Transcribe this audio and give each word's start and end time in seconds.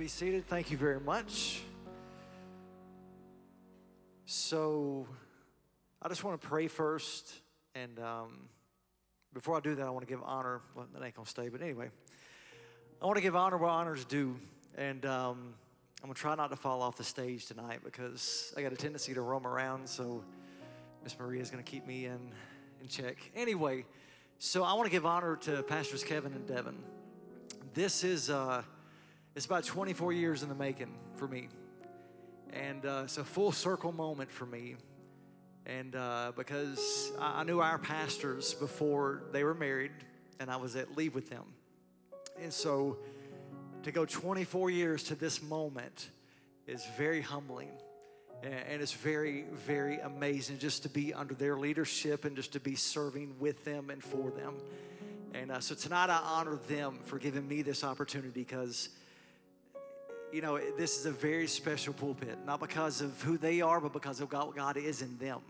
be 0.00 0.08
seated. 0.08 0.46
Thank 0.46 0.70
you 0.70 0.78
very 0.78 0.98
much. 0.98 1.60
So, 4.24 5.06
I 6.00 6.08
just 6.08 6.24
want 6.24 6.40
to 6.40 6.48
pray 6.48 6.68
first. 6.68 7.30
And 7.74 7.98
um, 7.98 8.48
before 9.34 9.58
I 9.58 9.60
do 9.60 9.74
that, 9.74 9.86
I 9.86 9.90
want 9.90 10.06
to 10.06 10.10
give 10.10 10.22
honor. 10.24 10.62
Well, 10.74 10.86
that 10.94 11.04
ain't 11.04 11.14
to 11.26 11.30
stay, 11.30 11.50
but 11.50 11.60
anyway. 11.60 11.90
I 13.02 13.04
want 13.04 13.16
to 13.16 13.22
give 13.22 13.36
honor 13.36 13.58
where 13.58 13.68
honors 13.68 14.06
due. 14.06 14.36
And 14.78 15.04
um, 15.04 15.52
I'm 16.02 16.08
to 16.14 16.18
try 16.18 16.34
not 16.34 16.48
to 16.48 16.56
fall 16.56 16.80
off 16.80 16.96
the 16.96 17.04
stage 17.04 17.44
tonight 17.44 17.80
because 17.84 18.54
I 18.56 18.62
got 18.62 18.72
a 18.72 18.76
tendency 18.76 19.12
to 19.12 19.20
roam 19.20 19.46
around. 19.46 19.86
So, 19.86 20.24
Miss 21.04 21.18
Maria 21.18 21.42
is 21.42 21.50
to 21.62 21.70
keep 21.70 21.86
me 21.86 22.06
in, 22.06 22.32
in 22.80 22.88
check. 22.88 23.18
Anyway, 23.36 23.84
so 24.38 24.64
I 24.64 24.72
want 24.72 24.86
to 24.86 24.90
give 24.90 25.04
honor 25.04 25.36
to 25.42 25.62
Pastors 25.62 26.02
Kevin 26.02 26.32
and 26.32 26.46
Devin. 26.46 26.78
This 27.74 28.02
is. 28.02 28.30
Uh, 28.30 28.62
it's 29.36 29.46
about 29.46 29.64
24 29.64 30.12
years 30.12 30.42
in 30.42 30.48
the 30.48 30.54
making 30.54 30.94
for 31.14 31.28
me. 31.28 31.48
And 32.52 32.84
uh, 32.84 33.02
it's 33.04 33.18
a 33.18 33.24
full 33.24 33.52
circle 33.52 33.92
moment 33.92 34.30
for 34.30 34.46
me. 34.46 34.76
And 35.66 35.94
uh, 35.94 36.32
because 36.36 37.12
I, 37.20 37.44
knew 37.44 37.60
our 37.60 37.78
pastors 37.78 38.54
before 38.54 39.22
they 39.30 39.44
were 39.44 39.54
married, 39.54 39.92
and 40.40 40.50
I 40.50 40.56
was 40.56 40.74
at 40.74 40.96
Lee 40.96 41.10
with 41.10 41.30
them. 41.30 41.44
And 42.42 42.52
so 42.52 42.98
to 43.84 43.92
go 43.92 44.04
24 44.04 44.70
years 44.70 45.04
to 45.04 45.14
this 45.14 45.42
moment 45.42 46.10
is 46.66 46.84
very 46.96 47.20
humbling. 47.20 47.70
And 48.42 48.80
it's 48.80 48.92
very, 48.92 49.44
very 49.52 50.00
amazing 50.00 50.58
just 50.58 50.82
to 50.84 50.88
be 50.88 51.12
under 51.12 51.34
their 51.34 51.56
leadership 51.58 52.24
and 52.24 52.34
just 52.34 52.54
to 52.54 52.60
be 52.60 52.74
serving 52.74 53.36
with 53.38 53.64
them 53.64 53.90
and 53.90 54.02
for 54.02 54.30
them. 54.30 54.54
And 55.34 55.52
uh, 55.52 55.60
so 55.60 55.74
tonight 55.74 56.08
I 56.08 56.20
honor 56.24 56.58
them 56.66 56.98
for 57.04 57.18
giving 57.18 57.46
me 57.46 57.62
this 57.62 57.84
opportunity 57.84 58.32
because 58.32 58.88
you 60.32 60.42
know, 60.42 60.58
this 60.76 60.98
is 60.98 61.06
a 61.06 61.10
very 61.10 61.46
special 61.46 61.92
pulpit, 61.92 62.38
not 62.46 62.60
because 62.60 63.00
of 63.00 63.20
who 63.22 63.36
they 63.36 63.60
are, 63.60 63.80
but 63.80 63.92
because 63.92 64.20
of 64.20 64.28
God, 64.28 64.46
what 64.48 64.56
God 64.56 64.76
is 64.76 65.02
in 65.02 65.16
them. 65.18 65.40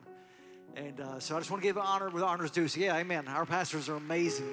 And 0.77 1.01
uh, 1.01 1.19
so 1.19 1.37
I 1.37 1.39
just 1.39 1.51
want 1.51 1.63
to 1.63 1.69
give 1.69 1.77
honor 1.77 2.09
with 2.11 2.23
honors 2.23 2.51
due. 2.51 2.69
So 2.69 2.81
yeah, 2.81 2.97
amen. 2.97 3.29
Our 3.29 3.45
pastors 3.45 3.89
are 3.89 3.97
amazing. 3.97 4.49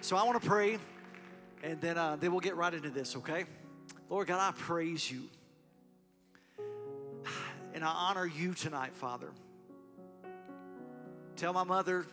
So 0.00 0.16
I 0.16 0.24
want 0.24 0.42
to 0.42 0.48
pray, 0.48 0.78
and 1.62 1.80
then, 1.80 1.96
uh, 1.96 2.16
then 2.16 2.32
we'll 2.32 2.40
get 2.40 2.56
right 2.56 2.72
into 2.72 2.90
this, 2.90 3.14
okay? 3.16 3.44
Lord 4.10 4.26
God, 4.26 4.40
I 4.40 4.58
praise 4.58 5.10
you. 5.10 5.28
And 7.74 7.84
I 7.84 7.88
honor 7.88 8.26
you 8.26 8.52
tonight, 8.52 8.94
Father. 8.94 9.30
Tell 11.36 11.52
my 11.52 11.64
mother 11.64 12.06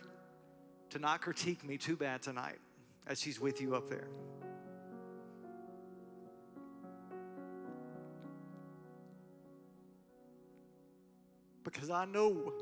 to 0.92 1.00
not 1.00 1.22
critique 1.22 1.64
me 1.64 1.78
too 1.78 1.95
bad 1.95 2.22
tonight 2.22 2.58
as 3.08 3.20
she's 3.20 3.40
with 3.40 3.59
you 3.59 3.75
up 3.75 3.90
there. 3.90 4.08
Because 11.63 11.89
I 11.89 12.05
know 12.05 12.53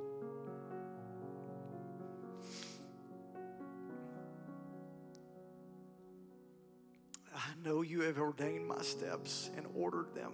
I 7.35 7.69
know 7.69 7.81
you 7.81 8.01
have 8.01 8.17
ordained 8.17 8.67
my 8.67 8.81
steps 8.81 9.51
and 9.55 9.67
ordered 9.75 10.13
them. 10.15 10.33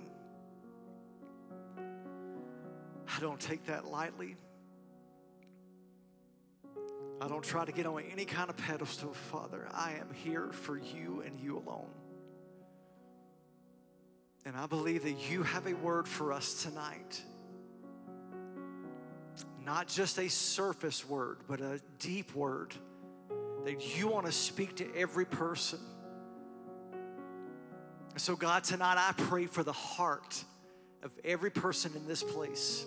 I 3.16 3.20
don't 3.20 3.39
take 3.39 3.66
that 3.66 3.86
lightly. 3.86 4.38
I 7.22 7.27
don't 7.27 7.44
try 7.44 7.66
to 7.66 7.72
get 7.72 7.86
on 7.86 8.03
any 8.11 8.25
kind 8.25 8.50
of 8.50 8.58
pedestal, 8.58 9.14
Father. 9.14 9.67
I 9.73 9.94
am 10.00 10.14
here 10.14 10.52
for 10.52 10.77
you 10.77 11.23
and 11.25 11.39
you 11.39 11.58
alone. 11.58 11.89
And 14.45 14.58
I 14.58 14.65
believe 14.65 15.04
that 15.04 15.30
you 15.32 15.43
have 15.43 15.67
a 15.67 15.73
word 15.73 16.08
for 16.08 16.33
us 16.33 16.64
tonight 16.64 17.21
not 19.66 19.88
just 19.88 20.20
a 20.20 20.30
surface 20.30 21.08
word, 21.08 21.38
but 21.48 21.62
a 21.62 21.80
deep 22.00 22.36
word 22.36 22.74
that 23.66 23.98
you 23.98 24.08
want 24.08 24.26
to 24.26 24.32
speak 24.32 24.76
to 24.78 24.96
every 24.96 25.26
person. 25.26 25.80
So, 28.18 28.36
God, 28.36 28.64
tonight 28.64 28.98
I 28.98 29.14
pray 29.14 29.46
for 29.46 29.64
the 29.64 29.74
heart 29.74 30.44
of 31.02 31.12
every 31.24 31.50
person 31.50 31.94
in 31.96 32.06
this 32.08 32.22
place. 32.22 32.86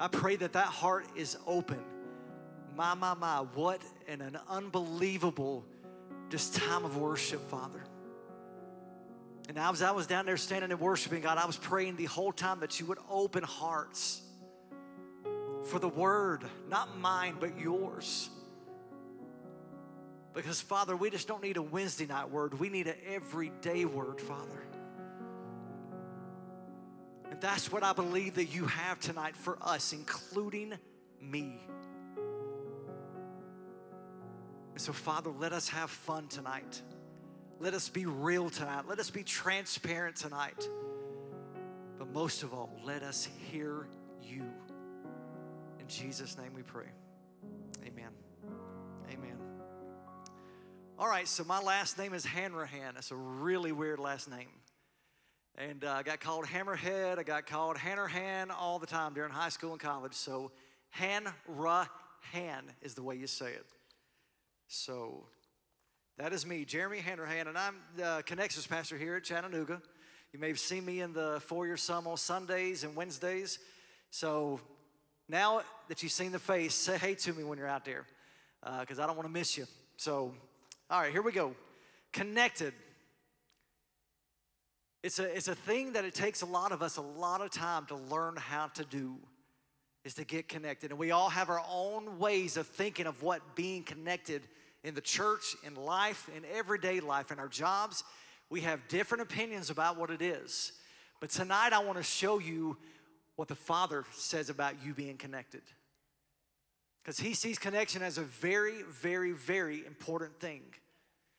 I 0.00 0.08
pray 0.08 0.36
that 0.36 0.54
that 0.54 0.66
heart 0.66 1.06
is 1.14 1.36
open. 1.46 1.78
My, 2.74 2.94
my, 2.94 3.14
my, 3.14 3.38
what 3.54 3.80
an, 4.08 4.20
an 4.20 4.38
unbelievable 4.48 5.64
just 6.30 6.54
time 6.56 6.84
of 6.84 6.96
worship, 6.96 7.48
Father. 7.50 7.84
And 9.48 9.58
as 9.58 9.82
I 9.82 9.90
was 9.90 10.06
down 10.06 10.24
there 10.24 10.38
standing 10.38 10.70
and 10.70 10.80
worshiping 10.80 11.20
God, 11.20 11.36
I 11.36 11.44
was 11.44 11.56
praying 11.56 11.96
the 11.96 12.06
whole 12.06 12.32
time 12.32 12.60
that 12.60 12.80
you 12.80 12.86
would 12.86 12.98
open 13.10 13.42
hearts 13.42 14.22
for 15.64 15.78
the 15.78 15.88
word, 15.88 16.44
not 16.68 16.98
mine, 16.98 17.36
but 17.38 17.58
yours. 17.58 18.30
Because, 20.34 20.60
Father, 20.60 20.96
we 20.96 21.10
just 21.10 21.28
don't 21.28 21.42
need 21.42 21.56
a 21.56 21.62
Wednesday 21.62 22.06
night 22.06 22.30
word. 22.30 22.58
We 22.58 22.68
need 22.68 22.86
an 22.86 22.96
everyday 23.06 23.84
word, 23.84 24.20
Father. 24.20 24.64
And 27.30 27.40
that's 27.40 27.70
what 27.70 27.82
I 27.82 27.92
believe 27.92 28.36
that 28.36 28.46
you 28.46 28.66
have 28.66 28.98
tonight 28.98 29.36
for 29.36 29.58
us, 29.60 29.92
including 29.92 30.74
me. 31.20 31.60
And 34.72 34.80
so, 34.80 34.92
Father, 34.92 35.30
let 35.30 35.52
us 35.52 35.68
have 35.68 35.90
fun 35.90 36.28
tonight. 36.28 36.80
Let 37.60 37.74
us 37.74 37.88
be 37.88 38.06
real 38.06 38.50
tonight. 38.50 38.84
Let 38.88 38.98
us 38.98 39.10
be 39.10 39.22
transparent 39.22 40.16
tonight. 40.16 40.66
But 41.98 42.12
most 42.12 42.42
of 42.42 42.52
all, 42.54 42.70
let 42.84 43.02
us 43.02 43.28
hear 43.50 43.86
you. 44.22 44.44
Jesus' 45.92 46.38
name 46.38 46.54
we 46.54 46.62
pray. 46.62 46.86
Amen. 47.86 48.08
Amen. 49.12 49.36
All 50.98 51.06
right, 51.06 51.28
so 51.28 51.44
my 51.44 51.60
last 51.60 51.98
name 51.98 52.14
is 52.14 52.24
Hanrahan. 52.24 52.94
It's 52.96 53.10
a 53.10 53.16
really 53.16 53.72
weird 53.72 53.98
last 53.98 54.30
name. 54.30 54.48
And 55.54 55.84
uh, 55.84 55.92
I 55.92 56.02
got 56.02 56.20
called 56.20 56.46
Hammerhead. 56.46 57.18
I 57.18 57.24
got 57.24 57.46
called 57.46 57.76
Hanrahan 57.76 58.50
all 58.50 58.78
the 58.78 58.86
time 58.86 59.12
during 59.12 59.30
high 59.30 59.50
school 59.50 59.72
and 59.72 59.80
college. 59.80 60.14
So 60.14 60.50
Hanrahan 60.88 61.34
is 62.80 62.94
the 62.94 63.02
way 63.02 63.16
you 63.16 63.26
say 63.26 63.50
it. 63.50 63.66
So 64.68 65.26
that 66.16 66.32
is 66.32 66.46
me, 66.46 66.64
Jeremy 66.64 67.00
Hanrahan, 67.00 67.48
and 67.48 67.58
I'm 67.58 67.76
the 67.98 68.22
Connections 68.24 68.66
pastor 68.66 68.96
here 68.96 69.16
at 69.16 69.24
Chattanooga. 69.24 69.82
You 70.32 70.38
may 70.38 70.48
have 70.48 70.58
seen 70.58 70.86
me 70.86 71.02
in 71.02 71.12
the 71.12 71.42
four-year 71.44 71.76
sum 71.76 72.06
on 72.06 72.16
Sundays 72.16 72.82
and 72.82 72.96
Wednesdays. 72.96 73.58
So 74.10 74.58
now 75.32 75.62
that 75.88 76.02
you've 76.02 76.12
seen 76.12 76.30
the 76.30 76.38
face, 76.38 76.74
say 76.74 76.98
hey 76.98 77.14
to 77.14 77.32
me 77.32 77.42
when 77.42 77.56
you're 77.56 77.66
out 77.66 77.86
there 77.86 78.04
because 78.80 78.98
uh, 78.98 79.02
I 79.02 79.06
don't 79.06 79.16
want 79.16 79.26
to 79.26 79.32
miss 79.32 79.56
you. 79.56 79.66
So, 79.96 80.34
all 80.90 81.00
right, 81.00 81.10
here 81.10 81.22
we 81.22 81.32
go. 81.32 81.54
Connected. 82.12 82.74
It's 85.02 85.18
a, 85.18 85.34
it's 85.34 85.48
a 85.48 85.54
thing 85.54 85.94
that 85.94 86.04
it 86.04 86.14
takes 86.14 86.42
a 86.42 86.46
lot 86.46 86.70
of 86.70 86.82
us 86.82 86.98
a 86.98 87.02
lot 87.02 87.40
of 87.40 87.50
time 87.50 87.86
to 87.86 87.96
learn 87.96 88.36
how 88.36 88.66
to 88.74 88.84
do 88.84 89.16
is 90.04 90.12
to 90.14 90.24
get 90.24 90.48
connected. 90.48 90.90
And 90.90 90.98
we 90.98 91.12
all 91.12 91.30
have 91.30 91.48
our 91.48 91.62
own 91.66 92.18
ways 92.18 92.58
of 92.58 92.66
thinking 92.66 93.06
of 93.06 93.22
what 93.22 93.40
being 93.56 93.84
connected 93.84 94.42
in 94.84 94.94
the 94.94 95.00
church, 95.00 95.56
in 95.64 95.76
life, 95.76 96.28
in 96.36 96.44
everyday 96.54 97.00
life, 97.00 97.32
in 97.32 97.38
our 97.38 97.48
jobs. 97.48 98.04
We 98.50 98.60
have 98.60 98.86
different 98.88 99.22
opinions 99.22 99.70
about 99.70 99.96
what 99.96 100.10
it 100.10 100.20
is. 100.20 100.72
But 101.20 101.30
tonight 101.30 101.72
I 101.72 101.78
want 101.78 101.96
to 101.96 102.04
show 102.04 102.38
you 102.38 102.76
what 103.36 103.48
the 103.48 103.54
Father 103.54 104.04
says 104.12 104.50
about 104.50 104.74
you 104.84 104.94
being 104.94 105.16
connected. 105.16 105.62
Because 107.02 107.18
he 107.18 107.34
sees 107.34 107.58
connection 107.58 108.02
as 108.02 108.18
a 108.18 108.22
very, 108.22 108.82
very, 108.82 109.32
very 109.32 109.84
important 109.86 110.38
thing. 110.38 110.62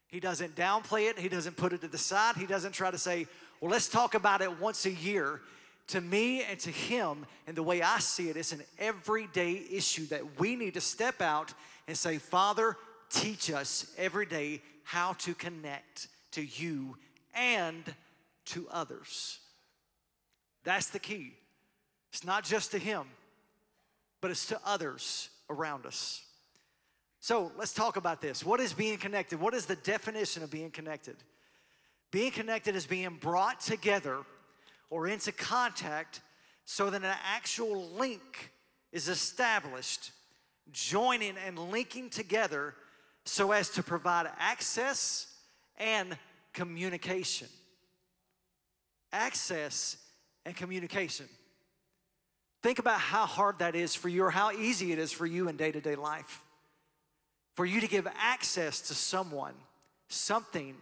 He 0.07 0.19
doesn't 0.19 0.56
downplay 0.56 1.10
it, 1.10 1.18
he 1.18 1.30
doesn't 1.30 1.57
put 1.57 1.74
it 1.74 1.81
to 1.81 1.88
the 1.88 1.98
side, 1.98 2.36
he 2.36 2.45
doesn't 2.45 2.74
try 2.74 2.92
to 2.92 2.98
say, 2.98 3.25
well, 3.62 3.72
let's 3.72 3.88
talk 3.88 4.13
about 4.13 4.42
it 4.42 4.60
once 4.60 4.86
a 4.86 4.92
year. 4.92 5.42
To 5.88 6.01
me 6.01 6.44
and 6.44 6.60
to 6.60 6.69
him, 6.69 7.25
and 7.45 7.57
the 7.57 7.63
way 7.63 7.81
I 7.81 8.00
see 8.00 8.30
it, 8.30 8.38
it's 8.38 8.51
an 8.54 8.63
everyday 8.80 9.63
issue 9.69 10.06
that 10.07 10.40
we 10.40 10.56
need 10.56 10.75
to 10.75 10.81
step 10.81 11.22
out 11.22 11.54
and 11.88 11.98
say, 11.98 12.18
Father, 12.18 12.78
teach 13.10 13.51
us 13.51 13.94
every 13.98 14.25
day 14.25 14.62
how 14.84 15.13
to 15.13 15.34
connect 15.34 16.07
to 16.31 16.44
you 16.44 16.98
and 17.36 17.84
to 18.45 18.68
others. 18.72 19.40
That's 20.63 20.88
the 20.88 21.00
key. 21.00 21.34
It's 22.13 22.24
not 22.24 22.44
just 22.44 22.71
to 22.71 22.77
Him, 22.77 23.07
but 24.21 24.30
it's 24.30 24.45
to 24.48 24.60
others 24.63 25.30
around 25.50 25.86
us. 25.88 26.24
So 27.19 27.51
let's 27.57 27.74
talk 27.74 27.98
about 27.98 28.21
this. 28.21 28.45
What 28.45 28.60
is 28.60 28.71
being 28.71 28.98
connected? 28.98 29.39
What 29.39 29.54
is 29.54 29.65
the 29.65 29.77
definition 29.77 30.44
of 30.44 30.51
being 30.51 30.69
connected? 30.69 31.15
Being 32.12 32.31
connected 32.31 32.75
is 32.75 32.86
being 32.86 33.18
brought 33.19 33.60
together 33.62 34.19
or 34.89 35.07
into 35.07 35.31
contact 35.31 36.21
so 36.65 36.89
that 36.89 37.01
an 37.01 37.15
actual 37.25 37.89
link 37.89 38.51
is 38.92 39.07
established, 39.07 40.12
joining 40.71 41.36
and 41.48 41.57
linking 41.57 42.09
together 42.09 42.75
so 43.25 43.51
as 43.51 43.69
to 43.69 43.81
provide 43.81 44.30
access 44.38 45.33
and 45.77 46.16
communication. 46.54 47.48
Access 49.12 49.98
and 50.45 50.56
communication. 50.56 51.27
Think 52.63 52.80
about 52.80 53.00
how 53.00 53.25
hard 53.25 53.60
that 53.60 53.75
is 53.75 53.94
for 53.94 54.07
you 54.07 54.24
or 54.24 54.31
how 54.31 54.51
easy 54.51 54.94
it 54.94 54.98
is 54.98 55.12
for 55.12 55.25
you 55.25 55.50
in 55.50 55.57
day 55.57 55.71
to 55.71 55.81
day 55.81 55.95
life. 55.95 56.42
For 57.56 57.65
you 57.65 57.81
to 57.81 57.88
give 57.88 58.07
access 58.18 58.80
to 58.88 58.95
someone, 58.95 59.54
something, 60.07 60.75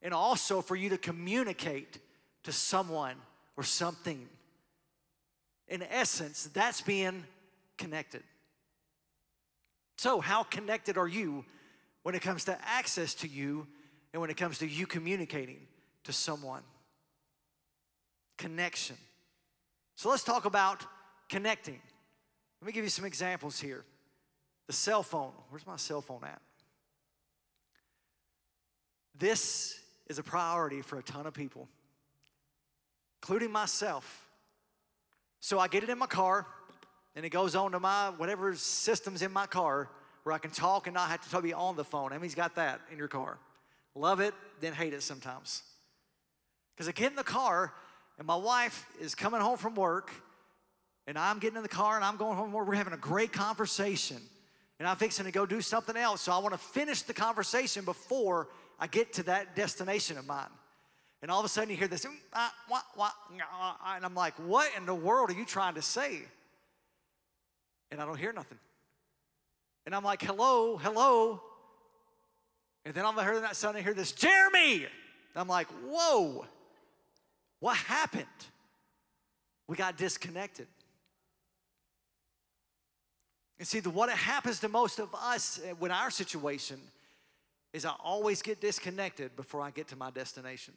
and 0.00 0.14
also 0.14 0.62
for 0.62 0.76
you 0.76 0.88
to 0.90 0.96
communicate 0.96 1.98
to 2.44 2.52
someone 2.52 3.16
or 3.56 3.64
something. 3.64 4.28
In 5.68 5.82
essence, 5.82 6.48
that's 6.54 6.80
being 6.80 7.24
connected. 7.76 8.22
So, 9.98 10.20
how 10.20 10.44
connected 10.44 10.96
are 10.96 11.08
you 11.08 11.44
when 12.04 12.14
it 12.14 12.22
comes 12.22 12.44
to 12.44 12.58
access 12.64 13.14
to 13.14 13.28
you 13.28 13.66
and 14.12 14.20
when 14.20 14.30
it 14.30 14.36
comes 14.36 14.58
to 14.58 14.66
you 14.66 14.86
communicating 14.86 15.66
to 16.04 16.12
someone? 16.12 16.62
Connection. 18.38 18.96
So, 19.96 20.08
let's 20.08 20.24
talk 20.24 20.44
about 20.44 20.84
connecting. 21.32 21.80
Let 22.60 22.66
me 22.66 22.72
give 22.72 22.84
you 22.84 22.90
some 22.90 23.06
examples 23.06 23.58
here. 23.58 23.84
The 24.66 24.74
cell 24.74 25.02
phone. 25.02 25.32
Where's 25.48 25.66
my 25.66 25.76
cell 25.76 26.02
phone 26.02 26.20
at? 26.22 26.40
This 29.18 29.80
is 30.08 30.18
a 30.18 30.22
priority 30.22 30.82
for 30.82 30.98
a 30.98 31.02
ton 31.02 31.26
of 31.26 31.32
people, 31.32 31.68
including 33.22 33.50
myself. 33.50 34.26
So 35.40 35.58
I 35.58 35.68
get 35.68 35.82
it 35.82 35.88
in 35.88 35.98
my 35.98 36.06
car, 36.06 36.46
and 37.16 37.24
it 37.24 37.30
goes 37.30 37.56
on 37.56 37.72
to 37.72 37.80
my 37.80 38.10
whatever 38.10 38.54
system's 38.54 39.22
in 39.22 39.32
my 39.32 39.46
car 39.46 39.88
where 40.24 40.34
I 40.34 40.38
can 40.38 40.50
talk 40.50 40.86
and 40.86 40.94
not 40.94 41.08
have 41.08 41.28
to 41.28 41.40
be 41.40 41.52
on 41.52 41.76
the 41.76 41.84
phone. 41.84 42.12
Emmy's 42.12 42.34
got 42.34 42.54
that 42.56 42.80
in 42.92 42.98
your 42.98 43.08
car. 43.08 43.38
Love 43.94 44.20
it, 44.20 44.34
then 44.60 44.72
hate 44.74 44.92
it 44.92 45.02
sometimes. 45.02 45.62
Because 46.74 46.88
I 46.88 46.92
get 46.92 47.10
in 47.10 47.16
the 47.16 47.24
car, 47.24 47.72
and 48.18 48.26
my 48.26 48.36
wife 48.36 48.86
is 49.00 49.14
coming 49.14 49.40
home 49.40 49.56
from 49.56 49.74
work, 49.74 50.12
and 51.06 51.18
I'm 51.18 51.38
getting 51.38 51.56
in 51.56 51.62
the 51.62 51.68
car 51.68 51.96
and 51.96 52.04
I'm 52.04 52.16
going 52.16 52.36
home. 52.36 52.52
We're 52.52 52.74
having 52.74 52.92
a 52.92 52.98
great 52.98 53.32
conversation, 53.32 54.18
and 54.78 54.88
I'm 54.88 54.96
fixing 54.96 55.24
to 55.26 55.32
go 55.32 55.46
do 55.46 55.60
something 55.60 55.96
else. 55.96 56.22
So 56.22 56.32
I 56.32 56.38
want 56.38 56.54
to 56.54 56.58
finish 56.58 57.02
the 57.02 57.14
conversation 57.14 57.84
before 57.84 58.48
I 58.78 58.86
get 58.86 59.12
to 59.14 59.22
that 59.24 59.54
destination 59.54 60.18
of 60.18 60.26
mine. 60.26 60.50
And 61.22 61.30
all 61.30 61.38
of 61.38 61.46
a 61.46 61.48
sudden 61.48 61.70
you 61.70 61.76
hear 61.76 61.86
this, 61.86 62.04
mm, 62.04 62.12
ah, 62.34 62.52
and 63.94 64.04
I'm 64.04 64.14
like, 64.14 64.34
what 64.38 64.68
in 64.76 64.86
the 64.86 64.94
world 64.94 65.30
are 65.30 65.34
you 65.34 65.44
trying 65.44 65.74
to 65.74 65.82
say? 65.82 66.20
And 67.92 68.00
I 68.00 68.06
don't 68.06 68.18
hear 68.18 68.32
nothing. 68.32 68.58
And 69.86 69.94
I'm 69.94 70.02
like, 70.02 70.22
hello, 70.22 70.76
hello. 70.76 71.40
And 72.84 72.92
then 72.92 73.04
all 73.04 73.16
of 73.16 73.44
a 73.44 73.54
sudden 73.54 73.78
I 73.80 73.82
hear 73.82 73.94
this, 73.94 74.10
Jeremy. 74.10 74.84
And 74.84 75.36
I'm 75.36 75.46
like, 75.46 75.68
whoa, 75.88 76.44
what 77.60 77.76
happened? 77.76 78.26
We 79.68 79.76
got 79.76 79.96
disconnected. 79.96 80.66
And 83.58 83.68
see, 83.68 83.80
the, 83.80 83.90
what 83.90 84.10
happens 84.10 84.60
to 84.60 84.68
most 84.68 84.98
of 84.98 85.14
us 85.14 85.60
eh, 85.64 85.72
when 85.78 85.90
our 85.90 86.10
situation 86.10 86.78
is 87.72 87.84
I 87.84 87.94
always 88.02 88.42
get 88.42 88.60
disconnected 88.60 89.34
before 89.36 89.62
I 89.62 89.70
get 89.70 89.88
to 89.88 89.96
my 89.96 90.10
destination. 90.10 90.74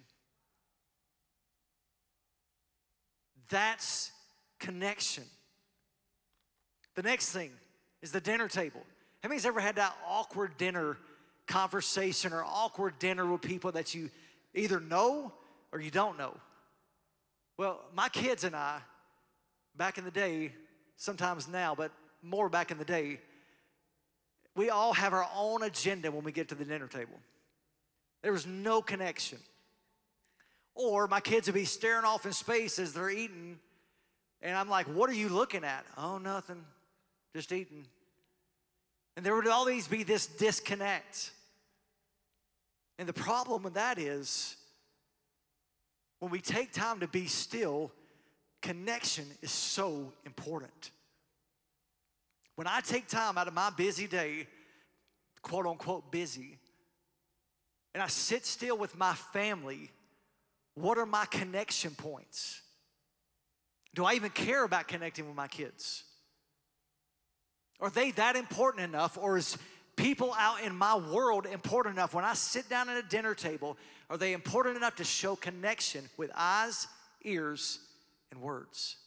That's 3.50 4.12
connection. 4.60 5.24
The 6.96 7.04
next 7.04 7.32
thing 7.32 7.52
is 8.02 8.12
the 8.12 8.22
dinner 8.22 8.48
table. 8.48 8.82
How 9.22 9.30
many's 9.30 9.46
ever 9.46 9.60
had 9.60 9.76
that 9.76 9.96
awkward 10.08 10.58
dinner 10.58 10.98
conversation 11.48 12.34
or 12.34 12.44
awkward 12.44 12.98
dinner 13.00 13.26
with 13.26 13.42
people 13.42 13.72
that 13.74 13.94
you 13.94 14.10
either 14.54 14.80
know 14.80 15.34
or 15.72 15.82
you 15.82 15.92
don't 15.92 16.18
know? 16.18 16.36
Well, 17.58 17.82
my 17.94 18.10
kids 18.10 18.44
and 18.44 18.56
I, 18.56 18.80
back 19.76 19.98
in 19.98 20.06
the 20.06 20.12
day, 20.12 20.52
sometimes 20.98 21.48
now, 21.48 21.76
but 21.76 21.92
more 22.26 22.50
back 22.50 22.72
in 22.72 22.78
the 22.78 22.86
day, 22.86 23.20
we 24.56 24.70
all 24.70 24.94
have 24.94 25.14
our 25.14 25.28
own 25.36 25.64
agenda 25.64 26.12
when 26.12 26.24
we 26.24 26.32
get 26.32 26.50
to 26.50 26.56
the 26.56 26.66
dinner 26.66 26.88
table. 26.88 27.20
There 28.24 28.32
was 28.32 28.48
no 28.48 28.82
connection. 28.82 29.38
Or 30.74 31.08
my 31.08 31.20
kids 31.20 31.48
would 31.48 31.56
be 31.56 31.66
staring 31.66 32.06
off 32.06 32.26
in 32.26 32.34
space 32.34 32.80
as 32.80 32.94
they're 32.94 33.10
eating, 33.10 33.60
and 34.42 34.58
I'm 34.58 34.70
like, 34.70 34.88
What 34.88 35.10
are 35.10 35.14
you 35.14 35.30
looking 35.30 35.64
at? 35.64 35.86
Oh, 35.98 36.18
nothing, 36.18 36.64
just 37.34 37.52
eating. 37.52 37.86
And 39.16 39.26
there 39.26 39.36
would 39.36 39.48
always 39.48 39.88
be 39.88 40.04
this 40.04 40.28
disconnect. 40.28 41.32
And 42.98 43.08
the 43.08 43.14
problem 43.14 43.64
with 43.64 43.76
that 43.76 43.98
is 43.98 44.58
when 46.20 46.32
we 46.32 46.42
take 46.42 46.72
time 46.74 47.00
to 47.02 47.08
be 47.08 47.28
still, 47.28 47.92
connection 48.62 49.26
is 49.42 49.52
so 49.52 50.12
important. 50.26 50.92
When 52.56 52.68
I 52.68 52.80
take 52.82 53.08
time 53.08 53.38
out 53.38 53.48
of 53.48 53.54
my 53.54 53.70
busy 53.70 54.08
day, 54.08 54.48
quote 55.42 55.66
unquote 55.66 56.12
busy, 56.12 56.58
and 57.94 58.02
I 58.02 58.08
sit 58.08 58.46
still 58.46 58.78
with 58.78 58.98
my 58.98 59.14
family, 59.14 59.92
what 60.76 60.98
are 60.98 61.06
my 61.06 61.26
connection 61.26 61.92
points? 61.92 62.62
Do 63.94 64.04
I 64.04 64.14
even 64.14 64.30
care 64.30 64.64
about 64.64 64.88
connecting 64.88 65.26
with 65.28 65.36
my 65.36 65.48
kids? 65.48 66.04
Are 67.80 67.90
they 67.90 68.12
that 68.12 68.36
important 68.36 68.84
enough, 68.84 69.18
or 69.18 69.38
is 69.38 69.58
people 69.96 70.34
out 70.38 70.62
in 70.62 70.76
my 70.76 70.96
world 70.96 71.46
important 71.46 71.96
enough 71.96 72.14
when 72.14 72.26
I 72.26 72.34
sit 72.34 72.70
down 72.70 72.90
at 72.90 72.98
a 72.98 73.08
dinner 73.08 73.34
table? 73.34 73.78
Are 74.10 74.18
they 74.18 74.34
important 74.34 74.78
enough 74.78 74.96
to 74.98 75.04
show 75.04 75.36
connection 75.36 76.10
with 76.18 76.32
eyes, 76.36 76.88
ears, 77.24 77.80
and 78.32 78.42
words? 78.42 78.98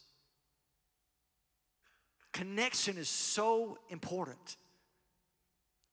Connection 2.39 2.97
is 2.97 3.09
so 3.09 3.77
important. 3.89 4.55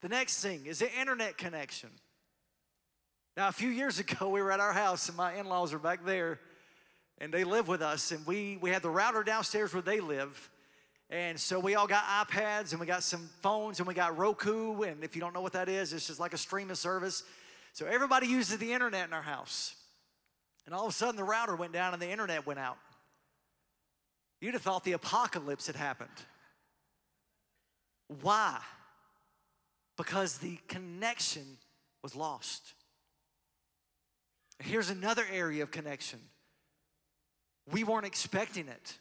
The 0.01 0.09
next 0.09 0.41
thing 0.41 0.67
is 0.67 0.79
the 0.79 1.01
internet 1.01 1.37
connection. 1.37 1.91
Now, 3.37 3.49
a 3.49 3.53
few 3.53 3.69
years 3.69 3.99
ago, 3.99 4.29
we 4.29 4.41
were 4.41 4.53
at 4.53 4.61
our 4.61 4.73
house, 4.73 5.09
and 5.09 5.17
my 5.17 5.35
in 5.35 5.47
laws 5.47 5.73
are 5.73 5.81
back 5.81 6.05
there, 6.05 6.39
and 7.19 7.35
they 7.35 7.43
live 7.43 7.67
with 7.67 7.83
us. 7.83 8.13
And 8.13 8.25
we, 8.29 8.59
we 8.63 8.71
had 8.71 8.83
the 8.83 8.91
router 8.91 9.25
downstairs 9.25 9.75
where 9.75 9.83
they 9.83 9.99
live. 9.99 10.49
And 11.11 11.37
so 11.37 11.59
we 11.59 11.75
all 11.75 11.89
got 11.89 12.05
iPads, 12.05 12.71
and 12.71 12.79
we 12.79 12.87
got 12.87 13.03
some 13.03 13.29
phones, 13.41 13.81
and 13.81 13.89
we 13.89 13.95
got 13.95 14.17
Roku. 14.17 14.83
And 14.83 15.03
if 15.03 15.17
you 15.17 15.21
don't 15.21 15.35
know 15.35 15.43
what 15.43 15.55
that 15.55 15.69
is, 15.69 15.93
it's 15.93 16.07
just 16.07 16.21
like 16.21 16.33
a 16.33 16.39
streaming 16.39 16.77
service. 16.77 17.25
So 17.73 17.87
everybody 17.87 18.29
uses 18.29 18.59
the 18.59 18.73
internet 18.73 19.09
in 19.09 19.13
our 19.13 19.23
house. 19.23 19.75
And 20.65 20.77
all 20.77 20.85
of 20.85 20.91
a 20.91 20.95
sudden, 20.95 21.17
the 21.17 21.25
router 21.25 21.57
went 21.57 21.73
down, 21.73 21.93
and 21.93 22.01
the 22.01 22.09
internet 22.09 22.47
went 22.47 22.61
out. 22.61 22.79
You'd 24.41 24.55
have 24.55 24.63
thought 24.63 24.85
the 24.85 24.93
apocalypse 24.93 25.67
had 25.67 25.75
happened. 25.75 26.09
Why? 28.21 28.59
Because 29.97 30.39
the 30.39 30.59
connection 30.69 31.59
was 32.03 32.15
lost. 32.15 32.75
Here's 34.59 34.91
another 34.91 35.25
area 35.33 35.63
of 35.63 35.71
connection. 35.71 36.21
We 37.71 37.85
weren't 37.85 38.07
expecting 38.07 38.69
it. 38.69 38.99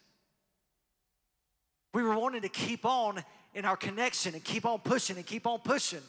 We 1.93 2.03
were 2.03 2.17
wanting 2.17 2.41
to 2.41 2.49
keep 2.49 2.85
on 2.85 3.23
in 3.53 3.63
our 3.63 3.77
connection 3.77 4.33
and 4.33 4.43
keep 4.43 4.65
on 4.65 4.79
pushing 4.79 5.15
and 5.15 5.25
keep 5.25 5.47
on 5.47 5.59
pushing. 5.59 6.01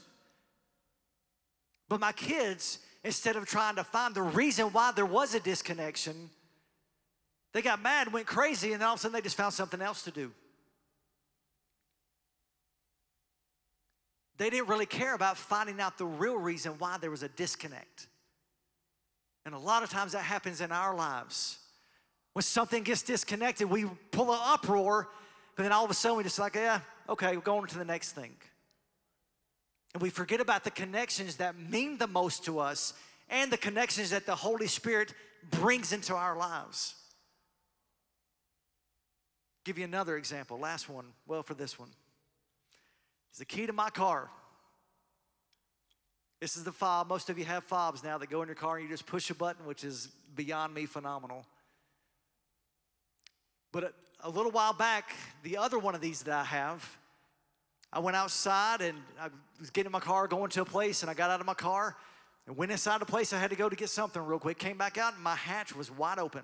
But 1.88 2.00
my 2.00 2.12
kids, 2.12 2.80
instead 3.04 3.36
of 3.36 3.46
trying 3.46 3.76
to 3.76 3.84
find 3.84 4.14
the 4.14 4.22
reason 4.22 4.66
why 4.66 4.90
there 4.92 5.06
was 5.06 5.34
a 5.34 5.40
disconnection, 5.40 6.30
they 7.52 7.62
got 7.62 7.80
mad, 7.80 8.12
went 8.12 8.26
crazy, 8.26 8.72
and 8.72 8.82
all 8.82 8.94
of 8.94 8.98
a 8.98 9.02
sudden 9.02 9.14
they 9.14 9.20
just 9.20 9.36
found 9.36 9.54
something 9.54 9.80
else 9.80 10.02
to 10.02 10.10
do. 10.10 10.32
They 14.38 14.50
didn't 14.50 14.68
really 14.68 14.86
care 14.86 15.14
about 15.14 15.36
finding 15.36 15.80
out 15.80 15.98
the 15.98 16.06
real 16.06 16.36
reason 16.36 16.72
why 16.78 16.98
there 16.98 17.10
was 17.10 17.22
a 17.22 17.28
disconnect. 17.28 18.06
And 19.44 19.54
a 19.54 19.58
lot 19.58 19.82
of 19.82 19.90
times 19.90 20.12
that 20.12 20.22
happens 20.22 20.60
in 20.60 20.72
our 20.72 20.94
lives. 20.94 21.58
When 22.32 22.42
something 22.42 22.82
gets 22.82 23.02
disconnected, 23.02 23.70
we 23.70 23.86
pull 24.10 24.30
an 24.32 24.38
uproar, 24.42 25.08
but 25.54 25.62
then 25.62 25.72
all 25.72 25.84
of 25.84 25.90
a 25.90 25.94
sudden 25.94 26.18
we 26.18 26.22
just 26.22 26.38
like, 26.38 26.54
yeah, 26.54 26.80
okay, 27.08 27.34
we're 27.34 27.42
going 27.42 27.66
to 27.66 27.78
the 27.78 27.84
next 27.84 28.12
thing. 28.12 28.36
And 29.94 30.02
we 30.02 30.10
forget 30.10 30.40
about 30.40 30.64
the 30.64 30.70
connections 30.70 31.36
that 31.36 31.58
mean 31.58 31.96
the 31.96 32.06
most 32.06 32.44
to 32.44 32.58
us 32.58 32.92
and 33.30 33.50
the 33.50 33.56
connections 33.56 34.10
that 34.10 34.26
the 34.26 34.34
Holy 34.34 34.66
Spirit 34.66 35.14
brings 35.50 35.92
into 35.92 36.14
our 36.14 36.36
lives. 36.36 36.94
Give 39.64 39.78
you 39.78 39.84
another 39.84 40.16
example, 40.16 40.58
last 40.58 40.88
one, 40.88 41.06
well, 41.26 41.42
for 41.42 41.54
this 41.54 41.78
one. 41.78 41.88
Is 43.36 43.40
the 43.40 43.44
key 43.44 43.66
to 43.66 43.72
my 43.74 43.90
car. 43.90 44.30
This 46.40 46.56
is 46.56 46.64
the 46.64 46.72
fob. 46.72 47.06
Most 47.06 47.28
of 47.28 47.38
you 47.38 47.44
have 47.44 47.64
fobs 47.64 48.02
now 48.02 48.16
that 48.16 48.30
go 48.30 48.40
in 48.40 48.48
your 48.48 48.54
car 48.54 48.76
and 48.78 48.84
you 48.84 48.90
just 48.90 49.04
push 49.04 49.28
a 49.28 49.34
button, 49.34 49.66
which 49.66 49.84
is 49.84 50.08
beyond 50.34 50.72
me 50.72 50.86
phenomenal. 50.86 51.44
But 53.72 53.84
a, 53.84 53.92
a 54.20 54.30
little 54.30 54.50
while 54.50 54.72
back, 54.72 55.14
the 55.42 55.58
other 55.58 55.78
one 55.78 55.94
of 55.94 56.00
these 56.00 56.22
that 56.22 56.34
I 56.34 56.44
have, 56.44 56.96
I 57.92 57.98
went 57.98 58.16
outside 58.16 58.80
and 58.80 58.96
I 59.20 59.28
was 59.60 59.68
getting 59.68 59.88
in 59.88 59.92
my 59.92 60.00
car, 60.00 60.26
going 60.28 60.48
to 60.52 60.62
a 60.62 60.64
place, 60.64 61.02
and 61.02 61.10
I 61.10 61.12
got 61.12 61.28
out 61.28 61.38
of 61.38 61.44
my 61.44 61.52
car, 61.52 61.94
and 62.46 62.56
went 62.56 62.72
inside 62.72 63.02
the 63.02 63.04
place 63.04 63.34
I 63.34 63.38
had 63.38 63.50
to 63.50 63.56
go 63.56 63.68
to 63.68 63.76
get 63.76 63.90
something 63.90 64.22
real 64.22 64.38
quick. 64.38 64.58
Came 64.58 64.78
back 64.78 64.96
out, 64.96 65.12
and 65.12 65.22
my 65.22 65.36
hatch 65.36 65.76
was 65.76 65.90
wide 65.90 66.18
open. 66.18 66.40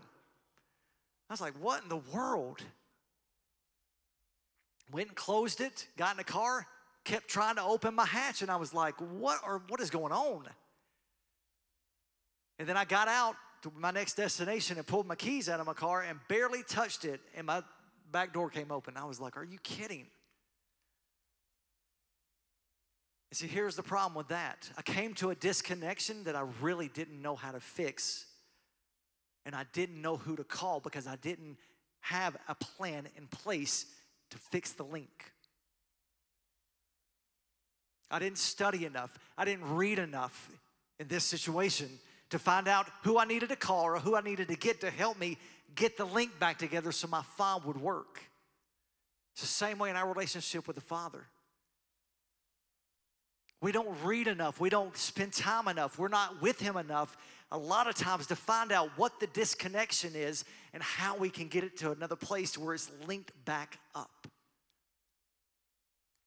I 1.30 1.32
was 1.32 1.40
like, 1.40 1.54
what 1.54 1.82
in 1.84 1.88
the 1.88 2.02
world? 2.12 2.60
Went 4.92 5.08
and 5.08 5.16
closed 5.16 5.62
it, 5.62 5.86
got 5.96 6.10
in 6.10 6.18
the 6.18 6.24
car, 6.24 6.66
kept 7.04 7.28
trying 7.28 7.56
to 7.56 7.62
open 7.62 7.94
my 7.94 8.06
hatch, 8.06 8.42
and 8.42 8.50
I 8.50 8.56
was 8.56 8.72
like, 8.72 8.94
what, 8.98 9.40
or 9.44 9.62
what 9.68 9.80
is 9.80 9.90
going 9.90 10.12
on? 10.12 10.44
And 12.58 12.68
then 12.68 12.76
I 12.76 12.84
got 12.84 13.08
out 13.08 13.34
to 13.62 13.72
my 13.76 13.90
next 13.90 14.14
destination 14.14 14.76
and 14.76 14.86
pulled 14.86 15.06
my 15.06 15.14
keys 15.14 15.48
out 15.48 15.60
of 15.60 15.66
my 15.66 15.72
car 15.72 16.02
and 16.02 16.18
barely 16.28 16.62
touched 16.62 17.04
it, 17.04 17.20
and 17.34 17.46
my 17.46 17.62
back 18.10 18.32
door 18.32 18.50
came 18.50 18.70
open. 18.70 18.96
I 18.96 19.04
was 19.04 19.20
like, 19.20 19.36
Are 19.36 19.44
you 19.44 19.58
kidding? 19.62 20.06
And 23.30 23.36
see, 23.38 23.46
here's 23.46 23.76
the 23.76 23.82
problem 23.82 24.14
with 24.14 24.28
that. 24.28 24.70
I 24.76 24.82
came 24.82 25.14
to 25.14 25.30
a 25.30 25.34
disconnection 25.34 26.24
that 26.24 26.36
I 26.36 26.44
really 26.60 26.88
didn't 26.88 27.22
know 27.22 27.34
how 27.34 27.50
to 27.52 27.60
fix. 27.60 28.26
And 29.46 29.56
I 29.56 29.64
didn't 29.72 30.02
know 30.02 30.18
who 30.18 30.36
to 30.36 30.44
call 30.44 30.80
because 30.80 31.06
I 31.06 31.16
didn't 31.16 31.56
have 32.00 32.36
a 32.46 32.54
plan 32.54 33.08
in 33.16 33.28
place 33.28 33.86
to 34.30 34.36
fix 34.36 34.72
the 34.72 34.82
link. 34.82 35.31
I 38.12 38.18
didn't 38.18 38.38
study 38.38 38.84
enough. 38.84 39.18
I 39.36 39.44
didn't 39.44 39.74
read 39.74 39.98
enough 39.98 40.50
in 41.00 41.08
this 41.08 41.24
situation 41.24 41.88
to 42.30 42.38
find 42.38 42.68
out 42.68 42.86
who 43.02 43.18
I 43.18 43.24
needed 43.24 43.48
to 43.48 43.56
call 43.56 43.84
or 43.84 43.98
who 43.98 44.14
I 44.14 44.20
needed 44.20 44.48
to 44.48 44.56
get 44.56 44.82
to 44.82 44.90
help 44.90 45.18
me 45.18 45.38
get 45.74 45.96
the 45.96 46.04
link 46.04 46.38
back 46.38 46.58
together 46.58 46.92
so 46.92 47.08
my 47.08 47.22
file 47.36 47.62
would 47.64 47.80
work. 47.80 48.20
It's 49.32 49.40
the 49.40 49.48
same 49.48 49.78
way 49.78 49.88
in 49.90 49.96
our 49.96 50.06
relationship 50.06 50.66
with 50.66 50.76
the 50.76 50.82
Father. 50.82 51.24
We 53.62 53.72
don't 53.72 53.96
read 54.04 54.26
enough. 54.26 54.60
We 54.60 54.68
don't 54.68 54.94
spend 54.96 55.32
time 55.32 55.68
enough. 55.68 55.98
We're 55.98 56.08
not 56.08 56.42
with 56.42 56.60
Him 56.60 56.76
enough 56.76 57.16
a 57.50 57.56
lot 57.56 57.86
of 57.86 57.94
times 57.94 58.26
to 58.26 58.36
find 58.36 58.72
out 58.72 58.90
what 58.96 59.20
the 59.20 59.26
disconnection 59.28 60.12
is 60.14 60.44
and 60.74 60.82
how 60.82 61.16
we 61.16 61.30
can 61.30 61.48
get 61.48 61.64
it 61.64 61.76
to 61.78 61.92
another 61.92 62.16
place 62.16 62.58
where 62.58 62.74
it's 62.74 62.90
linked 63.06 63.32
back 63.44 63.78
up. 63.94 64.26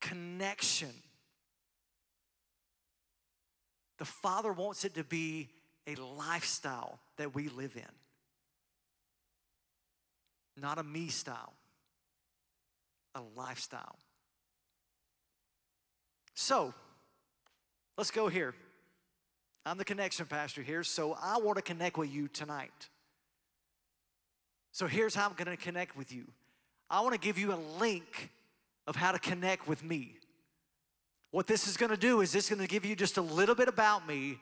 Connection. 0.01 0.91
The 3.97 4.05
Father 4.05 4.51
wants 4.51 4.83
it 4.85 4.95
to 4.95 5.03
be 5.03 5.49
a 5.87 5.95
lifestyle 5.95 6.99
that 7.17 7.33
we 7.35 7.49
live 7.49 7.75
in, 7.75 7.83
not 10.61 10.77
a 10.77 10.83
me 10.83 11.07
style, 11.07 11.53
a 13.13 13.21
lifestyle. 13.35 13.97
So, 16.33 16.73
let's 17.97 18.11
go 18.11 18.27
here. 18.27 18.53
I'm 19.65 19.77
the 19.77 19.85
connection 19.85 20.25
pastor 20.25 20.61
here, 20.61 20.83
so 20.83 21.17
I 21.19 21.37
want 21.37 21.55
to 21.57 21.61
connect 21.61 21.97
with 21.97 22.13
you 22.13 22.27
tonight. 22.27 22.89
So, 24.71 24.87
here's 24.87 25.15
how 25.15 25.27
I'm 25.27 25.33
going 25.33 25.55
to 25.55 25.63
connect 25.63 25.95
with 25.95 26.11
you 26.11 26.25
I 26.89 27.01
want 27.01 27.13
to 27.13 27.19
give 27.19 27.37
you 27.37 27.53
a 27.53 27.59
link 27.79 28.29
of 28.87 28.95
how 28.95 29.11
to 29.11 29.19
connect 29.19 29.67
with 29.67 29.83
me. 29.83 30.15
What 31.35 31.47
this 31.47 31.67
is 31.67 31.75
going 31.75 31.89
to 31.89 31.97
do 31.97 32.21
is 32.21 32.31
this 32.31 32.47
going 32.47 32.61
to 32.61 32.67
give 32.67 32.85
you 32.85 32.95
just 32.95 33.17
a 33.17 33.21
little 33.21 33.55
bit 33.55 33.67
about 33.67 34.07
me 34.07 34.39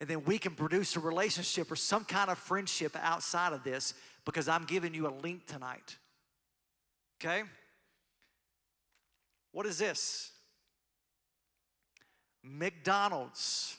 and 0.00 0.10
then 0.10 0.24
we 0.24 0.36
can 0.36 0.52
produce 0.52 0.96
a 0.96 0.98
relationship 0.98 1.70
or 1.70 1.76
some 1.76 2.04
kind 2.04 2.28
of 2.28 2.38
friendship 2.38 2.96
outside 3.00 3.52
of 3.52 3.62
this 3.62 3.94
because 4.24 4.48
I'm 4.48 4.64
giving 4.64 4.94
you 4.94 5.06
a 5.06 5.14
link 5.22 5.46
tonight. 5.46 5.96
Okay? 7.22 7.44
What 9.52 9.64
is 9.64 9.78
this? 9.78 10.32
McDonald's. 12.42 13.76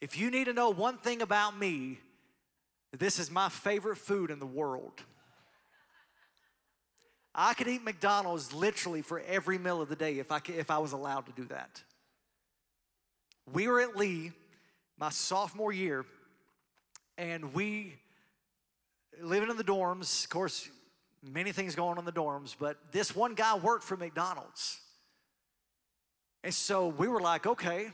If 0.00 0.18
you 0.18 0.30
need 0.30 0.44
to 0.44 0.54
know 0.54 0.70
one 0.70 0.96
thing 0.96 1.20
about 1.20 1.58
me, 1.58 1.98
this 2.98 3.18
is 3.18 3.30
my 3.30 3.50
favorite 3.50 3.96
food 3.96 4.30
in 4.30 4.38
the 4.38 4.46
world. 4.46 5.02
I 7.38 7.52
could 7.52 7.68
eat 7.68 7.84
McDonald's 7.84 8.54
literally 8.54 9.02
for 9.02 9.20
every 9.20 9.58
meal 9.58 9.82
of 9.82 9.90
the 9.90 9.96
day 9.96 10.18
if 10.18 10.32
I, 10.32 10.38
could, 10.38 10.54
if 10.54 10.70
I 10.70 10.78
was 10.78 10.92
allowed 10.92 11.26
to 11.26 11.32
do 11.32 11.44
that. 11.44 11.82
We 13.52 13.68
were 13.68 13.80
at 13.80 13.94
Lee 13.94 14.32
my 14.98 15.10
sophomore 15.10 15.72
year, 15.72 16.06
and 17.18 17.52
we 17.52 17.92
living 19.20 19.50
in 19.50 19.58
the 19.58 19.64
dorms. 19.64 20.24
Of 20.24 20.30
course, 20.30 20.68
many 21.22 21.52
things 21.52 21.74
going 21.74 21.92
on 21.92 21.98
in 21.98 22.06
the 22.06 22.12
dorms, 22.12 22.56
but 22.58 22.78
this 22.90 23.14
one 23.14 23.34
guy 23.34 23.54
worked 23.56 23.84
for 23.84 23.98
McDonald's. 23.98 24.80
And 26.42 26.54
so 26.54 26.88
we 26.88 27.06
were 27.06 27.20
like, 27.20 27.46
okay, 27.46 27.88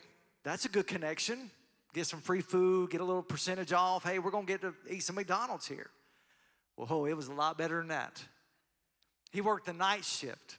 that's 0.45 0.65
a 0.67 0.69
good 0.69 0.87
connection. 0.87 1.51
Get 1.95 2.07
some 2.07 2.21
free 2.21 2.41
food, 2.41 2.91
get 2.91 3.01
a 3.01 3.05
little 3.05 3.23
percentage 3.23 3.73
off. 3.73 4.05
Hey, 4.05 4.21
we're 4.21 4.31
gonna 4.31 4.47
get 4.47 4.61
to 4.61 4.75
eat 4.89 5.03
some 5.03 5.17
McDonald's 5.17 5.67
here. 5.67 5.91
Well, 6.77 7.07
it 7.07 7.15
was 7.15 7.27
a 7.27 7.35
lot 7.35 7.59
better 7.59 7.79
than 7.79 7.89
that. 7.89 8.23
He 9.33 9.41
worked 9.41 9.67
the 9.67 9.73
night 9.73 10.05
shift. 10.05 10.59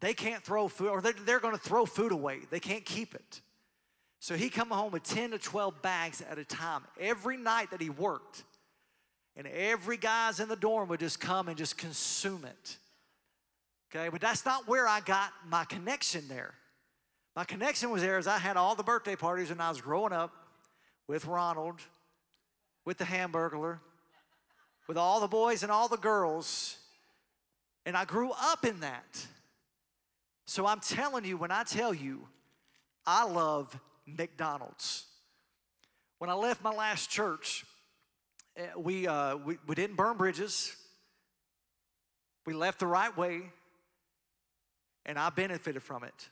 They 0.00 0.14
can't 0.14 0.42
throw 0.42 0.68
food, 0.68 0.88
or 0.88 1.00
they're, 1.00 1.14
they're 1.24 1.40
gonna 1.40 1.58
throw 1.58 1.86
food 1.86 2.12
away. 2.12 2.40
They 2.50 2.60
can't 2.60 2.84
keep 2.84 3.14
it. 3.14 3.40
So 4.20 4.36
he 4.36 4.48
come 4.48 4.70
home 4.70 4.92
with 4.92 5.02
10 5.02 5.32
to 5.32 5.38
12 5.38 5.82
bags 5.82 6.22
at 6.22 6.38
a 6.38 6.44
time 6.44 6.82
every 7.00 7.36
night 7.36 7.70
that 7.70 7.80
he 7.80 7.90
worked. 7.90 8.44
And 9.36 9.46
every 9.46 9.96
guy's 9.96 10.40
in 10.40 10.48
the 10.48 10.56
dorm 10.56 10.88
would 10.88 11.00
just 11.00 11.20
come 11.20 11.48
and 11.48 11.56
just 11.56 11.76
consume 11.76 12.44
it. 12.44 12.76
Okay, 13.90 14.08
but 14.08 14.20
that's 14.20 14.44
not 14.44 14.66
where 14.66 14.88
I 14.88 15.00
got 15.00 15.32
my 15.48 15.64
connection 15.64 16.26
there. 16.28 16.54
My 17.34 17.44
connection 17.44 17.90
was 17.90 18.02
there 18.02 18.16
as 18.16 18.26
I 18.26 18.38
had 18.38 18.56
all 18.56 18.74
the 18.74 18.82
birthday 18.82 19.14
parties 19.14 19.50
when 19.50 19.60
I 19.60 19.68
was 19.68 19.80
growing 19.80 20.12
up 20.12 20.32
with 21.06 21.26
Ronald, 21.26 21.80
with 22.84 22.96
the 22.96 23.04
Hamburglar, 23.04 23.78
with 24.88 24.96
all 24.96 25.20
the 25.20 25.28
boys 25.28 25.62
and 25.62 25.70
all 25.70 25.88
the 25.88 25.98
girls. 25.98 26.78
And 27.86 27.96
I 27.96 28.04
grew 28.04 28.32
up 28.32 28.66
in 28.66 28.80
that. 28.80 29.26
So 30.46 30.66
I'm 30.66 30.80
telling 30.80 31.24
you, 31.24 31.36
when 31.36 31.52
I 31.52 31.62
tell 31.62 31.94
you, 31.94 32.26
I 33.06 33.24
love 33.24 33.78
McDonald's. 34.06 35.06
When 36.18 36.28
I 36.28 36.34
left 36.34 36.62
my 36.62 36.72
last 36.72 37.10
church, 37.10 37.64
eh, 38.56 38.66
we, 38.76 39.06
uh, 39.06 39.36
we, 39.36 39.58
we 39.66 39.74
didn't 39.76 39.96
burn 39.96 40.16
bridges. 40.16 40.74
We 42.44 42.54
left 42.54 42.80
the 42.80 42.86
right 42.86 43.16
way, 43.16 43.42
and 45.04 45.18
I 45.18 45.30
benefited 45.30 45.82
from 45.82 46.04
it. 46.04 46.28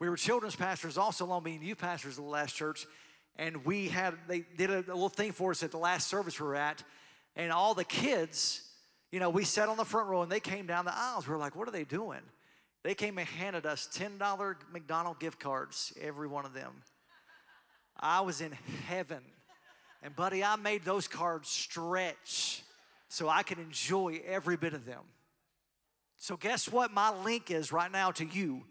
We 0.00 0.08
were 0.08 0.16
children's 0.16 0.56
pastors, 0.56 0.98
also 0.98 1.24
along 1.24 1.44
being 1.44 1.62
youth 1.62 1.78
pastors 1.78 2.18
of 2.18 2.24
the 2.24 2.30
last 2.30 2.56
church, 2.56 2.86
and 3.36 3.64
we 3.64 3.88
had 3.88 4.14
they 4.26 4.44
did 4.56 4.70
a, 4.70 4.78
a 4.78 4.94
little 4.94 5.08
thing 5.08 5.32
for 5.32 5.52
us 5.52 5.62
at 5.62 5.70
the 5.70 5.78
last 5.78 6.08
service 6.08 6.40
we 6.40 6.46
were 6.46 6.56
at, 6.56 6.82
and 7.36 7.52
all 7.52 7.74
the 7.74 7.84
kids, 7.84 8.62
you 9.12 9.20
know, 9.20 9.28
we 9.28 9.44
sat 9.44 9.68
on 9.68 9.76
the 9.76 9.84
front 9.84 10.08
row 10.08 10.22
and 10.22 10.32
they 10.32 10.40
came 10.40 10.66
down 10.66 10.86
the 10.86 10.96
aisles. 10.96 11.28
We 11.28 11.34
are 11.34 11.38
like, 11.38 11.54
what 11.54 11.68
are 11.68 11.70
they 11.70 11.84
doing? 11.84 12.22
They 12.82 12.94
came 12.94 13.18
and 13.18 13.28
handed 13.28 13.66
us 13.66 13.88
$10 13.94 14.56
McDonald 14.72 15.20
gift 15.20 15.38
cards, 15.38 15.92
every 16.00 16.26
one 16.26 16.46
of 16.46 16.54
them. 16.54 16.72
I 18.00 18.22
was 18.22 18.40
in 18.40 18.52
heaven. 18.88 19.20
And, 20.02 20.16
buddy, 20.16 20.42
I 20.42 20.56
made 20.56 20.82
those 20.82 21.06
cards 21.06 21.48
stretch 21.48 22.62
so 23.08 23.28
I 23.28 23.42
could 23.42 23.58
enjoy 23.58 24.20
every 24.26 24.56
bit 24.56 24.72
of 24.72 24.84
them. 24.84 25.02
So, 26.16 26.36
guess 26.36 26.70
what 26.72 26.92
my 26.92 27.14
link 27.22 27.50
is 27.50 27.70
right 27.70 27.92
now 27.92 28.10
to 28.12 28.24
you 28.24 28.64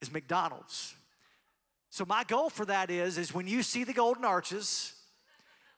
is 0.00 0.12
McDonald's. 0.12 0.94
So, 1.90 2.04
my 2.06 2.24
goal 2.24 2.48
for 2.48 2.64
that 2.66 2.90
is, 2.90 3.18
is 3.18 3.34
when 3.34 3.46
you 3.46 3.62
see 3.62 3.84
the 3.84 3.92
golden 3.92 4.24
arches, 4.24 4.94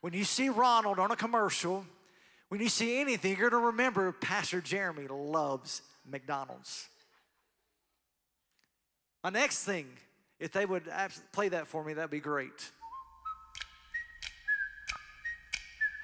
when 0.00 0.12
you 0.12 0.25
see 0.25 0.49
Ronald 0.49 0.99
on 0.99 1.11
a 1.11 1.16
commercial, 1.16 1.85
when 2.49 2.61
you 2.61 2.69
see 2.69 3.00
anything, 3.00 3.37
you're 3.37 3.50
gonna 3.50 3.67
remember 3.67 4.12
Pastor 4.12 4.61
Jeremy 4.61 5.07
loves 5.09 5.83
McDonald's. 6.11 6.88
My 9.23 9.31
next 9.31 9.64
thing, 9.64 9.87
if 10.40 10.52
they 10.52 10.64
would 10.64 10.85
play 11.33 11.49
that 11.49 11.67
for 11.67 11.85
me, 11.85 11.95
that'd 11.95 12.11
be 12.11 12.21
great. 12.21 12.71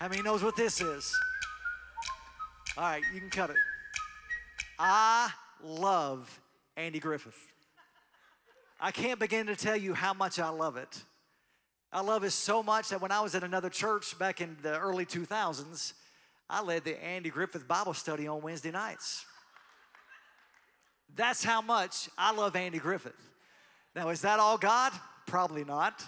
How 0.00 0.08
many 0.08 0.22
knows 0.22 0.42
what 0.42 0.56
this 0.56 0.80
is? 0.80 1.14
All 2.76 2.84
right, 2.84 3.02
you 3.14 3.20
can 3.20 3.30
cut 3.30 3.50
it. 3.50 3.56
I 4.78 5.30
love 5.62 6.40
Andy 6.76 6.98
Griffith. 6.98 7.38
I 8.80 8.90
can't 8.90 9.20
begin 9.20 9.46
to 9.46 9.56
tell 9.56 9.76
you 9.76 9.94
how 9.94 10.12
much 10.12 10.38
I 10.38 10.48
love 10.48 10.76
it. 10.76 11.04
I 11.92 12.00
love 12.00 12.24
it 12.24 12.32
so 12.32 12.62
much 12.62 12.88
that 12.88 13.00
when 13.00 13.12
I 13.12 13.20
was 13.20 13.36
at 13.36 13.44
another 13.44 13.70
church 13.70 14.18
back 14.18 14.40
in 14.40 14.56
the 14.62 14.76
early 14.78 15.06
2000s, 15.06 15.94
I 16.48 16.62
led 16.62 16.84
the 16.84 17.02
Andy 17.02 17.30
Griffith 17.30 17.66
Bible 17.66 17.94
study 17.94 18.26
on 18.28 18.42
Wednesday 18.42 18.70
nights. 18.70 19.24
That's 21.16 21.44
how 21.44 21.62
much 21.62 22.08
I 22.18 22.32
love 22.32 22.56
Andy 22.56 22.78
Griffith. 22.78 23.12
Now, 23.94 24.08
is 24.08 24.22
that 24.22 24.40
all 24.40 24.58
God? 24.58 24.92
Probably 25.26 25.64
not. 25.64 26.02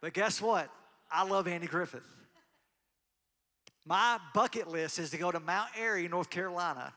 But 0.00 0.14
guess 0.14 0.40
what? 0.40 0.68
I 1.10 1.24
love 1.24 1.46
Andy 1.46 1.66
Griffith. 1.66 2.06
My 3.84 4.18
bucket 4.32 4.68
list 4.68 4.98
is 4.98 5.10
to 5.10 5.18
go 5.18 5.30
to 5.30 5.40
Mount 5.40 5.68
Airy, 5.78 6.08
North 6.08 6.30
Carolina, 6.30 6.92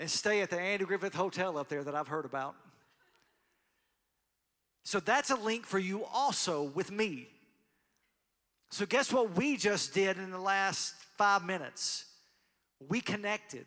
and 0.00 0.10
stay 0.10 0.40
at 0.40 0.50
the 0.50 0.58
Andy 0.58 0.84
Griffith 0.84 1.14
Hotel 1.14 1.58
up 1.58 1.68
there 1.68 1.84
that 1.84 1.94
I've 1.94 2.08
heard 2.08 2.24
about. 2.24 2.54
So 4.84 5.00
that's 5.00 5.30
a 5.30 5.36
link 5.36 5.66
for 5.66 5.78
you 5.78 6.04
also 6.04 6.62
with 6.62 6.90
me. 6.90 7.28
So, 8.72 8.86
guess 8.86 9.12
what 9.12 9.36
we 9.36 9.58
just 9.58 9.92
did 9.92 10.16
in 10.16 10.30
the 10.30 10.38
last 10.38 10.94
five 11.18 11.44
minutes? 11.44 12.06
We 12.88 13.02
connected. 13.02 13.66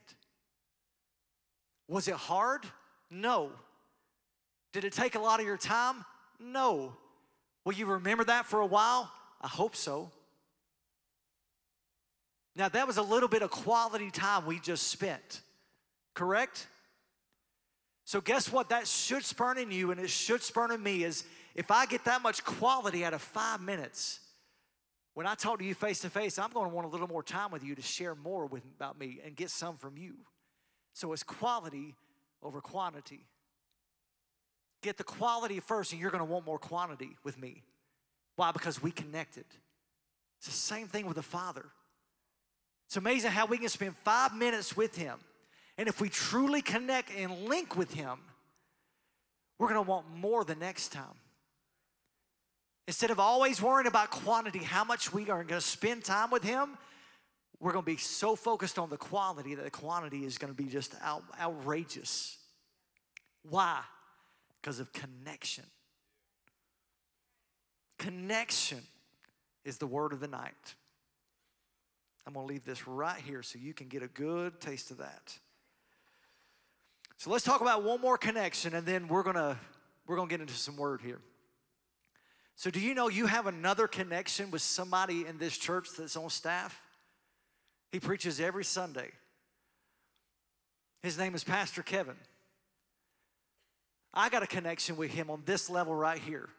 Was 1.88 2.07
it 2.07 2.15
hard? 2.15 2.65
No. 3.12 3.51
Did 4.74 4.83
it 4.83 4.93
take 4.93 5.13
a 5.13 5.19
lot 5.19 5.39
of 5.39 5.45
your 5.45 5.57
time? 5.57 6.03
No. 6.39 6.97
Will 7.65 7.74
you 7.74 7.85
remember 7.85 8.24
that 8.24 8.47
for 8.47 8.62
a 8.62 8.65
while? 8.65 9.12
I 9.41 9.47
hope 9.47 9.75
so. 9.75 10.09
Now, 12.55 12.67
that 12.69 12.88
was 12.88 12.97
a 12.97 13.03
little 13.03 13.29
bit 13.29 13.43
of 13.43 13.51
quality 13.51 14.09
time 14.09 14.47
we 14.47 14.59
just 14.59 14.88
spent, 14.88 15.41
correct? 16.15 16.65
So, 18.05 18.21
guess 18.21 18.51
what? 18.51 18.69
That 18.69 18.88
should 18.88 19.24
spurn 19.24 19.59
in 19.59 19.69
you 19.69 19.91
and 19.91 20.00
it 20.00 20.09
should 20.09 20.41
spurn 20.41 20.71
in 20.71 20.81
me 20.81 21.03
is 21.03 21.25
if 21.53 21.69
I 21.69 21.85
get 21.85 22.05
that 22.05 22.24
much 22.24 22.43
quality 22.43 23.05
out 23.05 23.13
of 23.13 23.21
five 23.21 23.62
minutes, 23.62 24.21
when 25.15 25.25
I 25.25 25.34
talk 25.34 25.60
to 25.60 25.65
you 25.65 25.74
face 25.74 26.00
to 26.00 26.10
face, 26.10 26.38
I'm 26.38 26.51
going 26.51 26.69
to 26.69 26.75
want 26.75 26.86
a 26.88 26.89
little 26.89 27.07
more 27.07 27.24
time 27.24 27.50
with 27.51 27.63
you 27.63 27.74
to 27.75 27.81
share 27.81 28.13
more 28.13 28.45
with, 28.45 28.63
about 28.79 29.00
me 29.00 29.19
and 29.25 29.36
get 29.36 29.50
some 29.50 29.75
from 29.75 29.98
you. 29.98 30.13
So, 30.93 31.12
it's 31.12 31.24
quality 31.24 31.95
over 32.43 32.62
quantity. 32.62 33.25
Get 34.84 34.98
the 34.98 35.03
quality 35.03 35.60
first, 35.60 35.91
and 35.91 36.00
you're 36.00 36.12
going 36.12 36.25
to 36.25 36.31
want 36.31 36.45
more 36.45 36.60
quantity 36.60 37.17
with 37.24 37.39
me. 37.39 37.63
Why? 38.36 38.51
Because 38.51 38.84
we 38.84 38.91
connected. 38.91 39.45
It's 40.38 40.48
the 40.48 40.53
same 40.53 40.88
thing 40.88 41.07
with 41.07 41.15
the 41.15 41.24
Father. 41.24 41.65
It's 42.86 42.98
amazing 42.98 43.31
how 43.31 43.48
we 43.48 43.57
can 43.57 43.69
spend 43.69 43.95
five 43.98 44.36
minutes 44.36 44.77
with 44.77 44.95
Him 44.95 45.19
and 45.77 45.89
if 45.89 46.00
we 46.00 46.10
truly 46.10 46.62
connect 46.62 47.12
and 47.15 47.48
link 47.50 47.75
with 47.75 47.93
Him, 47.93 48.19
we're 49.60 49.67
gonna 49.67 49.81
want 49.81 50.10
more 50.10 50.43
the 50.43 50.55
next 50.55 50.91
time. 50.91 51.19
Instead 52.88 53.12
of 53.12 53.20
always 53.20 53.62
worrying 53.62 53.88
about 53.88 54.12
quantity, 54.12 54.60
how 54.60 54.84
much 54.84 55.12
we 55.12 55.30
are 55.30 55.44
gonna 55.44 55.62
spend 55.62 56.04
time 56.04 56.30
with 56.30 56.44
Him, 56.44 56.77
we're 57.60 57.72
gonna 57.72 57.84
be 57.84 57.98
so 57.98 58.36
focused 58.36 58.77
on 58.77 58.89
the 58.89 58.98
quality 58.98 59.56
that 59.56 59.63
the 59.63 59.72
quantity 59.72 60.25
is 60.25 60.38
gonna 60.38 60.54
be 60.54 60.65
just 60.65 60.94
out, 61.01 61.24
outrageous. 61.39 62.38
Why? 63.44 63.82
Because 64.62 64.80
of 64.80 64.94
connection. 64.94 65.65
Connection 67.98 68.82
is 69.63 69.77
the 69.77 69.88
word 69.88 70.13
of 70.13 70.20
the 70.20 70.27
night. 70.27 70.75
I'm 72.27 72.34
gonna 72.34 72.46
leave 72.46 72.65
this 72.65 72.88
right 72.88 73.20
here 73.20 73.42
so 73.42 73.58
you 73.58 73.74
can 73.74 73.88
get 73.88 74.04
a 74.04 74.08
good 74.08 74.60
taste 74.60 74.92
of 74.92 74.98
that. 74.98 75.38
So 77.18 77.30
let's 77.32 77.44
talk 77.44 77.62
about 77.62 77.84
one 77.84 78.01
more 78.01 78.18
connection 78.18 78.75
and 78.75 78.86
then 78.86 79.08
we're 79.08 79.24
going 79.24 79.36
to 79.36 79.58
we're 80.06 80.18
going 80.18 80.30
to 80.30 80.34
get 80.34 80.42
into 80.42 80.54
some 80.54 80.77
word 80.77 81.01
here. 81.01 81.20
So 82.55 82.69
do 82.69 82.79
you 82.79 82.93
know 82.93 83.09
you 83.09 83.25
have 83.25 83.47
another 83.47 83.88
connection 83.88 84.51
with 84.51 84.62
somebody 84.62 85.25
in 85.25 85.38
this 85.38 85.57
church 85.57 85.89
that's 85.97 86.15
on 86.15 86.29
staff? 86.29 86.81
He 87.91 88.00
preaches 88.00 88.39
every 88.39 88.63
Sunday. 88.63 89.12
His 91.03 91.17
name 91.17 91.35
is 91.35 91.43
Pastor 91.43 91.83
Kevin. 91.83 92.15
I 94.13 94.29
got 94.29 94.43
a 94.43 94.47
connection 94.47 94.95
with 94.95 95.12
him 95.12 95.29
on 95.29 95.43
this 95.45 95.69
level 95.69 95.93
right 95.93 96.19
here. 96.19 96.50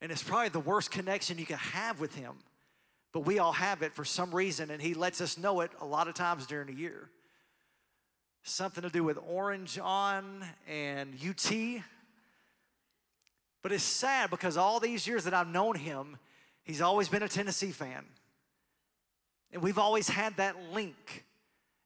And 0.00 0.10
it's 0.10 0.22
probably 0.22 0.48
the 0.48 0.60
worst 0.60 0.90
connection 0.90 1.38
you 1.38 1.46
can 1.46 1.58
have 1.58 2.00
with 2.00 2.14
him. 2.14 2.34
But 3.12 3.20
we 3.20 3.38
all 3.38 3.52
have 3.52 3.82
it 3.82 3.92
for 3.92 4.04
some 4.04 4.34
reason, 4.34 4.70
and 4.70 4.80
he 4.80 4.94
lets 4.94 5.20
us 5.20 5.38
know 5.38 5.60
it 5.60 5.70
a 5.80 5.86
lot 5.86 6.08
of 6.08 6.14
times 6.14 6.46
during 6.46 6.66
the 6.68 6.74
year 6.74 7.10
something 8.42 8.82
to 8.82 8.88
do 8.88 9.04
with 9.04 9.18
Orange 9.26 9.78
on 9.78 10.44
and 10.66 11.14
UT. 11.14 11.52
But 13.68 13.74
it's 13.74 13.84
sad 13.84 14.30
because 14.30 14.56
all 14.56 14.80
these 14.80 15.06
years 15.06 15.24
that 15.24 15.34
I've 15.34 15.46
known 15.46 15.74
him, 15.74 16.16
he's 16.64 16.80
always 16.80 17.10
been 17.10 17.22
a 17.22 17.28
Tennessee 17.28 17.70
fan. 17.70 18.02
And 19.52 19.60
we've 19.60 19.76
always 19.76 20.08
had 20.08 20.38
that 20.38 20.56
link. 20.72 21.26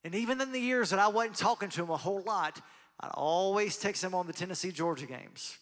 And 0.05 0.15
even 0.15 0.41
in 0.41 0.53
the 0.53 0.61
years 0.61 0.91
that 0.91 1.01
I 1.01 1.09
wasn't 1.09 1.39
talking 1.39 1.71
to 1.71 1.83
him 1.83 1.91
a 1.91 1.97
whole 1.97 2.23
lot, 2.23 2.61
I'd 3.01 3.11
always 3.15 3.79
text 3.79 4.05
him 4.05 4.15
on 4.15 4.29
the 4.29 4.33
Tennessee 4.33 4.71
Georgia 4.71 5.07
games. 5.07 5.59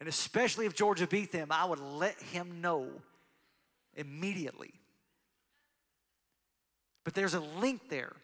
And 0.00 0.08
especially 0.08 0.66
if 0.66 0.74
Georgia 0.74 1.06
beat 1.06 1.30
them, 1.30 1.52
I 1.52 1.66
would 1.66 1.78
let 1.78 2.20
him 2.20 2.60
know 2.60 2.88
immediately. 3.94 4.72
But 7.04 7.14
there's 7.14 7.34
a 7.34 7.40
link 7.60 7.90
there. 7.90 8.16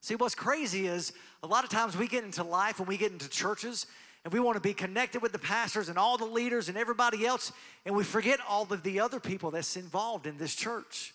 See, 0.00 0.14
what's 0.14 0.34
crazy 0.34 0.86
is 0.86 1.12
a 1.42 1.46
lot 1.46 1.64
of 1.64 1.70
times 1.70 1.98
we 1.98 2.08
get 2.08 2.24
into 2.24 2.44
life 2.44 2.78
and 2.78 2.88
we 2.88 2.96
get 2.96 3.12
into 3.12 3.28
churches 3.28 3.84
and 4.24 4.32
we 4.32 4.40
want 4.40 4.56
to 4.56 4.60
be 4.60 4.74
connected 4.74 5.22
with 5.22 5.32
the 5.32 5.38
pastors 5.38 5.88
and 5.88 5.98
all 5.98 6.18
the 6.18 6.26
leaders 6.26 6.68
and 6.68 6.76
everybody 6.76 7.26
else, 7.26 7.52
and 7.86 7.94
we 7.94 8.04
forget 8.04 8.38
all 8.48 8.66
of 8.70 8.82
the 8.82 9.00
other 9.00 9.20
people 9.20 9.50
that's 9.50 9.76
involved 9.76 10.26
in 10.26 10.36
this 10.36 10.54
church. 10.54 11.14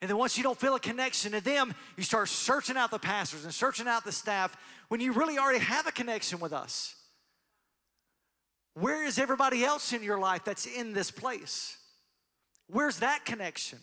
And 0.00 0.08
then 0.08 0.16
once 0.16 0.36
you 0.36 0.44
don't 0.44 0.58
feel 0.58 0.76
a 0.76 0.80
connection 0.80 1.32
to 1.32 1.40
them, 1.40 1.74
you 1.96 2.04
start 2.04 2.28
searching 2.28 2.76
out 2.76 2.92
the 2.92 3.00
pastors 3.00 3.44
and 3.44 3.52
searching 3.52 3.88
out 3.88 4.04
the 4.04 4.12
staff 4.12 4.56
when 4.88 5.00
you 5.00 5.12
really 5.12 5.38
already 5.38 5.58
have 5.58 5.88
a 5.88 5.92
connection 5.92 6.38
with 6.38 6.52
us. 6.52 6.94
Where 8.74 9.04
is 9.04 9.18
everybody 9.18 9.64
else 9.64 9.92
in 9.92 10.04
your 10.04 10.20
life 10.20 10.44
that's 10.44 10.66
in 10.66 10.92
this 10.92 11.10
place? 11.10 11.78
Where's 12.68 13.00
that 13.00 13.24
connection? 13.24 13.80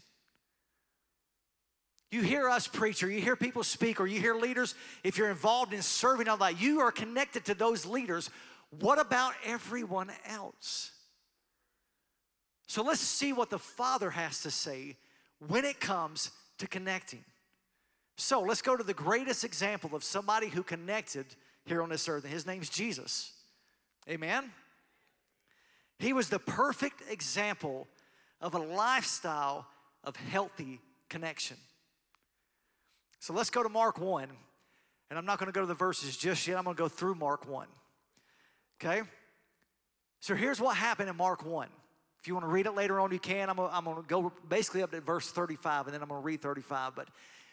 You 2.15 2.21
hear 2.21 2.47
us 2.47 2.65
preach, 2.65 3.03
or 3.03 3.11
you 3.11 3.19
hear 3.19 3.35
people 3.35 3.61
speak, 3.61 3.99
or 3.99 4.07
you 4.07 4.21
hear 4.21 4.35
leaders, 4.35 4.73
if 5.03 5.17
you're 5.17 5.29
involved 5.29 5.73
in 5.73 5.81
serving 5.81 6.29
all 6.29 6.37
that, 6.37 6.61
you 6.61 6.79
are 6.79 6.89
connected 6.89 7.43
to 7.43 7.53
those 7.53 7.85
leaders. 7.85 8.29
What 8.79 9.01
about 9.01 9.33
everyone 9.43 10.09
else? 10.25 10.91
So 12.67 12.83
let's 12.83 13.01
see 13.01 13.33
what 13.33 13.49
the 13.49 13.59
Father 13.59 14.11
has 14.11 14.43
to 14.43 14.49
say 14.49 14.95
when 15.45 15.65
it 15.65 15.81
comes 15.81 16.31
to 16.59 16.67
connecting. 16.67 17.25
So 18.15 18.39
let's 18.39 18.61
go 18.61 18.77
to 18.77 18.83
the 18.83 18.93
greatest 18.93 19.43
example 19.43 19.93
of 19.93 20.01
somebody 20.01 20.47
who 20.47 20.63
connected 20.63 21.25
here 21.65 21.81
on 21.81 21.89
this 21.89 22.07
earth, 22.07 22.23
and 22.23 22.31
his 22.31 22.47
name's 22.47 22.69
Jesus. 22.69 23.33
Amen? 24.09 24.53
He 25.99 26.13
was 26.13 26.29
the 26.29 26.39
perfect 26.39 27.01
example 27.11 27.89
of 28.39 28.53
a 28.53 28.59
lifestyle 28.59 29.67
of 30.05 30.15
healthy 30.15 30.79
connection. 31.09 31.57
So 33.25 33.33
let's 33.33 33.49
go 33.49 33.63
to 33.63 33.69
Mark 33.69 33.99
1. 33.99 34.27
And 35.09 35.17
I'm 35.17 35.25
not 35.25 35.39
going 35.39 35.47
to 35.47 35.51
go 35.51 35.61
to 35.61 35.65
the 35.65 35.73
verses 35.73 36.15
just 36.15 36.45
yet. 36.45 36.59
I'm 36.59 36.63
going 36.63 36.75
to 36.75 36.79
go 36.79 36.87
through 36.87 37.15
Mark 37.15 37.49
1. 37.49 37.65
Okay? 38.79 39.01
So 40.19 40.35
here's 40.35 40.61
what 40.61 40.77
happened 40.77 41.09
in 41.09 41.17
Mark 41.17 41.43
1. 41.43 41.67
If 42.19 42.27
you 42.27 42.35
want 42.35 42.45
to 42.45 42.51
read 42.51 42.67
it 42.67 42.75
later 42.75 42.99
on, 42.99 43.11
you 43.11 43.17
can. 43.17 43.49
I'm 43.49 43.55
going, 43.55 43.95
to 43.95 44.03
go 44.03 44.31
basically 44.47 44.83
up 44.83 44.91
to 44.91 45.01
verse 45.01 45.31
35, 45.31 45.87
and 45.87 45.95
then 45.95 46.03
I'm 46.03 46.07
going 46.07 46.21
to 46.21 46.23
read 46.23 46.39
35. 46.39 46.95
But 46.95 47.07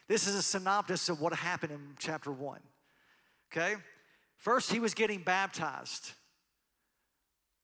this 0.08 0.26
is 0.26 0.34
a 0.34 0.42
synopsis 0.42 1.08
of 1.08 1.22
what 1.22 1.32
happened 1.32 1.72
in 1.72 1.80
chapter 1.98 2.30
1. 2.30 2.60
Okay? 3.50 3.76
First, 4.36 4.70
he 4.72 4.78
was 4.78 4.92
getting 4.92 5.22
baptized. 5.22 6.12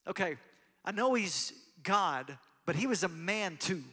Okay, 0.07 0.39
I 0.83 0.93
know 0.93 1.13
he's 1.13 1.53
God, 1.83 2.39
but 2.65 2.75
he 2.75 2.87
was 2.87 3.03
a 3.03 3.09
man 3.09 3.59
too. 3.59 3.85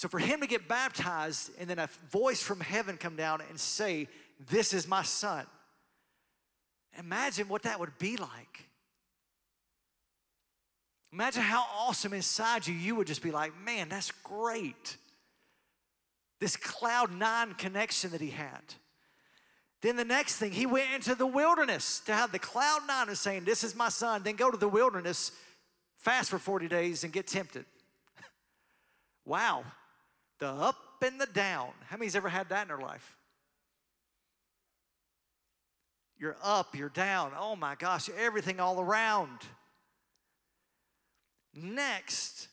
So 0.00 0.08
for 0.08 0.18
him 0.18 0.40
to 0.40 0.46
get 0.46 0.66
baptized 0.66 1.50
and 1.58 1.68
then 1.68 1.78
a 1.78 1.86
voice 2.10 2.42
from 2.42 2.58
heaven 2.60 2.96
come 2.96 3.16
down 3.16 3.42
and 3.50 3.60
say, 3.60 4.08
This 4.48 4.72
is 4.72 4.88
my 4.88 5.02
son. 5.02 5.44
Imagine 6.98 7.48
what 7.48 7.64
that 7.64 7.78
would 7.78 7.98
be 7.98 8.16
like. 8.16 8.64
Imagine 11.12 11.42
how 11.42 11.66
awesome 11.76 12.14
inside 12.14 12.66
you 12.66 12.72
you 12.72 12.94
would 12.94 13.08
just 13.08 13.22
be 13.22 13.30
like, 13.30 13.52
man, 13.62 13.90
that's 13.90 14.10
great. 14.24 14.96
This 16.38 16.56
cloud 16.56 17.12
nine 17.12 17.52
connection 17.52 18.12
that 18.12 18.22
he 18.22 18.30
had. 18.30 18.62
Then 19.82 19.96
the 19.96 20.04
next 20.06 20.36
thing, 20.36 20.52
he 20.52 20.64
went 20.64 20.94
into 20.94 21.14
the 21.14 21.26
wilderness 21.26 22.00
to 22.06 22.14
have 22.14 22.32
the 22.32 22.38
cloud 22.38 22.86
nine 22.88 23.08
and 23.08 23.18
saying, 23.18 23.44
This 23.44 23.62
is 23.62 23.74
my 23.74 23.90
son. 23.90 24.22
Then 24.22 24.36
go 24.36 24.50
to 24.50 24.56
the 24.56 24.66
wilderness, 24.66 25.32
fast 25.96 26.30
for 26.30 26.38
40 26.38 26.68
days, 26.68 27.04
and 27.04 27.12
get 27.12 27.26
tempted. 27.26 27.66
wow 29.26 29.62
the 30.40 30.48
up 30.48 30.76
and 31.02 31.20
the 31.20 31.26
down. 31.26 31.70
How 31.88 31.96
many's 31.96 32.16
ever 32.16 32.28
had 32.28 32.48
that 32.48 32.62
in 32.62 32.68
their 32.68 32.78
life? 32.78 33.16
You're 36.18 36.36
up, 36.42 36.76
you're 36.76 36.90
down. 36.90 37.32
Oh 37.38 37.56
my 37.56 37.74
gosh, 37.76 38.10
everything 38.18 38.60
all 38.60 38.80
around. 38.80 39.38
Next, 41.54 42.48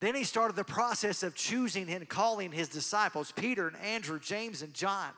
then 0.00 0.14
he 0.14 0.24
started 0.24 0.56
the 0.56 0.64
process 0.64 1.22
of 1.22 1.34
choosing 1.34 1.88
and 1.88 2.08
calling 2.08 2.50
his 2.50 2.68
disciples 2.68 3.32
Peter 3.32 3.68
and 3.68 3.76
Andrew, 3.76 4.18
James 4.18 4.62
and 4.62 4.74
John. 4.74 5.10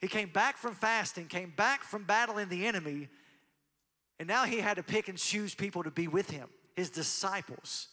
He 0.00 0.06
came 0.06 0.28
back 0.28 0.56
from 0.56 0.74
fasting, 0.74 1.26
came 1.26 1.52
back 1.56 1.82
from 1.82 2.04
battling 2.04 2.48
the 2.48 2.66
enemy, 2.66 3.08
and 4.20 4.28
now 4.28 4.44
he 4.44 4.58
had 4.58 4.76
to 4.76 4.82
pick 4.82 5.08
and 5.08 5.18
choose 5.18 5.54
people 5.54 5.82
to 5.82 5.90
be 5.90 6.06
with 6.06 6.30
him, 6.30 6.48
his 6.76 6.90
disciples. 6.90 7.88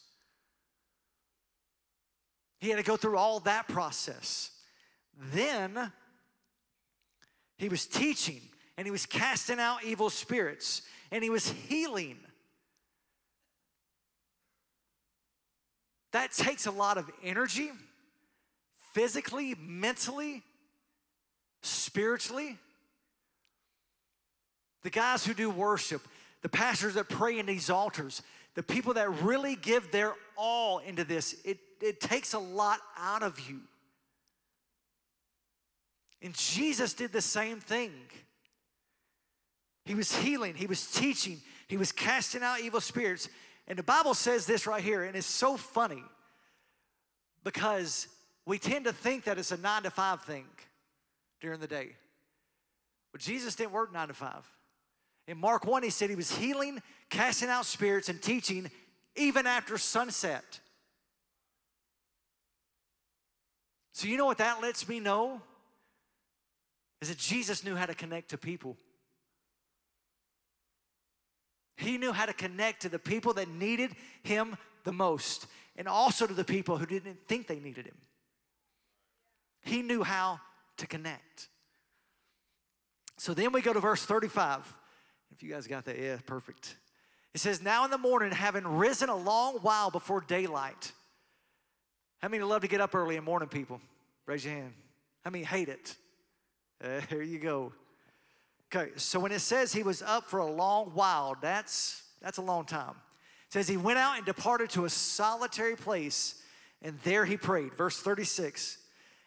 He 2.65 2.71
had 2.71 2.78
to 2.78 2.84
go 2.84 2.97
through 2.97 3.17
all 3.17 3.41
that 3.41 3.67
process. 3.67 4.49
Then 5.32 5.91
he 7.58 7.69
was 7.69 7.86
teaching 7.86 8.41
and 8.75 8.88
he 8.88 8.91
was 8.91 9.06
casting 9.06 9.60
out 9.60 9.84
evil 9.84 10.10
spirits, 10.10 10.82
and 11.12 11.23
he 11.23 11.30
was 11.30 11.47
healing. 11.47 12.17
That 16.12 16.32
takes 16.32 16.65
a 16.65 16.71
lot 16.71 16.97
of 16.97 17.10
energy, 17.23 17.69
physically, 18.93 19.56
mentally, 19.60 20.41
spiritually. 21.62 22.58
The 24.82 24.89
guys 24.89 25.23
who 25.23 25.36
do 25.36 25.51
worship, 25.51 26.01
the 26.41 26.49
pastors 26.49 26.95
that 26.95 27.10
pray 27.10 27.38
in 27.38 27.45
these 27.45 27.69
altars, 27.69 28.23
the 28.56 28.63
people 28.63 28.95
that 28.95 29.21
really 29.21 29.56
give 29.56 29.91
their 29.91 30.15
all 30.36 30.80
into 30.80 31.04
this, 31.04 31.36
it, 31.45 31.60
it 31.81 31.99
takes 31.99 32.33
a 32.33 32.39
lot 32.39 32.79
out 32.97 33.23
of 33.23 33.39
you. 33.49 33.61
And 36.21 36.33
Jesus 36.33 36.93
did 36.93 37.11
the 37.11 37.21
same 37.21 37.59
thing. 37.59 37.91
He 39.85 39.93
was 39.93 40.15
healing, 40.15 40.55
he 40.55 40.65
was 40.65 40.89
teaching, 40.91 41.41
he 41.67 41.77
was 41.77 41.91
casting 41.91 42.41
out 42.41 42.59
evil 42.59 42.81
spirits. 42.81 43.29
And 43.67 43.77
the 43.77 43.83
Bible 43.83 44.13
says 44.13 44.45
this 44.45 44.67
right 44.67 44.83
here, 44.83 45.03
and 45.03 45.15
it's 45.15 45.27
so 45.27 45.57
funny 45.57 46.03
because 47.43 48.07
we 48.45 48.57
tend 48.57 48.85
to 48.85 48.93
think 48.93 49.23
that 49.25 49.38
it's 49.38 49.51
a 49.51 49.57
nine 49.57 49.83
to 49.83 49.91
five 49.91 50.21
thing 50.21 50.45
during 51.41 51.59
the 51.59 51.67
day. 51.67 51.89
But 53.11 53.21
Jesus 53.21 53.55
didn't 53.55 53.71
work 53.71 53.93
nine 53.93 54.07
to 54.07 54.13
five. 54.13 54.43
In 55.27 55.38
Mark 55.38 55.65
1, 55.65 55.83
he 55.83 55.89
said 55.89 56.09
he 56.09 56.15
was 56.15 56.35
healing, 56.35 56.81
casting 57.09 57.49
out 57.49 57.65
spirits, 57.65 58.09
and 58.09 58.21
teaching 58.21 58.69
even 59.15 59.47
after 59.47 59.77
sunset. 59.77 60.59
So, 63.95 64.10
you 64.10 64.17
know 64.17 64.25
what 64.25 64.39
that 64.39 64.62
lets 64.62 64.89
me 64.89 64.99
know? 64.99 65.41
Is 67.01 67.08
that 67.08 67.17
Jesus 67.17 67.63
knew 67.63 67.77
how 67.77 67.86
to 67.86 67.95
connect 67.95 68.31
to 68.31 68.38
people. 68.38 68.75
He 71.77 71.97
knew 71.97 72.12
how 72.12 72.25
to 72.25 72.34
connect 72.34 72.81
to 72.81 72.89
the 72.89 72.99
people 72.99 73.31
that 73.36 73.47
needed 73.47 73.91
him 74.21 74.58
the 74.84 74.91
most, 74.91 75.47
and 75.77 75.88
also 75.88 76.27
to 76.27 76.34
the 76.34 76.43
people 76.43 76.75
who 76.75 76.86
didn't 76.86 77.19
think 77.25 77.47
they 77.47 77.62
needed 77.62 77.86
him. 77.86 77.95
He 79.62 79.81
knew 79.81 80.03
how 80.03 80.41
to 80.75 80.88
connect. 80.88 81.47
So 83.15 83.34
then 83.34 83.53
we 83.53 83.62
go 83.62 83.71
to 83.71 83.79
verse 83.79 84.03
35. 84.03 84.73
If 85.31 85.41
you 85.41 85.49
guys 85.49 85.67
got 85.67 85.86
that, 85.86 85.97
yeah, 85.97 86.17
perfect. 86.25 86.75
It 87.34 87.39
says, 87.39 87.62
Now 87.62 87.86
in 87.86 87.91
the 87.91 87.97
morning, 87.97 88.34
having 88.34 88.67
risen 88.67 89.08
a 89.08 89.15
long 89.15 89.60
while 89.60 89.89
before 89.89 90.19
daylight. 90.19 90.91
How 92.25 92.29
many 92.29 92.41
love 92.41 92.63
to 92.63 92.67
get 92.67 92.81
up 92.81 92.95
early 92.95 93.17
in 93.17 93.23
the 93.23 93.25
morning, 93.29 93.47
people? 93.47 93.79
Raise 94.25 94.43
your 94.43 94.55
hand. 94.55 94.73
How 95.23 95.29
many 95.29 95.43
hate 95.43 95.69
it? 95.69 95.95
Uh, 96.83 96.99
here 97.07 97.21
you 97.21 97.38
go. 97.38 97.71
Okay, 98.73 98.93
so 98.95 99.19
when 99.19 99.31
it 99.31 99.41
says 99.41 99.71
he 99.71 99.83
was 99.83 100.01
up 100.01 100.23
for 100.25 100.39
a 100.39 100.51
long 100.51 100.88
while, 100.95 101.38
that's 101.39 102.01
that's 102.23 102.39
a 102.39 102.41
long 102.41 102.65
time. 102.65 102.95
It 103.45 103.53
says 103.53 103.67
he 103.67 103.77
went 103.77 103.99
out 103.99 104.17
and 104.17 104.25
departed 104.25 104.71
to 104.71 104.85
a 104.85 104.89
solitary 104.89 105.75
place, 105.75 106.41
and 106.81 106.97
there 107.03 107.25
he 107.25 107.38
prayed. 107.38 107.75
Verse 107.75 108.01
36. 108.01 108.79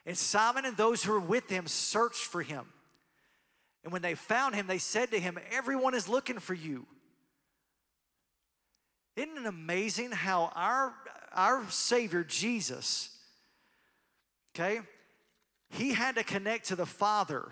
And 0.04 0.18
Simon 0.18 0.64
and 0.64 0.76
those 0.76 1.04
who 1.04 1.12
were 1.12 1.20
with 1.20 1.48
him 1.48 1.68
searched 1.68 2.24
for 2.24 2.42
him. 2.42 2.64
And 3.84 3.92
when 3.92 4.02
they 4.02 4.16
found 4.16 4.56
him, 4.56 4.66
they 4.66 4.78
said 4.78 5.12
to 5.12 5.20
him, 5.20 5.38
Everyone 5.52 5.94
is 5.94 6.08
looking 6.08 6.40
for 6.40 6.54
you. 6.54 6.84
Isn't 9.18 9.36
it 9.36 9.46
amazing 9.46 10.12
how 10.12 10.52
our, 10.54 10.94
our 11.32 11.68
Savior, 11.70 12.24
Jesus, 12.24 13.10
okay, 14.54 14.80
he 15.70 15.92
had 15.92 16.16
to 16.16 16.24
connect 16.24 16.68
to 16.68 16.76
the 16.76 16.86
Father. 16.86 17.48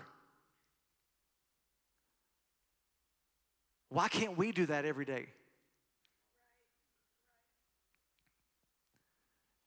Why 3.89 4.07
can't 4.07 4.37
we 4.37 4.51
do 4.51 4.65
that 4.65 4.85
every 4.85 5.05
day? 5.05 5.27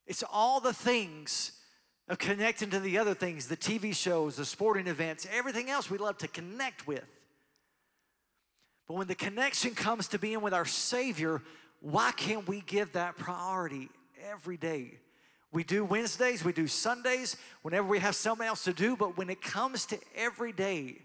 It's 0.06 0.24
all 0.30 0.60
the 0.60 0.72
things 0.72 1.52
of 2.08 2.18
connecting 2.18 2.70
to 2.70 2.80
the 2.80 2.98
other 2.98 3.14
things 3.14 3.46
the 3.46 3.56
TV 3.56 3.94
shows, 3.94 4.36
the 4.36 4.44
sporting 4.44 4.88
events, 4.88 5.26
everything 5.32 5.70
else 5.70 5.88
we 5.88 5.98
love 5.98 6.18
to 6.18 6.28
connect 6.28 6.86
with. 6.86 7.06
But 8.88 8.94
when 8.94 9.06
the 9.06 9.14
connection 9.14 9.76
comes 9.76 10.08
to 10.08 10.18
being 10.18 10.40
with 10.40 10.52
our 10.52 10.64
Savior, 10.64 11.40
why 11.80 12.10
can't 12.10 12.48
we 12.48 12.60
give 12.62 12.92
that 12.92 13.16
priority 13.16 13.88
every 14.28 14.56
day? 14.56 14.98
We 15.52 15.64
do 15.64 15.84
Wednesdays, 15.84 16.44
we 16.44 16.52
do 16.52 16.68
Sundays, 16.68 17.36
whenever 17.62 17.88
we 17.88 17.98
have 17.98 18.14
something 18.14 18.46
else 18.46 18.64
to 18.64 18.72
do, 18.72 18.96
but 18.96 19.16
when 19.16 19.30
it 19.30 19.42
comes 19.42 19.84
to 19.86 19.98
every 20.14 20.52
day, 20.52 21.02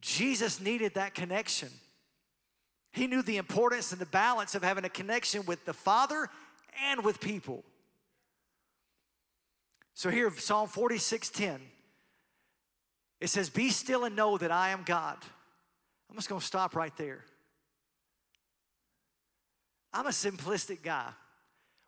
Jesus 0.00 0.60
needed 0.60 0.94
that 0.94 1.14
connection. 1.14 1.70
He 2.92 3.08
knew 3.08 3.22
the 3.22 3.38
importance 3.38 3.90
and 3.90 4.00
the 4.00 4.06
balance 4.06 4.54
of 4.54 4.62
having 4.62 4.84
a 4.84 4.88
connection 4.88 5.44
with 5.46 5.64
the 5.64 5.72
Father 5.72 6.28
and 6.88 7.04
with 7.04 7.20
people. 7.20 7.64
So 9.94 10.10
here, 10.10 10.30
Psalm 10.36 10.68
46:10, 10.68 11.60
it 13.20 13.28
says, 13.28 13.50
Be 13.50 13.70
still 13.70 14.04
and 14.04 14.14
know 14.14 14.38
that 14.38 14.52
I 14.52 14.70
am 14.70 14.82
God. 14.84 15.18
I'm 16.08 16.16
just 16.16 16.28
gonna 16.28 16.40
stop 16.40 16.76
right 16.76 16.96
there. 16.96 17.24
I'm 19.94 20.06
a 20.06 20.10
simplistic 20.10 20.82
guy. 20.82 21.08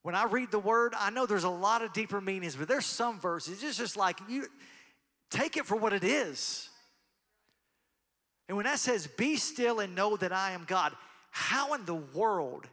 When 0.03 0.15
I 0.15 0.25
read 0.25 0.53
the 0.53 0.61
word, 0.61 0.95
I 0.97 1.11
know 1.11 1.27
there's 1.27 1.45
a 1.45 1.51
lot 1.51 1.83
of 1.83 1.93
deeper 1.93 2.21
meanings, 2.21 2.55
but 2.55 2.69
there's 2.69 2.87
some 2.87 3.19
verses, 3.19 3.63
it's 3.65 3.77
just 3.77 3.97
like 3.97 4.19
you 4.29 4.47
take 5.31 5.57
it 5.57 5.67
for 5.67 5.77
what 5.77 5.93
it 5.93 6.05
is. 6.05 6.71
And 8.49 8.57
when 8.57 8.65
that 8.67 8.79
says, 8.79 9.09
Be 9.09 9.37
still 9.37 9.81
and 9.81 9.97
know 9.97 10.17
that 10.17 10.33
I 10.33 10.53
am 10.53 10.65
God, 10.65 10.93
how 11.33 11.75
in 11.75 11.85
the 11.85 11.97
world 11.97 12.69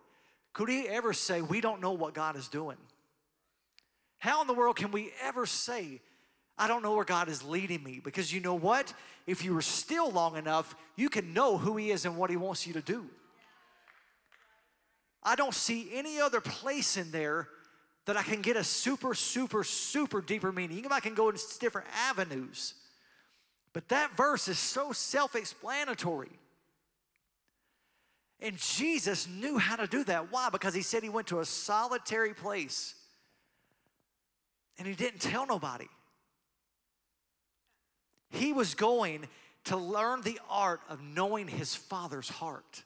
could 0.54 0.70
he 0.70 0.88
ever 0.88 1.12
say, 1.12 1.42
We 1.42 1.60
don't 1.60 1.82
know 1.82 1.94
what 1.94 2.14
God 2.14 2.36
is 2.36 2.48
doing? 2.48 2.78
How 4.20 4.42
in 4.42 4.48
the 4.48 4.54
world 4.54 4.76
can 4.76 4.92
we 4.92 5.12
ever 5.24 5.48
say, 5.48 6.00
I 6.58 6.68
don't 6.68 6.84
know 6.84 6.96
where 6.96 7.04
God 7.04 7.28
is 7.28 7.44
leading 7.44 7.84
me? 7.84 8.00
Because 8.02 8.32
you 8.32 8.40
know 8.40 8.54
what? 8.54 8.94
If 9.26 9.44
you 9.44 9.56
were 9.56 9.64
still 9.64 10.12
long 10.12 10.38
enough, 10.38 10.76
you 10.96 11.10
can 11.10 11.34
know 11.34 11.58
who 11.58 11.76
He 11.78 11.90
is 11.90 12.06
and 12.06 12.16
what 12.16 12.30
He 12.30 12.38
wants 12.38 12.68
you 12.68 12.74
to 12.74 12.82
do. 12.82 13.10
I 15.26 15.36
don't 15.36 15.54
see 15.54 15.90
any 15.94 16.20
other 16.20 16.42
place 16.42 16.98
in 16.98 17.12
there 17.12 17.48
that 18.06 18.18
I 18.18 18.24
can 18.24 18.42
get 18.42 18.58
a 18.58 18.64
super, 18.64 19.14
super, 19.14 19.64
super 19.64 20.22
deeper 20.22 20.52
meaning. 20.52 20.78
Even 20.78 20.92
if 20.92 20.98
I 20.98 21.00
can 21.00 21.14
go 21.14 21.30
in 21.30 21.38
different 21.60 21.88
avenues. 22.10 22.74
But 23.72 23.88
that 23.90 24.16
verse 24.16 24.48
is 24.48 24.60
so 24.60 24.92
self 24.92 25.36
explanatory. 25.36 26.32
And 28.42 28.58
Jesus 28.58 29.28
knew 29.28 29.58
how 29.58 29.78
to 29.78 29.88
do 29.88 30.04
that. 30.04 30.32
Why? 30.32 30.50
Because 30.52 30.74
he 30.74 30.82
said 30.82 31.02
he 31.02 31.10
went 31.10 31.28
to 31.28 31.40
a 31.40 31.46
solitary 31.46 32.34
place 32.34 32.96
and 34.78 34.88
he 34.88 34.94
didn't 34.96 35.22
tell 35.22 35.46
nobody. 35.48 35.88
He 38.32 38.52
was 38.52 38.76
going 38.76 39.28
to 39.66 39.78
learn 39.78 40.22
the 40.22 40.40
art 40.50 40.82
of 40.90 41.02
knowing 41.02 41.48
his 41.48 41.74
father's 41.74 42.28
heart 42.28 42.84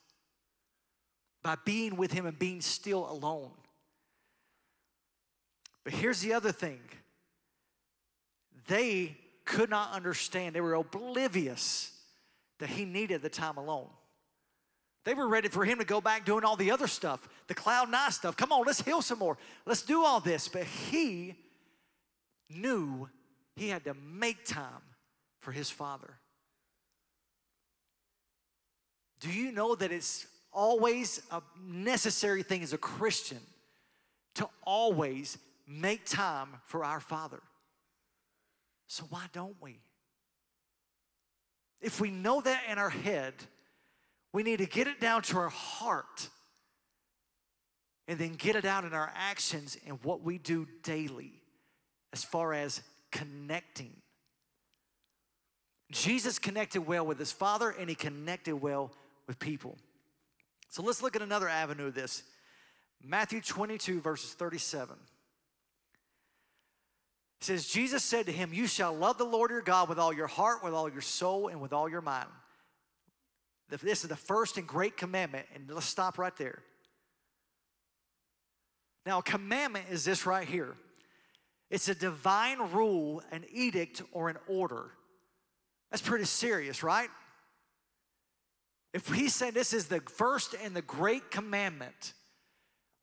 by 1.47 1.55
being 1.63 1.95
with 1.95 2.11
him 2.11 2.25
and 2.25 2.37
being 2.37 2.59
still 2.59 3.09
alone. 3.09 3.51
But 5.85 5.93
here's 5.93 6.19
the 6.19 6.33
other 6.33 6.51
thing 6.51 6.81
they 8.67 9.15
could 9.45 9.69
not 9.69 9.93
understand, 9.93 10.53
they 10.53 10.59
were 10.59 10.73
oblivious 10.73 11.93
that 12.59 12.67
he 12.67 12.83
needed 12.83 13.21
the 13.21 13.29
time 13.29 13.55
alone. 13.55 13.87
They 15.05 15.13
were 15.13 15.29
ready 15.29 15.47
for 15.47 15.63
him 15.63 15.77
to 15.77 15.85
go 15.85 16.01
back 16.01 16.25
doing 16.25 16.43
all 16.43 16.57
the 16.57 16.71
other 16.71 16.85
stuff, 16.85 17.29
the 17.47 17.53
cloud 17.53 17.89
nine 17.89 18.11
stuff. 18.11 18.35
Come 18.35 18.51
on, 18.51 18.65
let's 18.65 18.81
heal 18.81 19.01
some 19.01 19.19
more. 19.19 19.37
Let's 19.65 19.83
do 19.83 20.03
all 20.03 20.19
this. 20.19 20.49
But 20.49 20.65
he 20.65 21.33
knew 22.49 23.07
he 23.55 23.69
had 23.69 23.85
to 23.85 23.93
make 23.93 24.43
time 24.43 24.83
for 25.39 25.53
his 25.53 25.69
father. 25.69 26.15
Do 29.21 29.31
you 29.31 29.53
know 29.53 29.75
that 29.75 29.93
it's 29.93 30.27
always 30.57 31.21
a 31.31 31.41
necessary 31.63 32.41
thing 32.41 32.63
as 32.63 32.73
a 32.73 32.79
Christian 32.79 33.37
to 34.33 34.49
always 34.65 35.37
make 35.67 36.05
time 36.05 36.49
for 36.63 36.83
our 36.83 36.99
Father? 36.99 37.39
So 38.87 39.05
why 39.09 39.25
don't 39.31 39.55
we? 39.61 39.79
If 41.79 42.01
we 42.01 42.09
know 42.09 42.41
that 42.41 42.63
in 42.69 42.79
our 42.79 42.89
head, 42.89 43.35
we 44.33 44.41
need 44.41 44.57
to 44.57 44.65
get 44.65 44.87
it 44.87 44.99
down 44.99 45.21
to 45.23 45.37
our 45.37 45.49
heart 45.49 46.27
and 48.07 48.17
then 48.17 48.33
get 48.33 48.55
it 48.55 48.65
out 48.65 48.83
in 48.83 48.93
our 48.93 49.11
actions 49.15 49.77
and 49.85 49.99
what 50.03 50.23
we 50.23 50.39
do 50.39 50.67
daily 50.81 51.33
as 52.13 52.23
far 52.23 52.53
as 52.53 52.81
connecting. 53.11 53.91
Jesus 55.91 56.39
connected 56.39 56.81
well 56.81 57.05
with 57.05 57.19
his 57.19 57.31
Father 57.31 57.69
and 57.69 57.89
he 57.89 57.95
connected 57.95 58.55
well 58.55 58.91
with 59.27 59.37
people. 59.37 59.77
So 60.69 60.83
let's 60.83 61.01
look 61.01 61.15
at 61.15 61.21
another 61.21 61.49
avenue 61.49 61.87
of 61.87 61.95
this. 61.95 62.23
Matthew 63.03 63.41
22, 63.41 64.01
verses 64.01 64.33
37. 64.33 64.95
says, 67.41 67.67
Jesus 67.67 68.03
said 68.03 68.25
to 68.25 68.31
him, 68.31 68.53
You 68.53 68.67
shall 68.67 68.93
love 68.93 69.17
the 69.17 69.23
Lord 69.23 69.51
your 69.51 69.61
God 69.61 69.89
with 69.89 69.99
all 69.99 70.13
your 70.13 70.27
heart, 70.27 70.63
with 70.63 70.73
all 70.73 70.89
your 70.89 71.01
soul, 71.01 71.47
and 71.47 71.61
with 71.61 71.73
all 71.73 71.87
your 71.87 72.01
mind. 72.01 72.27
This 73.69 74.03
is 74.03 74.09
the 74.09 74.15
first 74.15 74.57
and 74.57 74.65
great 74.65 74.97
commandment, 74.97 75.45
and 75.53 75.69
let's 75.69 75.85
stop 75.85 76.17
right 76.17 76.35
there. 76.37 76.63
Now, 79.05 79.19
a 79.19 79.23
commandment 79.23 79.85
is 79.89 80.03
this 80.03 80.25
right 80.25 80.47
here 80.47 80.75
it's 81.69 81.89
a 81.89 81.95
divine 81.95 82.59
rule, 82.71 83.21
an 83.31 83.45
edict, 83.51 84.01
or 84.11 84.29
an 84.29 84.37
order. 84.47 84.91
That's 85.91 86.01
pretty 86.01 86.25
serious, 86.25 86.83
right? 86.83 87.09
If 88.97 89.09
he's 89.09 89.35
saying 89.35 89.53
this 89.53 89.73
is 89.73 89.85
the 89.85 90.01
first 90.01 90.55
and 90.63 90.75
the 90.75 90.81
great 90.81 91.29
commandment, 91.29 92.13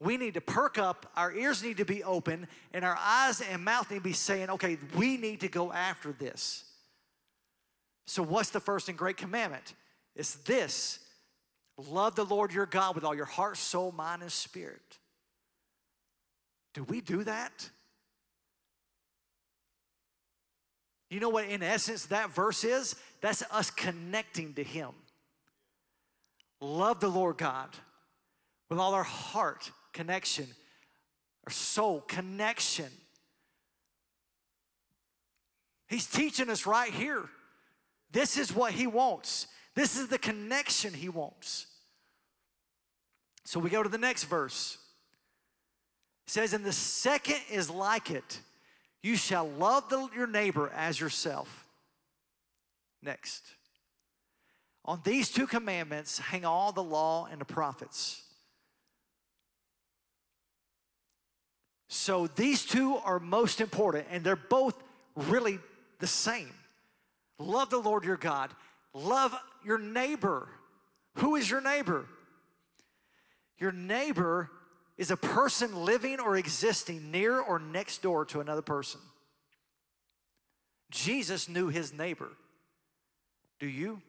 we 0.01 0.17
need 0.17 0.35
to 0.35 0.41
perk 0.41 0.77
up, 0.77 1.09
our 1.15 1.33
ears 1.33 1.63
need 1.63 1.77
to 1.77 1.85
be 1.85 2.03
open, 2.03 2.49
and 2.73 2.85
our 2.85 2.99
eyes 2.99 3.41
and 3.41 3.65
mouth 3.65 3.89
need 3.93 3.99
to 3.99 4.03
be 4.03 4.13
saying, 4.13 4.51
okay, 4.51 4.77
we 4.97 5.17
need 5.17 5.43
to 5.43 5.49
go 5.49 5.73
after 5.73 6.11
this. 6.11 6.65
So, 8.09 8.25
what's 8.25 8.51
the 8.51 8.59
first 8.59 8.89
and 8.89 8.99
great 8.99 9.17
commandment? 9.17 9.75
It's 10.17 10.35
this 10.35 10.99
love 11.79 12.17
the 12.17 12.25
Lord 12.25 12.53
your 12.53 12.67
God 12.67 12.97
with 12.97 13.05
all 13.05 13.15
your 13.15 13.25
heart, 13.25 13.57
soul, 13.57 13.93
mind, 13.93 14.23
and 14.23 14.33
spirit. 14.33 14.99
Do 16.73 16.83
we 16.83 17.03
do 17.03 17.23
that? 17.23 17.71
You 21.09 21.21
know 21.21 21.29
what, 21.29 21.45
in 21.45 21.63
essence, 21.63 22.07
that 22.07 22.31
verse 22.31 22.65
is? 22.65 22.97
That's 23.21 23.45
us 23.53 23.71
connecting 23.71 24.55
to 24.55 24.65
Him. 24.65 24.89
Love 26.61 27.01
the 27.01 27.09
Lord 27.09 27.37
God 27.37 27.69
with 28.71 28.79
all 28.79 28.95
our 28.95 29.03
heart, 29.03 29.71
connection, 29.93 30.47
our 31.47 31.53
soul, 31.53 32.01
connection. 32.01 32.91
He's 35.89 36.07
teaching 36.07 36.49
us 36.51 36.67
right 36.67 36.93
here. 36.93 37.29
This 38.11 38.37
is 38.37 38.55
what 38.55 38.73
He 38.73 38.87
wants. 38.87 39.47
This 39.75 39.99
is 39.99 40.09
the 40.09 40.19
connection 40.19 40.95
He 40.95 41.09
wants. 41.09 41.67
So 43.45 43.61
we 43.61 43.71
go 43.71 43.83
to 43.83 43.89
the 43.89 43.99
next 43.99 44.25
verse. 44.25 44.79
It 46.27 46.31
says, 46.33 46.55
And 46.55 46.65
the 46.65 46.73
second 46.73 47.41
is 47.51 47.69
like 47.69 48.11
it 48.11 48.41
you 49.05 49.17
shall 49.17 49.47
love 49.47 49.91
the, 49.91 50.09
your 50.17 50.27
neighbor 50.27 50.73
as 50.75 50.99
yourself. 50.99 51.69
Next. 53.03 53.54
On 54.85 55.01
these 55.03 55.31
two 55.31 55.47
commandments 55.47 56.19
hang 56.19 56.45
all 56.45 56.73
the 56.73 56.83
law 56.83 57.27
and 57.31 57.41
the 57.41 57.47
prophets. 57.47 58.23
So 61.89 62.27
these 62.27 62.65
two 62.65 62.97
are 63.05 63.19
most 63.19 63.61
important, 63.61 64.07
and 64.11 64.25
they're 64.25 64.37
both 64.37 64.75
really 65.17 65.59
the 66.01 66.07
same. 66.07 66.53
Love 67.39 67.71
the 67.71 67.79
Lord 67.79 68.05
your 68.05 68.17
God, 68.17 68.51
love 68.93 69.35
your 69.65 69.79
neighbor. 69.79 70.49
Who 71.19 71.37
is 71.37 71.49
your 71.49 71.61
neighbor? 71.61 72.07
Your 73.59 73.73
neighbor 73.73 74.51
is 74.99 75.11
a 75.11 75.17
person 75.17 75.85
living 75.85 76.21
or 76.21 76.37
existing 76.37 77.11
near 77.11 77.41
or 77.41 77.59
next 77.59 78.03
door 78.03 78.25
to 78.27 78.41
another 78.41 78.63
person. 78.63 79.01
Jesus 80.91 81.49
knew 81.49 81.69
his 81.69 81.93
neighbor. 81.93 82.31
Do 83.59 83.67
you? 83.67 84.03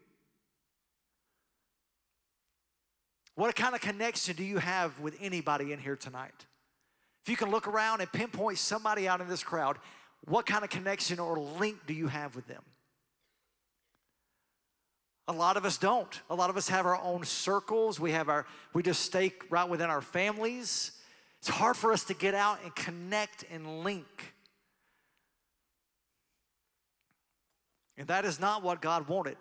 What 3.36 3.54
kind 3.54 3.74
of 3.74 3.82
connection 3.82 4.34
do 4.34 4.42
you 4.42 4.58
have 4.58 4.98
with 4.98 5.16
anybody 5.20 5.72
in 5.72 5.78
here 5.78 5.94
tonight? 5.94 6.46
If 7.22 7.28
you 7.28 7.36
can 7.36 7.50
look 7.50 7.68
around 7.68 8.00
and 8.00 8.10
pinpoint 8.10 8.58
somebody 8.58 9.06
out 9.06 9.20
in 9.20 9.28
this 9.28 9.44
crowd, 9.44 9.78
what 10.24 10.46
kind 10.46 10.64
of 10.64 10.70
connection 10.70 11.18
or 11.18 11.38
link 11.38 11.76
do 11.86 11.92
you 11.92 12.08
have 12.08 12.34
with 12.34 12.46
them? 12.48 12.62
A 15.28 15.32
lot 15.32 15.56
of 15.56 15.64
us 15.66 15.76
don't. 15.76 16.20
A 16.30 16.34
lot 16.34 16.50
of 16.50 16.56
us 16.56 16.68
have 16.68 16.86
our 16.86 17.00
own 17.02 17.24
circles. 17.24 18.00
We 18.00 18.12
have 18.12 18.28
our 18.28 18.46
we 18.72 18.82
just 18.82 19.02
stay 19.02 19.34
right 19.50 19.68
within 19.68 19.90
our 19.90 20.00
families. 20.00 20.92
It's 21.40 21.48
hard 21.48 21.76
for 21.76 21.92
us 21.92 22.04
to 22.04 22.14
get 22.14 22.34
out 22.34 22.60
and 22.64 22.74
connect 22.74 23.44
and 23.52 23.84
link. 23.84 24.34
And 27.98 28.08
that 28.08 28.24
is 28.24 28.40
not 28.40 28.62
what 28.62 28.80
God 28.80 29.08
wanted. 29.08 29.36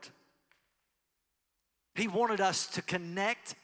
He 1.94 2.08
wanted 2.08 2.42
us 2.42 2.68
to 2.68 2.82
connect 2.82 3.56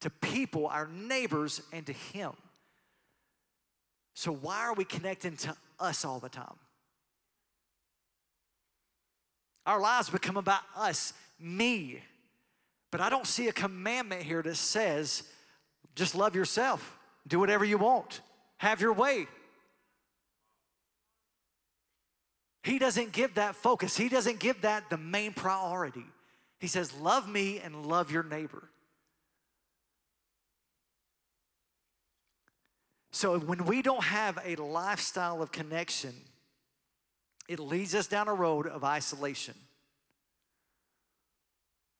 to 0.00 0.10
people, 0.10 0.66
our 0.66 0.88
neighbors, 0.88 1.62
and 1.72 1.86
to 1.86 1.92
Him. 1.92 2.32
So, 4.14 4.32
why 4.32 4.60
are 4.60 4.74
we 4.74 4.84
connecting 4.84 5.36
to 5.38 5.56
us 5.78 6.04
all 6.04 6.18
the 6.18 6.28
time? 6.28 6.56
Our 9.66 9.80
lives 9.80 10.10
become 10.10 10.36
about 10.36 10.62
us 10.76 11.12
me. 11.38 12.00
But 12.90 13.00
I 13.00 13.08
don't 13.08 13.26
see 13.26 13.48
a 13.48 13.52
commandment 13.52 14.22
here 14.22 14.42
that 14.42 14.56
says 14.56 15.22
just 15.94 16.14
love 16.14 16.34
yourself, 16.34 16.98
do 17.26 17.38
whatever 17.38 17.64
you 17.64 17.78
want, 17.78 18.20
have 18.58 18.80
your 18.80 18.92
way. 18.92 19.26
He 22.62 22.78
doesn't 22.78 23.12
give 23.12 23.34
that 23.34 23.54
focus, 23.54 23.96
He 23.96 24.08
doesn't 24.08 24.38
give 24.38 24.62
that 24.62 24.90
the 24.90 24.98
main 24.98 25.32
priority. 25.32 26.04
He 26.58 26.66
says, 26.66 26.94
Love 26.94 27.28
me 27.28 27.58
and 27.58 27.86
love 27.86 28.10
your 28.10 28.22
neighbor. 28.22 28.68
So 33.12 33.38
when 33.38 33.64
we 33.64 33.82
don't 33.82 34.04
have 34.04 34.38
a 34.44 34.56
lifestyle 34.56 35.42
of 35.42 35.50
connection, 35.50 36.14
it 37.48 37.58
leads 37.58 37.94
us 37.94 38.06
down 38.06 38.28
a 38.28 38.34
road 38.34 38.66
of 38.66 38.84
isolation. 38.84 39.54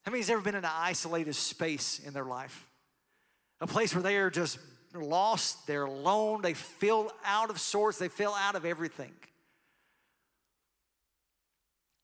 How 0.03 0.13
many's 0.13 0.31
ever 0.31 0.41
been 0.41 0.55
in 0.55 0.65
an 0.65 0.71
isolated 0.73 1.35
space 1.35 1.99
in 1.99 2.15
their 2.15 2.25
life? 2.25 2.71
A 3.61 3.67
place 3.67 3.95
where 3.95 4.03
they 4.03 4.17
are 4.17 4.31
just 4.31 4.59
lost, 4.95 5.67
they're 5.67 5.85
alone, 5.85 6.43
they 6.43 6.55
feel 6.55 7.13
out 7.25 7.51
of 7.51 7.61
sorts, 7.61 7.99
they 7.99 8.09
feel 8.09 8.35
out 8.39 8.55
of 8.55 8.65
everything. 8.65 9.13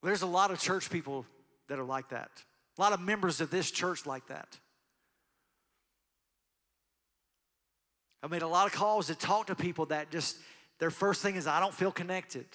There's 0.03 0.23
a 0.23 0.27
lot 0.27 0.51
of 0.51 0.61
church 0.61 0.91
people 0.91 1.27
that 1.69 1.79
are 1.79 1.85
like 1.85 2.11
that. 2.11 2.31
A 2.79 2.81
lot 2.81 2.93
of 2.93 3.01
members 3.01 3.41
of 3.41 3.51
this 3.51 3.71
church 3.71 4.07
like 4.07 4.27
that. 4.29 4.59
I 8.27 8.29
made 8.29 8.43
a 8.43 8.49
lot 8.49 8.67
of 8.67 8.73
calls 8.73 9.07
to 9.07 9.15
talk 9.15 9.47
to 9.47 9.55
people 9.55 9.87
that 9.87 10.11
just, 10.11 10.37
their 10.81 10.91
first 10.91 11.23
thing 11.23 11.37
is, 11.37 11.47
I 11.47 11.61
don't 11.61 11.73
feel 11.73 11.93
connected. 11.93 12.47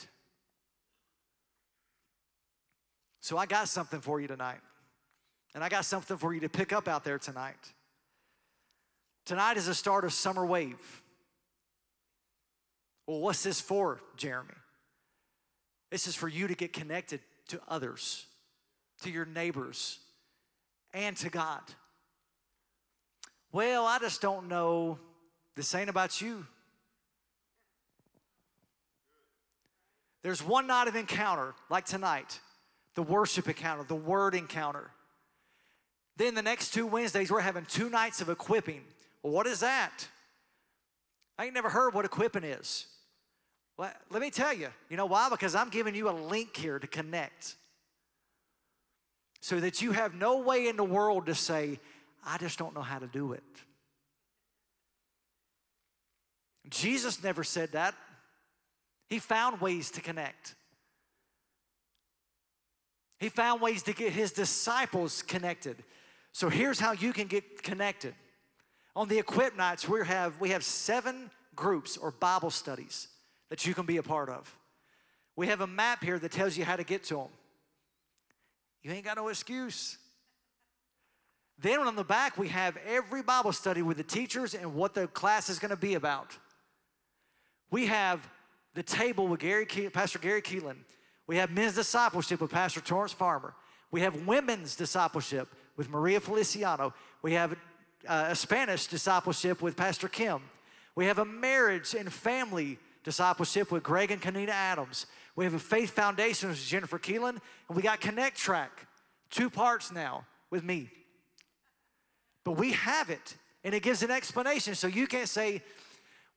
So 3.22 3.38
I 3.38 3.46
got 3.46 3.70
something 3.70 4.02
for 4.02 4.20
you 4.20 4.28
tonight. 4.28 4.60
And 5.56 5.64
I 5.64 5.70
got 5.70 5.86
something 5.86 6.18
for 6.18 6.34
you 6.34 6.42
to 6.42 6.50
pick 6.50 6.74
up 6.74 6.90
out 6.90 7.06
there 7.06 7.18
tonight. 7.18 7.72
Tonight 9.26 9.56
is 9.56 9.68
the 9.68 9.74
start 9.74 10.04
of 10.04 10.12
Summer 10.12 10.46
Wave. 10.46 11.04
Well, 13.08 13.22
what's 13.22 13.44
this 13.44 13.62
for, 13.62 14.02
Jeremy? 14.18 14.50
This 15.90 16.06
is 16.06 16.16
for 16.16 16.28
you 16.28 16.50
to 16.50 16.54
get 16.54 16.74
connected 16.74 17.22
to 17.48 17.62
others, 17.70 18.26
to 19.04 19.10
your 19.10 19.26
neighbors, 19.26 20.00
and 20.94 21.16
to 21.16 21.30
God. 21.30 21.62
Well, 23.54 23.86
I 23.86 24.00
just 24.00 24.22
don't 24.22 24.50
know. 24.50 25.00
This 25.62 25.76
ain't 25.76 25.92
about 25.92 26.22
you. 26.22 26.44
There's 30.24 30.42
one 30.42 30.66
night 30.66 30.88
of 30.88 30.96
encounter, 30.96 31.54
like 31.70 31.86
tonight, 31.86 32.40
the 32.96 33.04
worship 33.04 33.48
encounter, 33.48 33.84
the 33.84 33.94
word 33.94 34.34
encounter. 34.34 34.90
Then 36.18 36.34
the 36.34 36.42
next 36.42 36.74
two 36.74 36.88
Wednesdays, 36.88 37.30
we're 37.30 37.42
having 37.42 37.66
two 37.66 37.92
nights 37.92 38.22
of 38.22 38.30
equipping. 38.30 38.82
Well, 39.22 39.34
what 39.34 39.46
is 39.46 39.60
that? 39.60 40.08
I 41.38 41.46
ain't 41.46 41.54
never 41.54 41.70
heard 41.70 41.94
what 41.94 42.06
equipping 42.06 42.44
is. 42.44 42.88
Well, 43.78 43.94
let 44.10 44.20
me 44.20 44.32
tell 44.32 44.56
you. 44.56 44.70
You 44.90 44.98
know 44.98 45.06
why? 45.06 45.30
Because 45.30 45.54
I'm 45.54 45.70
giving 45.70 45.94
you 45.94 46.10
a 46.10 46.12
link 46.12 46.58
here 46.58 46.80
to 46.80 46.88
connect. 46.88 47.56
So 49.42 49.60
that 49.60 49.80
you 49.80 49.92
have 49.92 50.16
no 50.16 50.40
way 50.40 50.68
in 50.68 50.76
the 50.76 50.84
world 50.84 51.28
to 51.28 51.36
say, 51.36 51.80
I 52.26 52.40
just 52.40 52.58
don't 52.58 52.74
know 52.74 52.82
how 52.82 52.98
to 52.98 53.06
do 53.06 53.34
it. 53.34 53.44
Jesus 56.70 57.24
never 57.24 57.44
said 57.44 57.72
that. 57.74 57.96
He 59.08 59.20
found 59.20 59.62
ways 59.62 59.92
to 59.92 60.02
connect. 60.02 60.56
He 63.20 63.30
found 63.30 63.62
ways 63.62 63.84
to 63.84 63.94
get 63.94 64.14
his 64.14 64.32
disciples 64.32 65.22
connected. 65.22 65.84
So 66.32 66.50
here's 66.50 66.80
how 66.80 66.94
you 66.94 67.14
can 67.14 67.28
get 67.28 67.62
connected. 67.62 68.16
On 68.96 69.08
the 69.08 69.20
equip 69.20 69.56
nights, 69.56 69.88
we 69.88 70.06
have 70.06 70.40
we 70.40 70.50
have 70.50 70.64
seven 70.64 71.30
groups 71.56 71.98
or 71.98 72.12
Bible 72.12 72.50
studies 72.50 73.08
that 73.50 73.66
you 73.66 73.74
can 73.74 73.86
be 73.86 73.98
a 73.98 74.04
part 74.04 74.30
of. 74.30 74.58
We 75.36 75.48
have 75.48 75.62
a 75.62 75.68
map 75.68 76.04
here 76.04 76.20
that 76.20 76.32
tells 76.32 76.58
you 76.58 76.66
how 76.66 76.76
to 76.76 76.84
get 76.84 77.04
to 77.06 77.16
them. 77.16 77.28
You 78.82 78.92
ain't 78.92 79.06
got 79.06 79.18
no 79.18 79.28
excuse. 79.28 79.98
Then 81.60 81.80
on 81.80 81.96
the 81.96 82.04
back, 82.04 82.38
we 82.38 82.48
have 82.48 82.76
every 82.88 83.22
Bible 83.22 83.52
study 83.54 83.82
with 83.82 83.98
the 83.98 84.04
teachers 84.04 84.56
and 84.56 84.74
what 84.74 84.94
the 84.94 85.08
class 85.08 85.48
is 85.50 85.60
going 85.60 85.70
to 85.70 85.78
be 85.78 85.94
about. 85.94 86.36
We 87.72 87.88
have 87.88 88.30
the 88.74 88.84
table 88.84 89.28
with 89.28 89.40
Gary 89.40 89.66
Pastor 89.66 90.20
Gary 90.20 90.42
Keelan. 90.42 90.78
We 91.26 91.38
have 91.38 91.52
men's 91.52 91.76
discipleship 91.76 92.42
with 92.42 92.52
Pastor 92.52 92.82
Torrance 92.82 93.14
Farmer. 93.14 93.54
We 93.90 94.02
have 94.02 94.28
women's 94.28 94.76
discipleship 94.76 95.48
with 95.78 95.90
Maria 95.90 96.20
Feliciano. 96.20 96.94
We 97.22 97.34
have 97.34 97.54
uh, 98.08 98.28
a 98.30 98.36
Spanish 98.36 98.88
discipleship 98.88 99.62
with 99.62 99.76
Pastor 99.76 100.08
Kim. 100.08 100.42
We 100.96 101.06
have 101.06 101.20
a 101.20 101.26
marriage 101.26 101.94
and 101.94 102.12
family 102.12 102.78
discipleship 103.04 103.72
with 103.72 103.84
Greg 103.84 104.12
and 104.12 104.22
Kanina 104.22 104.50
Adams. 104.50 105.06
We 105.36 105.46
have 105.46 105.54
a 105.54 105.60
faith 105.60 105.92
foundation 105.92 106.50
with 106.50 106.64
Jennifer 106.64 107.00
Keelan. 107.00 107.38
And 107.70 107.76
we 107.76 107.82
got 107.82 108.02
Connect 108.02 108.38
Track, 108.38 108.88
two 109.30 109.50
parts 109.50 109.92
now 109.92 110.26
with 110.50 110.64
me. 110.64 110.90
But 112.44 112.54
we 112.54 112.74
have 112.74 113.10
it, 113.10 113.36
and 113.64 113.74
it 113.74 113.84
gives 113.84 114.04
an 114.04 114.12
explanation. 114.12 114.76
So 114.76 114.88
you 114.88 115.08
can't 115.08 115.30
say, 115.30 115.62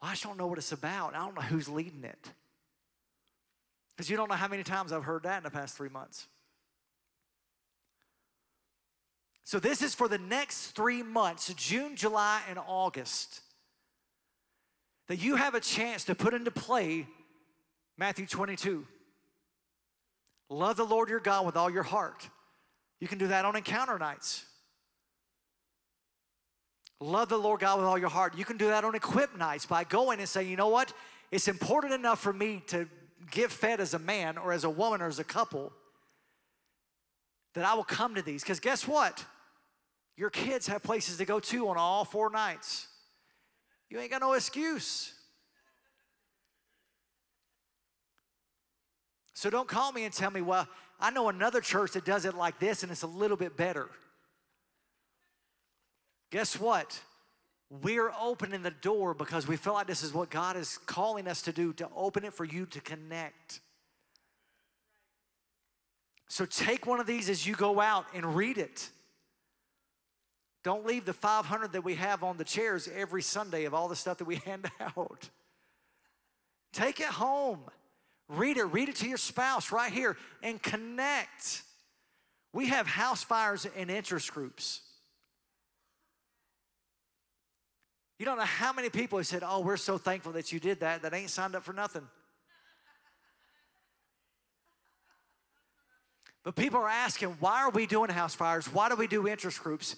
I 0.05 0.11
just 0.11 0.23
don't 0.23 0.37
know 0.37 0.47
what 0.47 0.59
it's 0.59 0.73
about. 0.73 1.15
I 1.15 1.19
don't 1.19 1.35
know 1.35 1.41
who's 1.41 1.69
leading 1.69 2.05
it. 2.05 2.31
Because 3.97 4.11
you 4.11 4.17
don't 4.17 4.29
know 4.29 4.35
how 4.35 4.49
many 4.49 4.63
times 4.63 4.93
I've 4.93 5.05
heard 5.05 5.23
that 5.23 5.39
in 5.39 5.45
the 5.45 5.51
past 5.51 5.77
three 5.77 5.89
months. 5.89 6.27
So, 9.45 9.59
this 9.59 9.83
is 9.83 9.95
for 9.95 10.09
the 10.09 10.19
next 10.19 10.73
three 10.73 11.03
months 11.03 11.53
June, 11.55 11.97
July, 11.97 12.41
and 12.49 12.59
August 12.67 13.41
that 15.07 15.17
you 15.17 15.37
have 15.37 15.55
a 15.55 15.61
chance 15.61 16.05
to 16.05 16.15
put 16.15 16.35
into 16.35 16.51
play 16.51 17.07
Matthew 17.97 18.27
22. 18.27 18.87
Love 20.49 20.77
the 20.77 20.85
Lord 20.85 21.09
your 21.09 21.21
God 21.21 21.47
with 21.47 21.57
all 21.57 21.71
your 21.71 21.83
heart. 21.83 22.29
You 23.01 23.09
can 23.09 23.19
do 23.19 23.29
that 23.29 23.45
on 23.45 23.57
encounter 23.57 23.99
nights. 23.99 24.45
Love 27.01 27.29
the 27.29 27.37
Lord 27.37 27.61
God 27.61 27.79
with 27.79 27.87
all 27.87 27.99
your 27.99 28.09
heart. 28.09 28.37
You 28.37 28.45
can 28.45 28.57
do 28.57 28.69
that 28.69 28.85
on 28.85 28.95
equip 28.95 29.37
nights 29.37 29.67
by 29.67 29.85
going 29.85 30.21
and 30.21 30.29
saying, 30.29 30.49
you 30.49 30.57
know 30.57 30.69
what? 30.69 30.93
It's 31.31 31.49
important 31.49 31.93
enough 31.93 32.21
for 32.21 32.33
me 32.33 32.63
to 32.69 32.89
get 33.31 33.51
fed 33.51 33.81
as 33.81 33.95
a 33.95 33.99
man 33.99 34.39
or 34.39 34.53
as 34.53 34.65
a 34.65 34.71
woman 34.71 35.03
or 35.03 35.07
as 35.07 35.19
a 35.19 35.25
couple 35.25 35.73
that 37.55 37.65
I 37.65 37.75
will 37.75 37.85
come 37.85 38.15
to 38.15 38.23
these. 38.23 38.43
Because 38.43 38.61
guess 38.61 38.87
what? 38.87 39.25
Your 40.17 40.31
kids 40.31 40.67
have 40.69 40.83
places 40.83 41.17
to 41.17 41.25
go 41.25 41.41
to 41.41 41.69
on 41.69 41.77
all 41.77 42.05
four 42.05 42.31
nights. 42.31 42.89
You 43.91 43.99
ain't 43.99 44.11
got 44.11 44.21
no 44.21 44.35
excuse. 44.35 45.13
So 49.35 49.51
don't 49.51 49.69
call 49.69 49.93
me 49.93 50.05
and 50.05 50.15
tell 50.15 50.31
me, 50.31 50.41
well, 50.41 50.69
I 51.01 51.11
know 51.11 51.29
another 51.29 51.61
church 51.61 51.93
that 51.93 52.05
does 52.05 52.25
it 52.25 52.35
like 52.35 52.59
this 52.61 52.83
and 52.83 52.93
it's 52.93 53.03
a 53.03 53.09
little 53.09 53.37
bit 53.37 53.57
better. 53.57 53.91
Guess 56.35 56.59
what? 56.59 57.01
We're 57.71 58.11
opening 58.21 58.63
the 58.63 58.73
door 58.73 59.15
because 59.15 59.47
we 59.47 59.57
feel 59.57 59.75
like 59.75 59.87
this 59.87 60.03
is 60.03 60.13
what 60.13 60.31
God 60.31 60.57
is 60.57 60.79
calling 60.79 61.29
us 61.29 61.43
to 61.43 61.53
do 61.53 61.73
to 61.75 61.89
open 61.95 62.25
it 62.25 62.33
for 62.33 62.45
you 62.45 62.67
to 62.67 62.81
connect. 62.81 63.61
So 66.27 66.45
take 66.45 66.89
one 66.89 66.99
of 66.99 67.07
these 67.07 67.31
as 67.31 67.47
you 67.47 67.55
go 67.55 67.81
out 67.81 68.07
and 68.17 68.35
read 68.35 68.59
it. 68.59 68.91
Don't 70.65 70.85
leave 70.85 71.05
the 71.05 71.13
500 71.13 71.71
that 71.71 71.85
we 71.85 71.95
have 71.95 72.25
on 72.25 72.37
the 72.37 72.43
chairs 72.43 72.89
every 72.93 73.23
Sunday 73.23 73.65
of 73.65 73.73
all 73.73 73.87
the 73.87 73.95
stuff 73.95 74.19
that 74.19 74.25
we 74.25 74.35
hand 74.45 74.69
out. 74.81 75.31
Take 76.73 76.99
it 76.99 77.07
home. 77.07 77.61
Read 78.29 78.57
it. 78.57 78.65
Read 78.65 78.89
it 78.89 78.97
to 78.97 79.09
your 79.09 79.19
spouse 79.19 79.71
right 79.71 79.93
here 79.93 80.17
and 80.43 80.61
connect. 80.61 81.63
We 82.53 82.71
have 82.71 82.89
house 82.89 83.23
fires 83.23 83.69
and 83.77 83.89
interest 83.89 84.35
groups. 84.35 84.81
You 88.25 88.31
don't 88.31 88.39
know 88.39 88.45
how 88.45 88.73
many 88.73 88.89
people 88.89 89.19
have 89.19 89.27
said, 89.27 89.43
Oh, 89.45 89.61
we're 89.61 89.77
so 89.77 89.99
thankful 89.99 90.33
that 90.33 90.51
you 90.51 90.59
did 90.59 90.81
that, 90.81 91.03
that 91.03 91.13
ain't 91.13 91.29
signed 91.29 91.55
up 91.55 91.63
for 91.63 91.75
nothing. 91.75 92.09
But 96.43 96.57
people 96.57 96.81
are 96.81 96.89
asking, 96.89 97.37
why 97.41 97.63
are 97.63 97.71
we 97.71 97.87
doing 97.87 98.09
house 98.09 98.35
fires? 98.35 98.67
Why 98.67 98.89
do 98.89 98.97
we 98.97 99.07
do 99.07 99.29
interest 99.29 99.63
groups? 99.63 99.97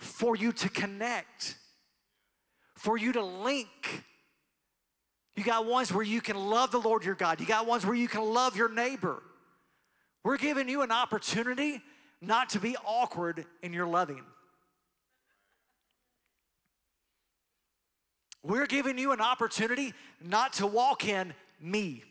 for 0.00 0.34
you 0.34 0.50
to 0.50 0.68
connect, 0.68 1.56
for 2.74 2.96
you 2.96 3.12
to 3.12 3.22
link. 3.22 4.04
You 5.36 5.44
got 5.44 5.66
ones 5.66 5.92
where 5.92 6.02
you 6.02 6.22
can 6.22 6.36
love 6.36 6.70
the 6.70 6.80
Lord 6.80 7.04
your 7.04 7.14
God, 7.14 7.38
you 7.38 7.46
got 7.46 7.66
ones 7.66 7.86
where 7.86 7.94
you 7.94 8.08
can 8.08 8.22
love 8.22 8.56
your 8.56 8.72
neighbor. 8.72 9.22
We're 10.24 10.38
giving 10.38 10.68
you 10.68 10.82
an 10.82 10.90
opportunity 10.90 11.80
not 12.20 12.50
to 12.50 12.60
be 12.60 12.76
awkward 12.84 13.46
in 13.62 13.72
your 13.72 13.86
loving. 13.86 14.22
We're 18.42 18.66
giving 18.66 18.98
you 18.98 19.12
an 19.12 19.20
opportunity 19.20 19.92
not 20.20 20.54
to 20.54 20.66
walk 20.66 21.06
in 21.06 21.34
me. 21.60 22.02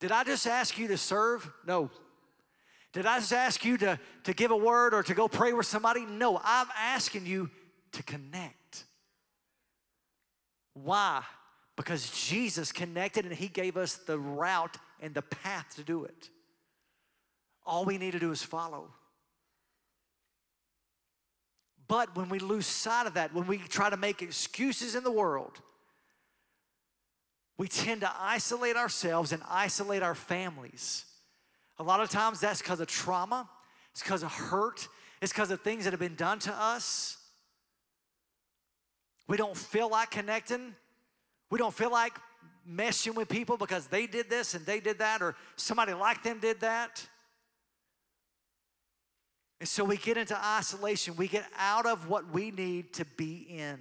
Did 0.00 0.10
I 0.12 0.24
just 0.24 0.46
ask 0.46 0.78
you 0.78 0.88
to 0.88 0.96
serve? 0.96 1.48
No. 1.66 1.90
Did 2.92 3.06
I 3.06 3.18
just 3.18 3.32
ask 3.32 3.64
you 3.64 3.76
to, 3.78 4.00
to 4.24 4.32
give 4.32 4.50
a 4.50 4.56
word 4.56 4.94
or 4.94 5.02
to 5.04 5.14
go 5.14 5.28
pray 5.28 5.52
with 5.52 5.66
somebody? 5.66 6.04
No, 6.04 6.40
I'm 6.42 6.66
asking 6.76 7.26
you 7.26 7.50
to 7.92 8.02
connect. 8.02 8.84
Why? 10.74 11.22
Because 11.76 12.10
Jesus 12.10 12.72
connected 12.72 13.26
and 13.26 13.34
He 13.34 13.48
gave 13.48 13.76
us 13.76 13.96
the 13.96 14.18
route 14.18 14.76
and 15.00 15.14
the 15.14 15.22
path 15.22 15.76
to 15.76 15.84
do 15.84 16.04
it. 16.04 16.30
All 17.64 17.84
we 17.84 17.98
need 17.98 18.12
to 18.12 18.18
do 18.18 18.32
is 18.32 18.42
follow. 18.42 18.88
But 21.90 22.14
when 22.14 22.28
we 22.28 22.38
lose 22.38 22.66
sight 22.66 23.08
of 23.08 23.14
that, 23.14 23.34
when 23.34 23.48
we 23.48 23.58
try 23.58 23.90
to 23.90 23.96
make 23.96 24.22
excuses 24.22 24.94
in 24.94 25.02
the 25.02 25.10
world, 25.10 25.60
we 27.58 27.66
tend 27.66 28.02
to 28.02 28.12
isolate 28.16 28.76
ourselves 28.76 29.32
and 29.32 29.42
isolate 29.50 30.00
our 30.00 30.14
families. 30.14 31.04
A 31.80 31.82
lot 31.82 31.98
of 32.00 32.08
times 32.08 32.38
that's 32.38 32.62
because 32.62 32.78
of 32.78 32.86
trauma, 32.86 33.50
it's 33.90 34.04
because 34.04 34.22
of 34.22 34.30
hurt, 34.30 34.86
it's 35.20 35.32
because 35.32 35.50
of 35.50 35.62
things 35.62 35.82
that 35.82 35.92
have 35.92 35.98
been 35.98 36.14
done 36.14 36.38
to 36.38 36.52
us. 36.52 37.16
We 39.26 39.36
don't 39.36 39.56
feel 39.56 39.90
like 39.90 40.12
connecting. 40.12 40.76
We 41.50 41.58
don't 41.58 41.74
feel 41.74 41.90
like 41.90 42.16
messing 42.64 43.16
with 43.16 43.28
people 43.28 43.56
because 43.56 43.88
they 43.88 44.06
did 44.06 44.30
this 44.30 44.54
and 44.54 44.64
they 44.64 44.78
did 44.78 45.00
that, 45.00 45.22
or 45.22 45.34
somebody 45.56 45.94
like 45.94 46.22
them 46.22 46.38
did 46.38 46.60
that. 46.60 47.04
And 49.60 49.68
so 49.68 49.84
we 49.84 49.98
get 49.98 50.16
into 50.16 50.36
isolation. 50.42 51.16
We 51.16 51.28
get 51.28 51.44
out 51.58 51.84
of 51.84 52.08
what 52.08 52.32
we 52.32 52.50
need 52.50 52.94
to 52.94 53.04
be 53.04 53.46
in. 53.48 53.78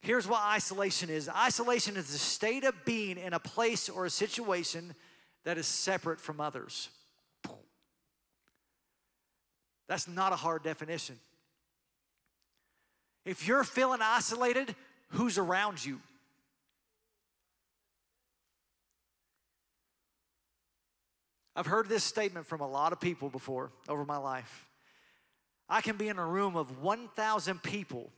Here's 0.00 0.26
what 0.26 0.40
isolation 0.40 1.10
is 1.10 1.28
isolation 1.28 1.96
is 1.96 2.10
the 2.10 2.18
state 2.18 2.64
of 2.64 2.74
being 2.84 3.18
in 3.18 3.34
a 3.34 3.38
place 3.38 3.88
or 3.88 4.06
a 4.06 4.10
situation 4.10 4.94
that 5.44 5.58
is 5.58 5.66
separate 5.66 6.20
from 6.20 6.40
others. 6.40 6.88
That's 9.88 10.08
not 10.08 10.32
a 10.32 10.36
hard 10.36 10.62
definition. 10.62 11.18
If 13.24 13.46
you're 13.46 13.64
feeling 13.64 14.00
isolated, 14.02 14.74
who's 15.10 15.38
around 15.38 15.84
you? 15.84 16.00
I've 21.56 21.66
heard 21.66 21.88
this 21.88 22.04
statement 22.04 22.46
from 22.46 22.60
a 22.60 22.68
lot 22.68 22.92
of 22.92 23.00
people 23.00 23.30
before 23.30 23.72
over 23.88 24.04
my 24.04 24.18
life. 24.18 24.68
I 25.68 25.80
can 25.80 25.96
be 25.96 26.08
in 26.08 26.18
a 26.18 26.26
room 26.26 26.54
of 26.54 26.82
1,000 26.82 27.62
people, 27.62 28.12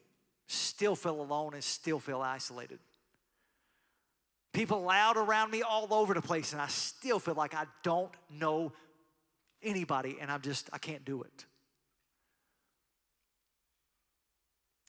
still 0.48 0.96
feel 0.96 1.20
alone 1.20 1.54
and 1.54 1.62
still 1.62 2.00
feel 2.00 2.20
isolated. 2.20 2.80
People 4.52 4.82
loud 4.82 5.16
around 5.16 5.52
me 5.52 5.62
all 5.62 5.86
over 5.94 6.14
the 6.14 6.20
place, 6.20 6.52
and 6.52 6.60
I 6.60 6.66
still 6.66 7.20
feel 7.20 7.34
like 7.34 7.54
I 7.54 7.66
don't 7.84 8.12
know 8.28 8.72
anybody, 9.62 10.16
and 10.20 10.32
I'm 10.32 10.40
just, 10.40 10.68
I 10.72 10.78
can't 10.78 11.04
do 11.04 11.22
it. 11.22 11.44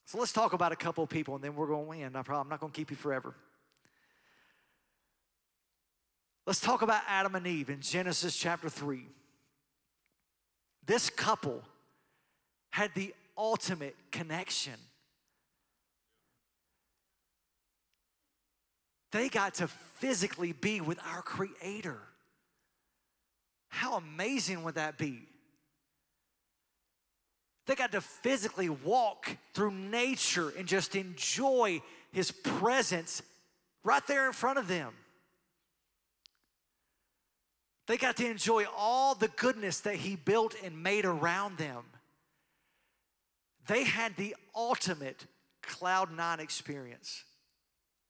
So 0.05 0.17
let's 0.17 0.33
talk 0.33 0.53
about 0.53 0.71
a 0.71 0.75
couple 0.75 1.03
of 1.03 1.09
people, 1.09 1.35
and 1.35 1.43
then 1.43 1.55
we're 1.55 1.67
going 1.67 1.99
to 1.99 2.05
end. 2.05 2.17
I 2.17 2.23
I'm 2.33 2.49
not 2.49 2.59
going 2.59 2.73
to 2.73 2.75
keep 2.75 2.89
you 2.89 2.97
forever. 2.97 3.35
Let's 6.49 6.61
talk 6.61 6.81
about 6.81 7.03
Adam 7.07 7.35
and 7.35 7.45
Eve 7.45 7.69
in 7.69 7.79
Genesis 7.79 8.35
chapter 8.35 8.69
3. 8.69 9.05
This 10.83 11.11
couple 11.11 11.61
had 12.71 12.89
the 12.95 13.13
ultimate 13.37 13.95
connection. 14.11 14.73
They 19.11 19.29
got 19.29 19.53
to 19.55 19.67
physically 19.67 20.53
be 20.53 20.81
with 20.81 20.97
our 21.13 21.21
Creator. 21.21 21.99
How 23.67 23.97
amazing 23.97 24.63
would 24.63 24.73
that 24.73 24.97
be? 24.97 25.27
They 27.67 27.75
got 27.75 27.91
to 27.91 28.01
physically 28.01 28.69
walk 28.69 29.37
through 29.53 29.73
nature 29.73 30.51
and 30.57 30.67
just 30.67 30.95
enjoy 30.95 31.83
His 32.11 32.31
presence 32.31 33.21
right 33.83 34.01
there 34.07 34.25
in 34.25 34.33
front 34.33 34.57
of 34.57 34.67
them. 34.67 34.95
They 37.89 37.97
got 37.97 38.17
to 38.17 38.29
enjoy 38.29 38.65
all 38.77 39.15
the 39.15 39.29
goodness 39.29 39.79
that 39.79 39.95
He 39.95 40.15
built 40.15 40.53
and 40.63 40.83
made 40.83 41.05
around 41.05 41.57
them. 41.57 41.85
They 43.65 43.83
had 43.83 44.15
the 44.15 44.35
ultimate 44.55 45.25
cloud 45.63 46.15
nine 46.15 46.39
experience. 46.39 47.23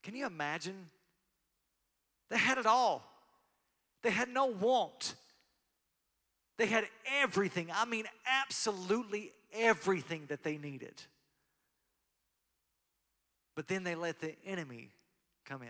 Can 0.04 0.18
you 0.18 0.26
imagine? 0.26 0.88
They 2.30 2.38
had 2.38 2.58
it 2.58 2.66
all. 2.66 3.10
They 4.04 4.10
had 4.10 4.28
no 4.28 4.48
want. 4.48 5.16
They 6.58 6.66
had 6.66 6.84
everything. 7.22 7.70
I 7.74 7.86
mean, 7.86 8.04
absolutely 8.28 9.32
everything 9.54 10.26
that 10.28 10.44
they 10.44 10.58
needed. 10.58 11.02
But 13.56 13.70
then 13.70 13.86
they 13.86 13.96
let 13.96 14.20
the 14.20 14.36
enemy 14.46 14.90
come 15.46 15.62
in. 15.62 15.70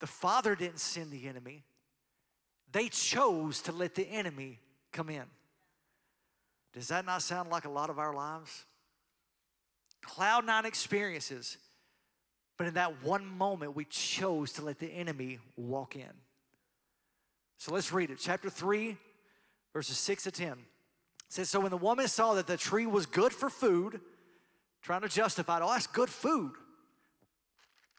The 0.00 0.06
Father 0.06 0.54
didn't 0.54 0.80
send 0.80 1.10
the 1.10 1.28
enemy, 1.28 1.64
they 2.72 2.88
chose 2.88 3.60
to 3.62 3.72
let 3.72 3.94
the 3.94 4.06
enemy 4.08 4.58
come 4.92 5.08
in. 5.10 5.24
Does 6.72 6.88
that 6.88 7.04
not 7.04 7.22
sound 7.22 7.50
like 7.50 7.64
a 7.64 7.70
lot 7.70 7.90
of 7.90 7.98
our 7.98 8.14
lives? 8.14 8.64
Cloud 10.02 10.46
nine 10.46 10.64
experiences, 10.64 11.58
but 12.56 12.66
in 12.66 12.74
that 12.74 13.02
one 13.02 13.26
moment, 13.26 13.74
we 13.74 13.84
chose 13.84 14.52
to 14.52 14.64
let 14.64 14.78
the 14.78 14.86
enemy 14.86 15.38
walk 15.56 15.96
in. 15.96 16.12
So 17.58 17.74
let's 17.74 17.92
read 17.92 18.10
it. 18.10 18.18
Chapter 18.18 18.48
3, 18.48 18.96
verses 19.74 19.98
6 19.98 20.22
to 20.24 20.30
10. 20.30 20.52
It 20.52 20.56
says, 21.28 21.50
So 21.50 21.60
when 21.60 21.70
the 21.70 21.76
woman 21.76 22.08
saw 22.08 22.34
that 22.34 22.46
the 22.46 22.56
tree 22.56 22.86
was 22.86 23.04
good 23.04 23.32
for 23.32 23.50
food, 23.50 24.00
trying 24.82 25.02
to 25.02 25.08
justify 25.08 25.58
it, 25.58 25.62
oh, 25.62 25.70
that's 25.70 25.86
good 25.86 26.08
food. 26.08 26.52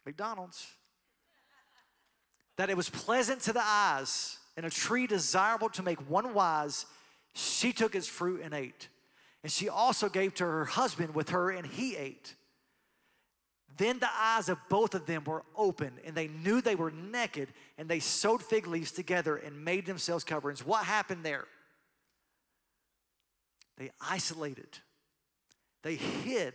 McDonald's. 0.04 0.66
That 2.56 2.70
it 2.70 2.76
was 2.76 2.90
pleasant 2.90 3.40
to 3.42 3.52
the 3.52 3.62
eyes 3.62 4.38
and 4.56 4.66
a 4.66 4.70
tree 4.70 5.06
desirable 5.06 5.70
to 5.70 5.82
make 5.82 6.10
one 6.10 6.34
wise, 6.34 6.86
she 7.34 7.72
took 7.72 7.94
its 7.94 8.06
fruit 8.06 8.42
and 8.42 8.52
ate. 8.52 8.88
And 9.42 9.50
she 9.50 9.68
also 9.68 10.08
gave 10.08 10.34
to 10.34 10.44
her 10.44 10.64
husband 10.64 11.14
with 11.14 11.30
her, 11.30 11.50
and 11.50 11.66
he 11.66 11.96
ate. 11.96 12.34
Then 13.76 13.98
the 13.98 14.10
eyes 14.14 14.48
of 14.48 14.58
both 14.68 14.94
of 14.94 15.06
them 15.06 15.24
were 15.24 15.44
open, 15.56 15.92
and 16.04 16.14
they 16.14 16.28
knew 16.28 16.60
they 16.60 16.74
were 16.74 16.90
naked, 16.90 17.48
and 17.78 17.88
they 17.88 18.00
sewed 18.00 18.42
fig 18.42 18.66
leaves 18.66 18.92
together 18.92 19.36
and 19.36 19.64
made 19.64 19.86
themselves 19.86 20.24
coverings. 20.24 20.64
What 20.64 20.84
happened 20.84 21.24
there? 21.24 21.46
They 23.78 23.90
isolated, 24.00 24.78
they 25.82 25.96
hid. 25.96 26.54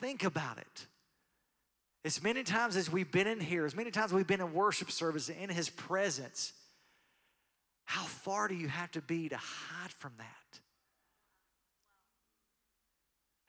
Think 0.00 0.24
about 0.24 0.58
it. 0.58 0.86
As 2.04 2.22
many 2.22 2.42
times 2.42 2.76
as 2.76 2.90
we've 2.90 3.10
been 3.10 3.26
in 3.26 3.40
here, 3.40 3.64
as 3.64 3.76
many 3.76 3.90
times 3.90 4.12
we've 4.12 4.26
been 4.26 4.40
in 4.40 4.52
worship 4.52 4.90
service 4.90 5.28
in 5.28 5.50
His 5.50 5.70
presence, 5.70 6.52
how 7.84 8.02
far 8.02 8.48
do 8.48 8.54
you 8.54 8.68
have 8.68 8.90
to 8.92 9.00
be 9.00 9.28
to 9.28 9.36
hide 9.36 9.92
from 9.92 10.12
that? 10.18 10.60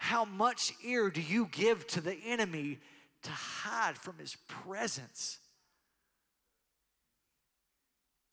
How 0.04 0.26
much 0.26 0.74
ear 0.84 1.10
do 1.10 1.22
you 1.22 1.48
give 1.50 1.88
to 1.88 2.02
the 2.02 2.18
enemy 2.26 2.80
to 3.22 3.32
hide 3.32 3.98
from 3.98 4.18
his 4.18 4.36
presence? 4.48 5.38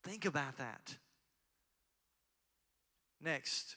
Think 0.03 0.25
about 0.25 0.57
that. 0.59 0.97
Next. 3.23 3.77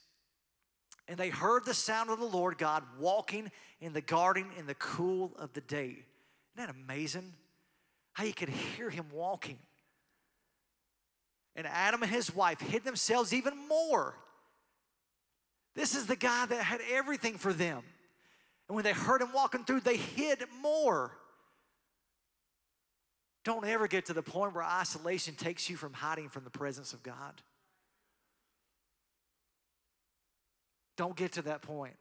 And 1.08 1.18
they 1.18 1.30
heard 1.30 1.66
the 1.66 1.76
sound 1.76 2.10
of 2.10 2.20
the 2.20 2.26
Lord 2.26 2.58
God 2.58 2.84
walking 3.00 3.52
in 3.80 3.94
the 3.94 4.02
garden 4.02 4.48
in 4.58 4.66
the 4.66 4.74
cool 4.74 5.34
of 5.38 5.54
the 5.54 5.62
day. 5.62 6.00
Isn't 6.56 6.68
that 6.68 6.76
amazing? 6.76 7.34
How 8.14 8.24
you 8.24 8.34
could 8.34 8.50
hear 8.50 8.90
him 8.90 9.06
walking. 9.12 9.58
And 11.56 11.68
Adam 11.68 12.04
and 12.04 12.12
his 12.12 12.34
wife 12.34 12.60
hid 12.60 12.84
themselves 12.84 13.34
even 13.34 13.54
more 13.68 14.16
this 15.76 15.96
is 15.96 16.06
the 16.06 16.16
guy 16.16 16.46
that 16.46 16.64
had 16.64 16.82
everything 16.92 17.38
for 17.38 17.52
them. 17.52 17.84
And 18.68 18.76
when 18.76 18.84
they 18.84 18.94
heard 18.94 19.22
him 19.22 19.34
walking 19.34 19.66
through, 19.66 19.82
they 19.82 19.98
hid 19.98 20.44
more. 20.62 21.12
Don't 23.44 23.66
ever 23.66 23.88
get 23.88 24.06
to 24.06 24.14
the 24.14 24.22
point 24.22 24.54
where 24.54 24.64
isolation 24.64 25.36
takes 25.36 25.70
you 25.70 25.76
from 25.76 25.94
hiding 25.94 26.30
from 26.30 26.44
the 26.44 26.50
presence 26.50 26.94
of 26.94 27.04
God. 27.04 27.42
Don't 30.96 31.16
get 31.16 31.34
to 31.34 31.42
that 31.44 31.62
point. 31.64 31.96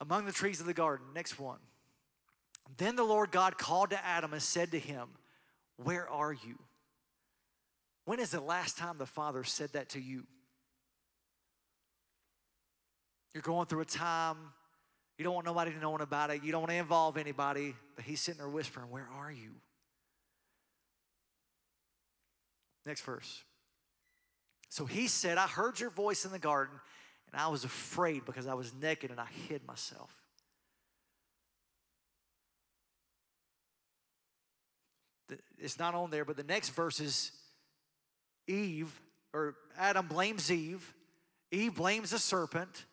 Among 0.00 0.26
the 0.26 0.32
trees 0.32 0.60
of 0.60 0.66
the 0.66 0.74
garden, 0.74 1.06
next 1.14 1.38
one. 1.38 1.58
Then 2.76 2.96
the 2.96 3.04
Lord 3.04 3.30
God 3.30 3.56
called 3.56 3.90
to 3.90 4.04
Adam 4.04 4.32
and 4.32 4.42
said 4.42 4.72
to 4.72 4.78
him, 4.78 5.08
Where 5.76 6.08
are 6.08 6.32
you? 6.32 6.58
When 8.04 8.20
is 8.20 8.30
the 8.30 8.40
last 8.40 8.76
time 8.76 8.98
the 8.98 9.06
Father 9.06 9.44
said 9.44 9.72
that 9.72 9.90
to 9.90 10.00
you? 10.00 10.24
You're 13.34 13.42
going 13.42 13.66
through 13.66 13.80
a 13.80 13.86
time, 13.86 14.36
you 15.18 15.24
don't 15.24 15.34
want 15.34 15.46
nobody 15.46 15.72
to 15.72 15.78
know 15.78 15.94
about 15.96 16.30
it, 16.30 16.42
you 16.42 16.52
don't 16.52 16.62
want 16.62 16.70
to 16.70 16.76
involve 16.76 17.16
anybody, 17.16 17.74
but 17.94 18.04
He's 18.04 18.20
sitting 18.20 18.38
there 18.38 18.48
whispering, 18.48 18.90
Where 18.90 19.08
are 19.18 19.30
you? 19.30 19.52
Next 22.84 23.00
verse. 23.00 23.44
So 24.68 24.84
he 24.84 25.08
said, 25.08 25.38
I 25.38 25.46
heard 25.46 25.80
your 25.80 25.90
voice 25.90 26.24
in 26.24 26.32
the 26.32 26.38
garden, 26.38 26.78
and 27.36 27.44
I 27.44 27.48
was 27.48 27.64
afraid 27.64 28.24
because 28.24 28.46
I 28.46 28.54
was 28.54 28.72
naked 28.80 29.10
and 29.10 29.20
I 29.20 29.26
hid 29.46 29.66
myself. 29.66 30.10
It's 35.58 35.78
not 35.78 35.94
on 35.94 36.10
there, 36.10 36.24
but 36.24 36.38
the 36.38 36.44
next 36.44 36.70
verse 36.70 36.98
is 36.98 37.32
Eve, 38.46 38.98
or 39.34 39.54
Adam 39.76 40.06
blames 40.06 40.50
Eve. 40.50 40.94
Eve 41.50 41.74
blames 41.74 42.12
the 42.12 42.18
serpent. 42.18 42.86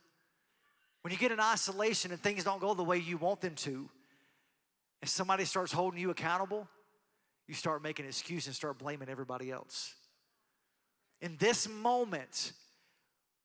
When 1.04 1.14
you 1.14 1.18
get 1.18 1.32
in 1.32 1.40
isolation 1.40 2.12
and 2.12 2.22
things 2.22 2.44
don't 2.44 2.60
go 2.60 2.74
the 2.74 2.84
way 2.84 2.98
you 2.98 3.16
want 3.16 3.40
them 3.40 3.56
to, 3.56 3.90
and 5.02 5.10
somebody 5.10 5.46
starts 5.46 5.72
holding 5.72 6.02
you 6.02 6.10
accountable, 6.10 6.68
you 7.48 7.54
start 7.54 7.82
making 7.82 8.08
excuses 8.08 8.48
and 8.48 8.56
start 8.58 8.78
blaming 8.78 9.08
everybody 9.08 9.52
else. 9.52 9.94
In 11.22 11.38
this 11.38 11.70
moment, 11.70 12.52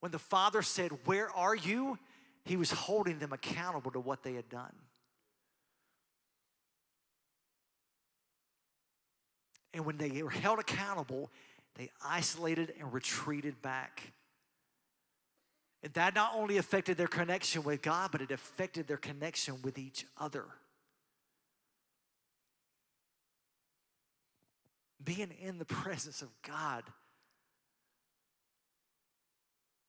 when 0.01 0.13
the 0.13 0.19
father 0.19 0.63
said, 0.63 0.91
Where 1.05 1.31
are 1.31 1.55
you? 1.55 1.99
he 2.49 2.57
was 2.57 2.71
holding 2.71 3.19
them 3.19 3.33
accountable 3.33 3.91
to 3.91 4.01
what 4.01 4.23
they 4.23 4.33
had 4.33 4.49
done. 4.49 4.73
And 9.75 9.85
when 9.85 9.99
they 9.99 10.23
were 10.23 10.31
held 10.31 10.59
accountable, 10.59 11.31
they 11.75 11.91
isolated 12.05 12.73
and 12.81 12.93
retreated 12.93 13.61
back. 13.61 14.15
And 15.83 15.93
that 15.93 16.15
not 16.15 16.33
only 16.35 16.57
affected 16.57 16.97
their 16.97 17.07
connection 17.07 17.63
with 17.63 17.83
God, 17.83 18.11
but 18.11 18.23
it 18.23 18.31
affected 18.31 18.89
their 18.89 18.97
connection 18.97 19.61
with 19.63 19.79
each 19.79 20.07
other. 20.19 20.45
Being 25.05 25.33
in 25.41 25.59
the 25.59 25.65
presence 25.67 26.23
of 26.23 26.31
God 26.43 26.83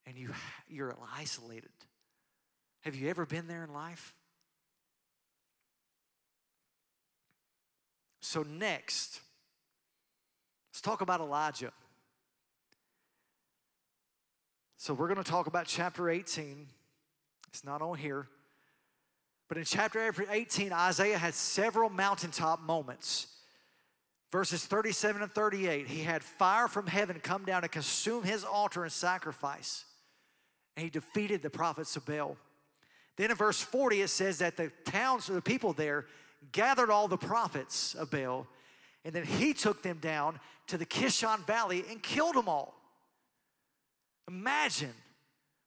and 0.09 0.17
you, 0.17 0.33
you're 0.67 0.97
isolated. 1.15 1.69
Have 2.81 2.95
you 2.95 3.09
ever 3.09 3.25
been 3.25 3.47
there 3.47 3.63
in 3.63 3.71
life? 3.71 4.15
So, 8.19 8.43
next, 8.43 9.21
Let's 10.79 10.85
talk 10.85 11.01
about 11.01 11.19
Elijah. 11.19 11.73
So, 14.77 14.93
we're 14.93 15.09
going 15.09 15.21
to 15.21 15.29
talk 15.29 15.47
about 15.47 15.65
chapter 15.65 16.09
18. 16.09 16.67
It's 17.49 17.65
not 17.65 17.81
on 17.81 17.97
here. 17.97 18.29
But 19.49 19.57
in 19.57 19.65
chapter 19.65 20.09
18, 20.31 20.71
Isaiah 20.71 21.17
had 21.17 21.33
several 21.33 21.89
mountaintop 21.89 22.61
moments. 22.61 23.27
Verses 24.31 24.65
37 24.65 25.21
and 25.21 25.31
38, 25.33 25.87
he 25.87 26.03
had 26.03 26.23
fire 26.23 26.69
from 26.69 26.87
heaven 26.87 27.19
come 27.19 27.43
down 27.43 27.63
and 27.63 27.71
consume 27.73 28.23
his 28.23 28.45
altar 28.45 28.83
and 28.83 28.91
sacrifice. 28.93 29.83
And 30.75 30.83
he 30.83 30.89
defeated 30.89 31.41
the 31.41 31.49
prophets 31.49 31.95
of 31.95 32.05
Baal. 32.05 32.37
Then 33.17 33.31
in 33.31 33.37
verse 33.37 33.61
40, 33.61 34.01
it 34.01 34.07
says 34.09 34.37
that 34.39 34.55
the 34.55 34.71
towns 34.85 35.29
or 35.29 35.33
the 35.33 35.41
people 35.41 35.73
there 35.73 36.05
gathered 36.51 36.89
all 36.89 37.07
the 37.07 37.17
prophets 37.17 37.95
of 37.95 38.11
Baal 38.11 38.47
and 39.05 39.13
then 39.13 39.23
he 39.23 39.53
took 39.53 39.81
them 39.81 39.97
down 39.99 40.39
to 40.67 40.77
the 40.77 40.85
Kishon 40.85 41.45
Valley 41.45 41.83
and 41.89 42.01
killed 42.01 42.35
them 42.35 42.49
all. 42.49 42.75
Imagine 44.27 44.93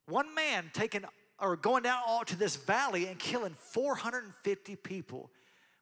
one 0.07 0.35
man 0.35 0.71
taking 0.73 1.05
or 1.41 1.57
going 1.57 1.83
down 1.83 2.01
all 2.07 2.25
to 2.25 2.37
this 2.37 2.55
valley 2.55 3.07
and 3.07 3.19
killing 3.19 3.55
450 3.55 4.77
people 4.77 5.31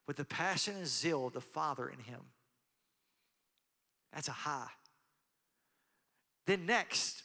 with 0.07 0.17
the 0.17 0.25
passion 0.25 0.77
and 0.77 0.87
zeal 0.87 1.27
of 1.27 1.33
the 1.33 1.41
Father 1.41 1.87
in 1.87 1.99
him. 1.99 2.21
That's 4.13 4.27
a 4.27 4.31
high. 4.31 4.69
Then 6.47 6.65
next, 6.65 7.23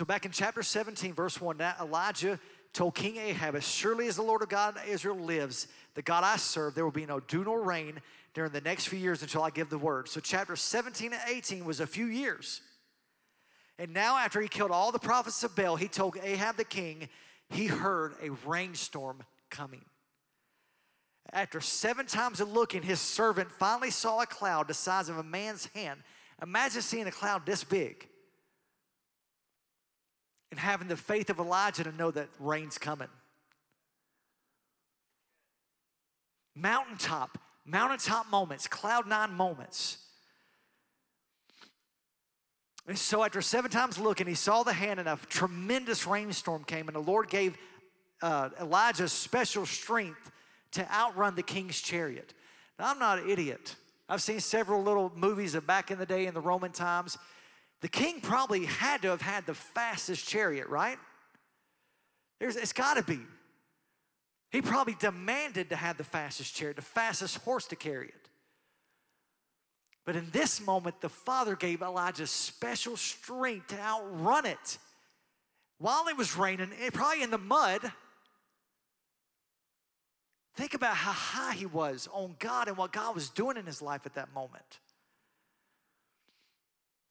so 0.00 0.06
back 0.06 0.24
in 0.24 0.30
chapter 0.30 0.62
17, 0.62 1.12
verse 1.12 1.38
1, 1.42 1.60
Elijah 1.78 2.40
told 2.72 2.94
King 2.94 3.18
Ahab, 3.18 3.54
As 3.54 3.68
surely 3.68 4.08
as 4.08 4.16
the 4.16 4.22
Lord 4.22 4.40
of 4.40 4.48
God 4.48 4.78
of 4.78 4.88
Israel 4.88 5.18
lives, 5.18 5.68
the 5.92 6.00
God 6.00 6.24
I 6.24 6.38
serve, 6.38 6.74
there 6.74 6.84
will 6.84 6.90
be 6.90 7.04
no 7.04 7.20
dew 7.20 7.44
nor 7.44 7.62
rain 7.62 8.00
during 8.32 8.50
the 8.50 8.62
next 8.62 8.86
few 8.86 8.98
years 8.98 9.20
until 9.20 9.42
I 9.42 9.50
give 9.50 9.68
the 9.68 9.76
word. 9.76 10.08
So, 10.08 10.18
chapter 10.18 10.56
17 10.56 11.12
and 11.12 11.20
18 11.28 11.66
was 11.66 11.80
a 11.80 11.86
few 11.86 12.06
years. 12.06 12.62
And 13.78 13.92
now, 13.92 14.16
after 14.16 14.40
he 14.40 14.48
killed 14.48 14.70
all 14.70 14.90
the 14.90 14.98
prophets 14.98 15.44
of 15.44 15.54
Baal, 15.54 15.76
he 15.76 15.86
told 15.86 16.16
Ahab 16.16 16.56
the 16.56 16.64
king 16.64 17.10
he 17.50 17.66
heard 17.66 18.14
a 18.22 18.30
rainstorm 18.48 19.22
coming. 19.50 19.84
After 21.30 21.60
seven 21.60 22.06
times 22.06 22.40
of 22.40 22.50
looking, 22.50 22.80
his 22.80 23.00
servant 23.00 23.52
finally 23.52 23.90
saw 23.90 24.22
a 24.22 24.26
cloud 24.26 24.66
the 24.66 24.72
size 24.72 25.10
of 25.10 25.18
a 25.18 25.22
man's 25.22 25.66
hand. 25.74 26.00
Imagine 26.40 26.80
seeing 26.80 27.06
a 27.06 27.12
cloud 27.12 27.44
this 27.44 27.64
big 27.64 28.06
and 30.50 30.58
having 30.58 30.88
the 30.88 30.96
faith 30.96 31.30
of 31.30 31.38
Elijah 31.38 31.84
to 31.84 31.92
know 31.92 32.10
that 32.10 32.28
rain's 32.38 32.78
coming. 32.78 33.08
Mountaintop, 36.56 37.38
mountaintop 37.64 38.28
moments, 38.30 38.66
cloud 38.66 39.06
nine 39.06 39.32
moments. 39.32 39.98
And 42.86 42.98
so, 42.98 43.22
after 43.22 43.40
seven 43.40 43.70
times 43.70 43.98
looking, 43.98 44.26
he 44.26 44.34
saw 44.34 44.62
the 44.62 44.72
hand, 44.72 44.98
and 44.98 45.08
a 45.08 45.18
tremendous 45.28 46.06
rainstorm 46.06 46.64
came, 46.64 46.88
and 46.88 46.96
the 46.96 47.00
Lord 47.00 47.28
gave 47.28 47.56
uh, 48.20 48.48
Elijah 48.60 49.08
special 49.08 49.64
strength 49.64 50.30
to 50.72 50.92
outrun 50.92 51.36
the 51.36 51.42
king's 51.42 51.80
chariot. 51.80 52.34
Now, 52.78 52.90
I'm 52.90 52.98
not 52.98 53.18
an 53.18 53.30
idiot. 53.30 53.76
I've 54.08 54.22
seen 54.22 54.40
several 54.40 54.82
little 54.82 55.12
movies 55.14 55.54
of 55.54 55.66
back 55.66 55.90
in 55.90 55.98
the 55.98 56.06
day 56.06 56.26
in 56.26 56.34
the 56.34 56.40
Roman 56.40 56.72
times. 56.72 57.16
The 57.80 57.88
king 57.88 58.20
probably 58.20 58.66
had 58.66 59.02
to 59.02 59.08
have 59.08 59.22
had 59.22 59.46
the 59.46 59.54
fastest 59.54 60.28
chariot, 60.28 60.68
right? 60.68 60.98
There's, 62.38 62.56
it's 62.56 62.72
got 62.72 62.96
to 62.96 63.02
be. 63.02 63.20
He 64.50 64.60
probably 64.60 64.96
demanded 64.98 65.70
to 65.70 65.76
have 65.76 65.96
the 65.96 66.04
fastest 66.04 66.54
chariot, 66.54 66.76
the 66.76 66.82
fastest 66.82 67.38
horse 67.38 67.66
to 67.68 67.76
carry 67.76 68.08
it. 68.08 68.28
But 70.04 70.16
in 70.16 70.28
this 70.30 70.60
moment, 70.60 71.00
the 71.00 71.08
father 71.08 71.54
gave 71.56 71.82
Elijah 71.82 72.26
special 72.26 72.96
strength 72.96 73.68
to 73.68 73.80
outrun 73.80 74.46
it. 74.46 74.78
While 75.78 76.08
it 76.08 76.16
was 76.16 76.36
raining, 76.36 76.72
eh, 76.80 76.90
probably 76.92 77.22
in 77.22 77.30
the 77.30 77.38
mud, 77.38 77.92
think 80.56 80.74
about 80.74 80.96
how 80.96 81.12
high 81.12 81.54
he 81.54 81.66
was 81.66 82.08
on 82.12 82.34
God 82.38 82.68
and 82.68 82.76
what 82.76 82.92
God 82.92 83.14
was 83.14 83.30
doing 83.30 83.56
in 83.56 83.66
his 83.66 83.80
life 83.80 84.04
at 84.04 84.14
that 84.14 84.34
moment 84.34 84.80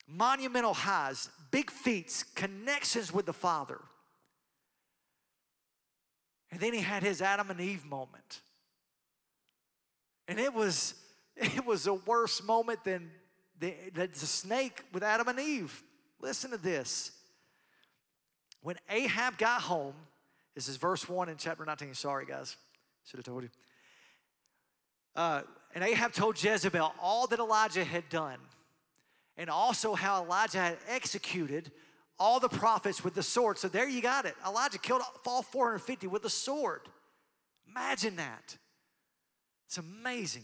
monumental 0.09 0.73
highs, 0.73 1.29
big 1.51 1.69
feats, 1.69 2.23
connections 2.23 3.13
with 3.13 3.25
the 3.25 3.33
Father. 3.33 3.79
And 6.51 6.59
then 6.59 6.73
he 6.73 6.81
had 6.81 7.03
his 7.03 7.21
Adam 7.21 7.51
and 7.51 7.61
Eve 7.61 7.85
moment. 7.85 8.41
And 10.27 10.39
it 10.39 10.53
was 10.53 10.95
it 11.35 11.65
was 11.65 11.87
a 11.87 11.93
worse 11.93 12.43
moment 12.43 12.83
than 12.83 13.11
the, 13.59 13.73
the 13.93 14.09
snake 14.13 14.83
with 14.93 15.03
Adam 15.03 15.27
and 15.27 15.39
Eve. 15.39 15.83
Listen 16.19 16.51
to 16.51 16.57
this. 16.57 17.11
When 18.61 18.75
Ahab 18.89 19.37
got 19.37 19.61
home, 19.61 19.93
this 20.53 20.67
is 20.67 20.75
verse 20.75 21.07
1 21.07 21.29
in 21.29 21.37
chapter 21.37 21.63
19. 21.63 21.93
Sorry, 21.93 22.25
guys. 22.25 22.57
Should 23.05 23.17
have 23.17 23.25
told 23.25 23.43
you. 23.43 23.49
Uh, 25.15 25.41
and 25.73 25.83
Ahab 25.83 26.11
told 26.11 26.41
Jezebel 26.41 26.93
all 27.01 27.27
that 27.27 27.39
Elijah 27.39 27.83
had 27.83 28.09
done 28.09 28.39
and 29.39 29.49
also 29.49 29.95
how 29.95 30.21
Elijah 30.21 30.59
had 30.59 30.77
executed 30.89 31.71
all 32.19 32.41
the 32.41 32.49
prophets 32.49 33.05
with 33.05 33.15
the 33.15 33.23
sword. 33.23 33.57
So 33.57 33.69
there 33.69 33.87
you 33.87 34.01
got 34.01 34.25
it. 34.25 34.35
Elijah 34.45 34.77
killed 34.77 35.01
all 35.25 35.41
450 35.41 36.07
with 36.07 36.23
the 36.23 36.29
sword. 36.29 36.81
Imagine 37.69 38.17
that. 38.17 38.57
It's 39.65 39.77
amazing. 39.77 40.43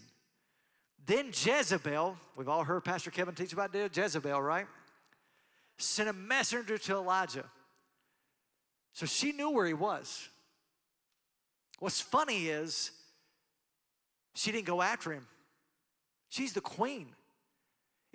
Then 1.05 1.27
Jezebel, 1.27 2.17
we've 2.37 2.47
all 2.47 2.63
heard 2.63 2.85
Pastor 2.85 3.11
Kevin 3.11 3.35
teach 3.35 3.51
about 3.51 3.75
Jezebel, 3.75 4.41
right? 4.41 4.65
Sent 5.77 6.07
a 6.07 6.13
messenger 6.13 6.77
to 6.77 6.95
Elijah. 6.95 7.43
So 8.93 9.05
she 9.05 9.33
knew 9.33 9.51
where 9.51 9.67
he 9.67 9.73
was. 9.73 10.29
What's 11.79 11.99
funny 11.99 12.47
is 12.47 12.91
she 14.35 14.53
didn't 14.53 14.67
go 14.67 14.81
after 14.81 15.11
him. 15.11 15.27
She's 16.29 16.53
the 16.53 16.61
queen. 16.61 17.07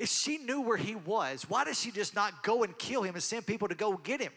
If 0.00 0.08
she 0.08 0.38
knew 0.38 0.62
where 0.62 0.78
he 0.78 0.94
was, 0.94 1.44
why 1.50 1.64
does 1.64 1.78
she 1.78 1.90
just 1.90 2.14
not 2.14 2.42
go 2.42 2.62
and 2.62 2.76
kill 2.78 3.02
him 3.02 3.14
and 3.14 3.22
send 3.22 3.46
people 3.46 3.68
to 3.68 3.74
go 3.74 3.98
get 3.98 4.18
him? 4.22 4.32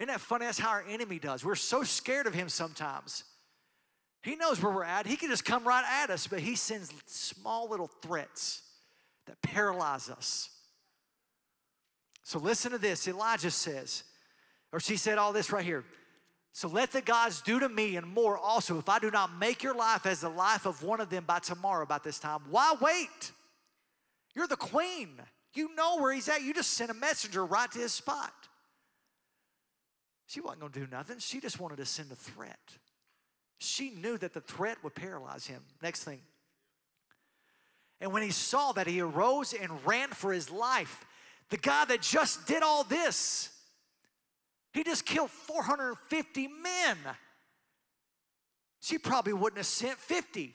Isn't 0.00 0.08
that 0.08 0.20
funny? 0.20 0.46
That's 0.46 0.58
how 0.58 0.70
our 0.70 0.84
enemy 0.88 1.20
does. 1.20 1.44
We're 1.44 1.54
so 1.54 1.84
scared 1.84 2.26
of 2.26 2.34
him 2.34 2.48
sometimes. 2.48 3.22
He 4.24 4.34
knows 4.34 4.60
where 4.60 4.72
we're 4.72 4.82
at. 4.82 5.06
He 5.06 5.14
can 5.14 5.30
just 5.30 5.44
come 5.44 5.62
right 5.62 5.84
at 6.02 6.10
us, 6.10 6.26
but 6.26 6.40
he 6.40 6.56
sends 6.56 6.92
small 7.06 7.70
little 7.70 7.86
threats 8.02 8.62
that 9.28 9.40
paralyze 9.42 10.10
us. 10.10 10.50
So 12.24 12.40
listen 12.40 12.72
to 12.72 12.78
this. 12.78 13.06
Elijah 13.06 13.52
says, 13.52 14.02
or 14.72 14.80
she 14.80 14.96
said 14.96 15.18
all 15.18 15.32
this 15.32 15.52
right 15.52 15.64
here. 15.64 15.84
So 16.56 16.68
let 16.68 16.90
the 16.90 17.02
gods 17.02 17.42
do 17.42 17.60
to 17.60 17.68
me 17.68 17.96
and 17.96 18.06
more 18.06 18.38
also 18.38 18.78
if 18.78 18.88
I 18.88 18.98
do 18.98 19.10
not 19.10 19.30
make 19.38 19.62
your 19.62 19.74
life 19.74 20.06
as 20.06 20.22
the 20.22 20.30
life 20.30 20.64
of 20.64 20.82
one 20.82 21.02
of 21.02 21.10
them 21.10 21.24
by 21.26 21.38
tomorrow 21.38 21.82
about 21.82 22.02
this 22.02 22.18
time. 22.18 22.40
Why 22.48 22.74
wait? 22.80 23.32
You're 24.34 24.46
the 24.46 24.56
queen. 24.56 25.20
You 25.52 25.74
know 25.74 25.98
where 25.98 26.14
he's 26.14 26.30
at. 26.30 26.40
You 26.40 26.54
just 26.54 26.70
sent 26.70 26.90
a 26.90 26.94
messenger 26.94 27.44
right 27.44 27.70
to 27.72 27.78
his 27.78 27.92
spot. 27.92 28.32
She 30.28 30.40
wasn't 30.40 30.60
going 30.60 30.72
to 30.72 30.80
do 30.80 30.86
nothing. 30.90 31.18
She 31.18 31.40
just 31.40 31.60
wanted 31.60 31.76
to 31.76 31.84
send 31.84 32.10
a 32.10 32.14
threat. 32.14 32.78
She 33.58 33.90
knew 33.90 34.16
that 34.16 34.32
the 34.32 34.40
threat 34.40 34.78
would 34.82 34.94
paralyze 34.94 35.46
him. 35.46 35.60
Next 35.82 36.04
thing. 36.04 36.20
And 38.00 38.14
when 38.14 38.22
he 38.22 38.30
saw 38.30 38.72
that, 38.72 38.86
he 38.86 39.02
arose 39.02 39.52
and 39.52 39.86
ran 39.86 40.08
for 40.08 40.32
his 40.32 40.50
life. 40.50 41.04
The 41.50 41.58
guy 41.58 41.84
that 41.84 42.00
just 42.00 42.46
did 42.46 42.62
all 42.62 42.82
this, 42.82 43.50
he 44.76 44.84
just 44.84 45.06
killed 45.06 45.30
450 45.30 46.48
men. 46.48 46.96
She 48.80 48.98
probably 48.98 49.32
wouldn't 49.32 49.58
have 49.58 49.66
sent 49.66 49.98
50. 49.98 50.54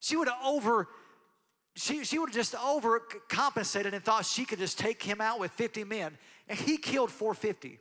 She 0.00 0.16
would 0.16 0.28
have 0.28 0.44
over 0.44 0.88
she, 1.74 2.04
she 2.04 2.18
would 2.18 2.28
have 2.28 2.34
just 2.34 2.52
overcompensated 2.54 3.94
and 3.94 4.04
thought 4.04 4.26
she 4.26 4.44
could 4.44 4.58
just 4.58 4.78
take 4.78 5.02
him 5.02 5.20
out 5.20 5.40
with 5.40 5.52
50 5.52 5.84
men. 5.84 6.16
And 6.48 6.58
he 6.58 6.76
killed 6.76 7.10
450. 7.10 7.78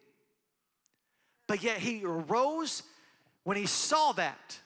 But 1.48 1.62
yet 1.62 1.80
he 1.80 2.04
arose 2.06 2.84
when 3.44 3.58
he 3.58 3.66
saw 3.66 4.14
that. 4.14 4.60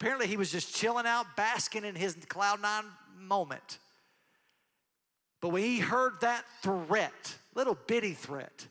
Apparently, 0.00 0.26
he 0.26 0.36
was 0.36 0.50
just 0.50 0.74
chilling 0.74 1.06
out, 1.06 1.36
basking 1.36 1.84
in 1.84 1.94
his 1.94 2.16
cloud 2.28 2.60
nine 2.60 2.84
moment. 3.16 3.78
But 5.40 5.50
when 5.50 5.62
he 5.62 5.78
heard 5.78 6.14
that 6.22 6.44
threat, 6.62 7.36
little 7.54 7.78
bitty 7.86 8.14
threat, 8.14 8.66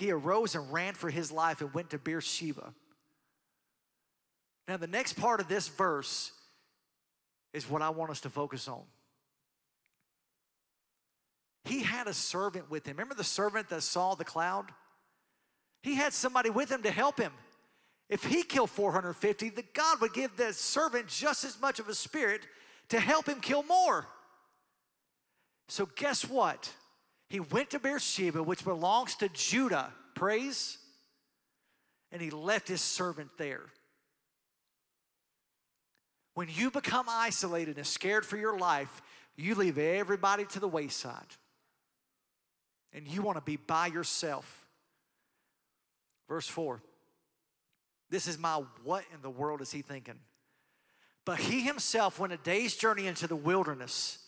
he 0.00 0.10
arose 0.10 0.54
and 0.54 0.72
ran 0.72 0.94
for 0.94 1.10
his 1.10 1.32
life 1.32 1.60
and 1.60 1.72
went 1.74 1.90
to 1.90 1.98
Beersheba. 1.98 2.72
Now, 4.66 4.76
the 4.76 4.86
next 4.86 5.14
part 5.14 5.40
of 5.40 5.48
this 5.48 5.68
verse 5.68 6.32
is 7.52 7.68
what 7.68 7.82
I 7.82 7.90
want 7.90 8.10
us 8.10 8.20
to 8.20 8.30
focus 8.30 8.68
on. 8.68 8.82
He 11.64 11.82
had 11.82 12.06
a 12.06 12.14
servant 12.14 12.70
with 12.70 12.86
him. 12.86 12.96
Remember 12.96 13.14
the 13.14 13.24
servant 13.24 13.68
that 13.70 13.82
saw 13.82 14.14
the 14.14 14.24
cloud? 14.24 14.66
He 15.82 15.94
had 15.94 16.12
somebody 16.12 16.50
with 16.50 16.70
him 16.70 16.82
to 16.82 16.90
help 16.90 17.18
him. 17.18 17.32
If 18.08 18.24
he 18.24 18.42
killed 18.42 18.70
450, 18.70 19.50
the 19.50 19.64
God 19.74 20.00
would 20.00 20.14
give 20.14 20.36
the 20.36 20.52
servant 20.52 21.08
just 21.08 21.44
as 21.44 21.60
much 21.60 21.78
of 21.78 21.88
a 21.88 21.94
spirit 21.94 22.42
to 22.88 23.00
help 23.00 23.26
him 23.26 23.40
kill 23.40 23.62
more. 23.62 24.06
So 25.68 25.86
guess 25.94 26.28
what? 26.28 26.72
He 27.28 27.40
went 27.40 27.70
to 27.70 27.78
Beersheba, 27.78 28.42
which 28.42 28.64
belongs 28.64 29.14
to 29.16 29.28
Judah. 29.28 29.92
Praise. 30.14 30.78
And 32.10 32.22
he 32.22 32.30
left 32.30 32.68
his 32.68 32.80
servant 32.80 33.30
there. 33.36 33.66
When 36.34 36.48
you 36.50 36.70
become 36.70 37.06
isolated 37.08 37.76
and 37.76 37.86
scared 37.86 38.24
for 38.24 38.36
your 38.36 38.58
life, 38.58 39.02
you 39.36 39.54
leave 39.54 39.76
everybody 39.76 40.44
to 40.46 40.60
the 40.60 40.68
wayside 40.68 41.26
and 42.94 43.06
you 43.06 43.22
want 43.22 43.36
to 43.36 43.42
be 43.42 43.56
by 43.56 43.86
yourself. 43.86 44.66
Verse 46.28 46.46
4. 46.46 46.82
This 48.10 48.26
is 48.26 48.38
my 48.38 48.62
what 48.84 49.04
in 49.12 49.20
the 49.22 49.30
world 49.30 49.60
is 49.60 49.70
he 49.70 49.82
thinking? 49.82 50.18
But 51.24 51.38
he 51.38 51.60
himself 51.60 52.18
went 52.18 52.32
a 52.32 52.38
day's 52.38 52.74
journey 52.74 53.06
into 53.06 53.26
the 53.26 53.36
wilderness 53.36 54.18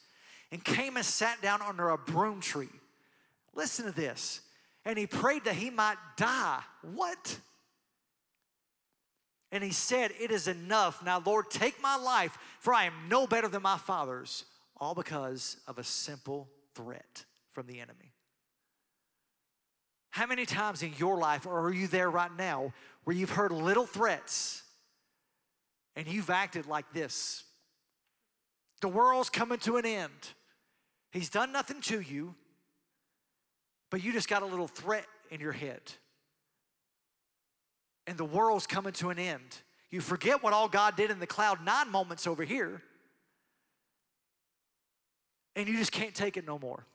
and 0.53 0.62
came 0.62 0.96
and 0.96 1.05
sat 1.05 1.40
down 1.40 1.62
under 1.62 1.88
a 1.90 1.96
broom 1.96 2.40
tree. 2.40 2.68
Listen 3.55 3.86
to 3.86 3.92
this. 3.92 4.40
And 4.84 4.98
he 4.98 5.07
prayed 5.07 5.44
that 5.44 5.55
he 5.55 5.70
might 5.70 5.96
die. 6.16 6.61
What? 6.82 7.38
And 9.53 9.62
he 9.62 9.70
said, 9.70 10.12
It 10.18 10.30
is 10.30 10.48
enough. 10.48 11.05
Now, 11.05 11.22
Lord, 11.24 11.51
take 11.51 11.80
my 11.82 11.96
life, 11.96 12.38
for 12.61 12.72
I 12.72 12.84
am 12.84 12.94
no 13.09 13.26
better 13.26 13.48
than 13.48 13.62
my 13.62 13.76
fathers, 13.76 14.44
all 14.76 14.94
because 14.94 15.57
of 15.66 15.78
a 15.78 15.84
simple 15.84 16.48
threat 16.74 17.24
from 17.51 17.66
the 17.66 17.80
enemy. 17.80 18.14
How 20.11 20.26
many 20.26 20.46
times 20.46 20.82
in 20.82 20.92
your 20.98 21.18
life, 21.18 21.46
or 21.46 21.61
are 21.61 21.72
you 21.72 21.86
there 21.86 22.11
right 22.11 22.34
now, 22.36 22.72
where 23.05 23.14
you've 23.14 23.30
heard 23.30 23.53
little 23.53 23.86
threats 23.86 24.62
and 25.94 26.07
you've 26.07 26.30
acted 26.30 26.66
like 26.66 26.92
this? 26.92 27.44
The 28.80 28.88
world's 28.88 29.30
coming 29.30 29.59
to 29.61 29.76
an 29.76 29.86
end. 29.86 30.32
He's 31.12 31.28
done 31.28 31.53
nothing 31.53 31.80
to 31.82 32.01
you, 32.01 32.34
but 33.91 34.03
you 34.03 34.12
just 34.12 34.28
got 34.28 34.43
a 34.43 34.47
little 34.47 34.68
threat 34.68 35.05
in 35.30 35.41
your 35.41 35.53
head. 35.53 35.80
And 38.07 38.16
the 38.16 38.24
world's 38.24 38.66
coming 38.66 38.93
to 38.95 39.11
an 39.11 39.18
end. 39.18 39.59
You 39.91 40.01
forget 40.01 40.43
what 40.43 40.53
all 40.53 40.68
God 40.68 40.97
did 40.97 41.11
in 41.11 41.18
the 41.18 41.26
cloud 41.26 41.64
nine 41.64 41.91
moments 41.91 42.26
over 42.26 42.45
here, 42.45 42.82
and 45.57 45.68
you 45.68 45.76
just 45.76 45.93
can't 45.93 46.14
take 46.14 46.36
it 46.36 46.47
no 46.47 46.59
more. 46.59 46.86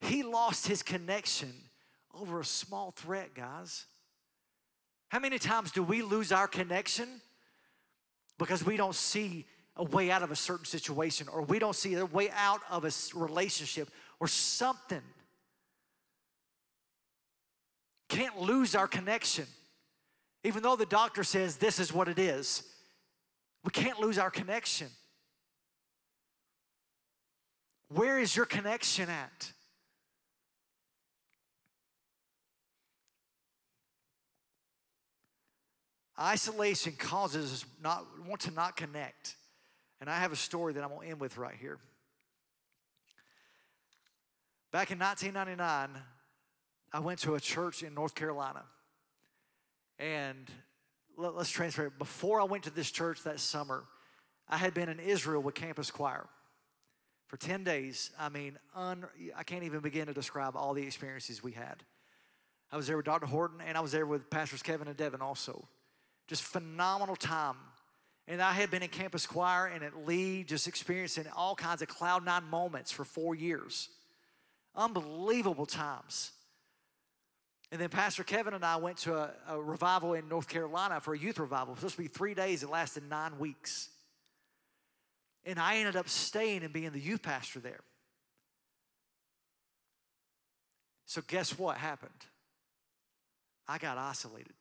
He 0.00 0.22
lost 0.22 0.66
his 0.66 0.82
connection 0.82 1.52
over 2.14 2.40
a 2.40 2.44
small 2.44 2.92
threat, 2.92 3.34
guys. 3.34 3.86
How 5.08 5.18
many 5.18 5.38
times 5.38 5.72
do 5.72 5.82
we 5.82 6.02
lose 6.02 6.32
our 6.32 6.46
connection 6.46 7.20
because 8.38 8.64
we 8.64 8.76
don't 8.76 8.94
see 8.94 9.46
a 9.76 9.84
way 9.84 10.10
out 10.10 10.22
of 10.22 10.30
a 10.30 10.36
certain 10.36 10.66
situation 10.66 11.28
or 11.32 11.42
we 11.42 11.58
don't 11.58 11.76
see 11.76 11.94
a 11.94 12.06
way 12.06 12.30
out 12.30 12.60
of 12.70 12.84
a 12.84 12.90
relationship 13.14 13.90
or 14.18 14.28
something? 14.28 15.02
Can't 18.08 18.40
lose 18.40 18.74
our 18.74 18.88
connection. 18.88 19.46
Even 20.42 20.62
though 20.62 20.76
the 20.76 20.86
doctor 20.86 21.22
says 21.22 21.56
this 21.56 21.78
is 21.78 21.92
what 21.92 22.08
it 22.08 22.18
is, 22.18 22.62
we 23.64 23.70
can't 23.70 24.00
lose 24.00 24.18
our 24.18 24.30
connection. 24.30 24.88
Where 27.88 28.18
is 28.18 28.34
your 28.34 28.46
connection 28.46 29.08
at? 29.08 29.52
Isolation 36.18 36.92
causes 36.98 37.52
us 37.52 37.64
not 37.82 38.04
want 38.26 38.42
to 38.42 38.50
not 38.50 38.76
connect. 38.76 39.36
And 40.00 40.08
I 40.08 40.18
have 40.18 40.32
a 40.32 40.36
story 40.36 40.72
that 40.72 40.82
I'm 40.82 40.90
going 40.90 41.02
to 41.02 41.10
end 41.10 41.20
with 41.20 41.36
right 41.36 41.56
here. 41.60 41.78
Back 44.72 44.90
in 44.90 44.98
1999, 44.98 46.02
I 46.92 46.98
went 47.00 47.18
to 47.20 47.34
a 47.34 47.40
church 47.40 47.82
in 47.82 47.94
North 47.94 48.14
Carolina. 48.14 48.62
And 49.98 50.50
let, 51.16 51.34
us 51.34 51.50
transfer 51.50 51.86
it. 51.86 51.98
Before 51.98 52.40
I 52.40 52.44
went 52.44 52.64
to 52.64 52.70
this 52.70 52.90
church 52.90 53.22
that 53.24 53.40
summer, 53.40 53.84
I 54.48 54.56
had 54.56 54.72
been 54.72 54.88
in 54.88 54.98
Israel 54.98 55.42
with 55.42 55.54
Campus 55.54 55.90
Choir 55.90 56.26
for 57.26 57.36
10 57.36 57.64
days. 57.64 58.10
I 58.18 58.28
mean, 58.28 58.58
un, 58.74 59.04
I 59.36 59.42
can't 59.42 59.64
even 59.64 59.80
begin 59.80 60.06
to 60.06 60.14
describe 60.14 60.56
all 60.56 60.72
the 60.72 60.82
experiences 60.82 61.42
we 61.42 61.52
had. 61.52 61.84
I 62.72 62.76
was 62.76 62.86
there 62.86 62.96
with 62.96 63.06
Dr. 63.06 63.26
Horton, 63.26 63.60
and 63.60 63.76
I 63.76 63.80
was 63.80 63.92
there 63.92 64.06
with 64.06 64.30
Pastors 64.30 64.62
Kevin 64.62 64.88
and 64.88 64.96
Devin 64.96 65.20
also. 65.20 65.68
Just 66.28 66.44
phenomenal 66.44 67.16
time. 67.16 67.56
And 68.30 68.40
I 68.40 68.52
had 68.52 68.70
been 68.70 68.84
in 68.84 68.88
campus 68.90 69.26
choir 69.26 69.66
and 69.66 69.82
at 69.82 70.06
Lee, 70.06 70.44
just 70.44 70.68
experiencing 70.68 71.24
all 71.34 71.56
kinds 71.56 71.82
of 71.82 71.88
cloud 71.88 72.24
nine 72.24 72.44
moments 72.44 72.92
for 72.92 73.04
four 73.04 73.34
years. 73.34 73.88
Unbelievable 74.76 75.66
times. 75.66 76.30
And 77.72 77.80
then 77.80 77.88
Pastor 77.88 78.22
Kevin 78.22 78.54
and 78.54 78.64
I 78.64 78.76
went 78.76 78.98
to 78.98 79.16
a, 79.16 79.32
a 79.48 79.60
revival 79.60 80.14
in 80.14 80.28
North 80.28 80.48
Carolina 80.48 81.00
for 81.00 81.12
a 81.12 81.18
youth 81.18 81.40
revival. 81.40 81.70
It 81.70 81.70
was 81.70 81.78
supposed 81.80 81.96
to 81.96 82.02
be 82.02 82.06
three 82.06 82.34
days, 82.34 82.62
it 82.62 82.70
lasted 82.70 83.02
nine 83.10 83.36
weeks. 83.40 83.88
And 85.44 85.58
I 85.58 85.78
ended 85.78 85.96
up 85.96 86.08
staying 86.08 86.62
and 86.62 86.72
being 86.72 86.92
the 86.92 87.00
youth 87.00 87.22
pastor 87.22 87.58
there. 87.58 87.80
So, 91.04 91.20
guess 91.26 91.58
what 91.58 91.78
happened? 91.78 92.12
I 93.66 93.78
got 93.78 93.98
isolated. 93.98 94.54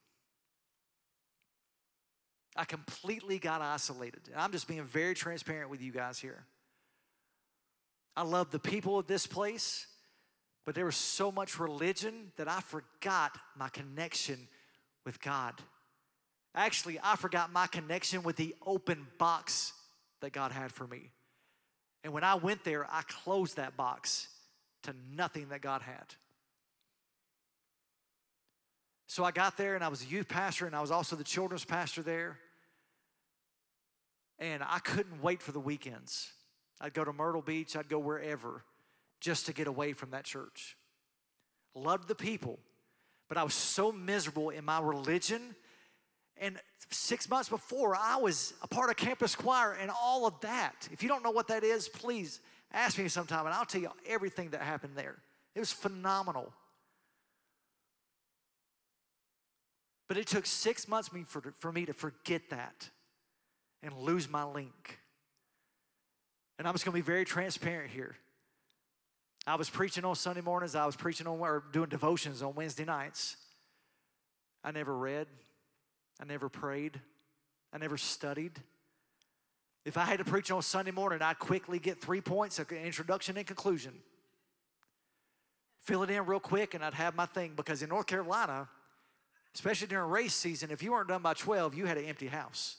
I 2.56 2.66
completely 2.66 3.40
got 3.40 3.62
isolated. 3.62 4.22
And 4.32 4.36
I'm 4.36 4.52
just 4.52 4.68
being 4.68 4.84
very 4.84 5.14
transparent 5.14 5.70
with 5.70 5.82
you 5.82 5.92
guys 5.92 6.20
here. 6.20 6.46
I 8.16 8.24
love 8.24 8.52
the 8.52 8.60
people 8.60 8.98
of 8.98 9.08
this 9.08 9.28
place, 9.28 9.88
but 10.66 10.76
there 10.76 10.86
was 10.86 10.96
so 10.96 11.32
much 11.32 11.60
religion 11.60 12.32
that 12.38 12.48
I 12.48 12.60
forgot 12.60 13.38
my 13.56 13.70
connection 13.70 14.48
with 15.06 15.22
God. 15.22 15.54
Actually, 16.56 17.00
I 17.02 17.16
forgot 17.16 17.52
my 17.52 17.68
connection 17.68 18.24
with 18.24 18.36
the 18.36 18.56
open 18.66 19.08
box 19.18 19.74
that 20.22 20.34
God 20.34 20.52
had 20.52 20.72
for 20.72 20.88
me. 20.88 21.12
And 22.04 22.12
when 22.14 22.24
I 22.24 22.36
went 22.36 22.64
there, 22.64 22.86
I 22.92 23.04
closed 23.04 23.58
that 23.58 23.78
box 23.78 24.28
to 24.84 24.94
nothing 25.16 25.50
that 25.50 25.62
God 25.62 25.82
had. 25.82 26.16
So 29.10 29.24
I 29.24 29.32
got 29.32 29.58
there 29.58 29.74
and 29.74 29.84
I 29.84 29.88
was 29.88 30.04
a 30.04 30.06
youth 30.06 30.28
pastor 30.28 30.68
and 30.68 30.76
I 30.76 30.82
was 30.82 30.92
also 30.92 31.16
the 31.16 31.24
children's 31.24 31.66
pastor 31.66 32.04
there. 32.04 32.38
And 34.38 34.62
I 34.62 34.78
couldn't 34.78 35.24
wait 35.24 35.42
for 35.42 35.52
the 35.52 35.60
weekends. 35.60 36.32
I'd 36.80 36.94
go 36.94 37.04
to 37.04 37.12
Myrtle 37.12 37.42
Beach, 37.42 37.76
I'd 37.76 37.90
go 37.90 37.98
wherever 37.98 38.64
just 39.20 39.48
to 39.48 39.54
get 39.54 39.66
away 39.66 39.94
from 39.94 40.12
that 40.12 40.26
church. 40.26 40.78
Loved 41.74 42.08
the 42.08 42.14
people, 42.14 42.60
but 43.30 43.40
I 43.40 43.44
was 43.44 43.56
so 43.56 43.92
miserable 43.92 44.52
in 44.52 44.64
my 44.64 44.80
religion. 44.80 45.56
And 46.38 46.60
six 46.92 47.28
months 47.28 47.50
before, 47.50 47.96
I 47.96 48.18
was 48.18 48.54
a 48.62 48.68
part 48.68 48.92
of 48.92 48.96
campus 48.96 49.36
choir 49.36 49.74
and 49.74 49.90
all 49.90 50.28
of 50.28 50.40
that. 50.42 50.88
If 50.92 51.02
you 51.02 51.10
don't 51.10 51.24
know 51.24 51.32
what 51.32 51.48
that 51.48 51.64
is, 51.64 51.90
please 51.90 52.42
ask 52.72 53.00
me 53.00 53.08
sometime 53.08 53.48
and 53.48 53.56
I'll 53.56 53.66
tell 53.66 53.82
you 53.82 53.90
everything 54.08 54.52
that 54.52 54.62
happened 54.62 54.94
there. 54.96 55.16
It 55.56 55.60
was 55.60 55.72
phenomenal. 55.72 56.54
But 60.10 60.18
it 60.18 60.28
took 60.28 60.48
six 60.48 60.88
months 60.88 61.10
for, 61.60 61.72
me 61.72 61.86
to 61.86 61.94
forget 61.94 62.50
that 62.50 62.90
and 63.84 63.96
lose 63.96 64.28
my 64.28 64.44
link. 64.44 65.00
And 66.58 66.68
I'm 66.68 66.74
just 66.74 66.84
going 66.84 66.94
to 66.94 67.02
be 67.02 67.06
very 67.06 67.24
transparent 67.24 67.92
here. 67.92 68.18
I 69.46 69.56
was 69.56 69.70
preaching 69.70 70.04
on 70.04 70.16
Sunday 70.16 70.42
mornings, 70.42 70.76
I 70.76 70.86
was 70.86 70.96
preaching 70.96 71.28
on 71.28 71.40
or 71.40 71.64
doing 71.72 71.90
devotions 71.90 72.42
on 72.42 72.56
Wednesday 72.56 72.86
nights. 72.86 73.38
I 74.64 74.72
never 74.72 74.98
read, 74.98 75.28
I 76.20 76.26
never 76.26 76.50
prayed, 76.50 77.00
I 77.72 77.78
never 77.78 77.96
studied. 77.96 78.60
If 79.86 79.96
I 79.96 80.06
had 80.06 80.18
to 80.18 80.26
preach 80.26 80.52
on 80.52 80.62
Sunday 80.62 80.92
morning, 80.92 81.22
I'd 81.22 81.40
quickly 81.40 81.80
get 81.80 82.02
three 82.02 82.20
points, 82.20 82.60
introduction 82.60 83.38
and 83.38 83.48
conclusion. 83.48 83.94
Fill 85.80 86.04
it 86.04 86.10
in 86.10 86.26
real 86.26 86.40
quick, 86.40 86.74
and 86.74 86.84
I'd 86.84 86.96
have 86.96 87.16
my 87.16 87.26
thing 87.26 87.54
because 87.56 87.82
in 87.82 87.90
North 87.90 88.08
Carolina, 88.08 88.68
especially 89.56 89.88
during 89.88 90.10
race 90.10 90.34
season, 90.34 90.72
if 90.72 90.84
you 90.84 90.92
weren't 90.92 91.08
done 91.08 91.22
by 91.22 91.34
12, 91.34 91.76
you 91.76 91.86
had 91.86 91.98
an 91.98 92.06
empty 92.06 92.28
house. 92.28 92.78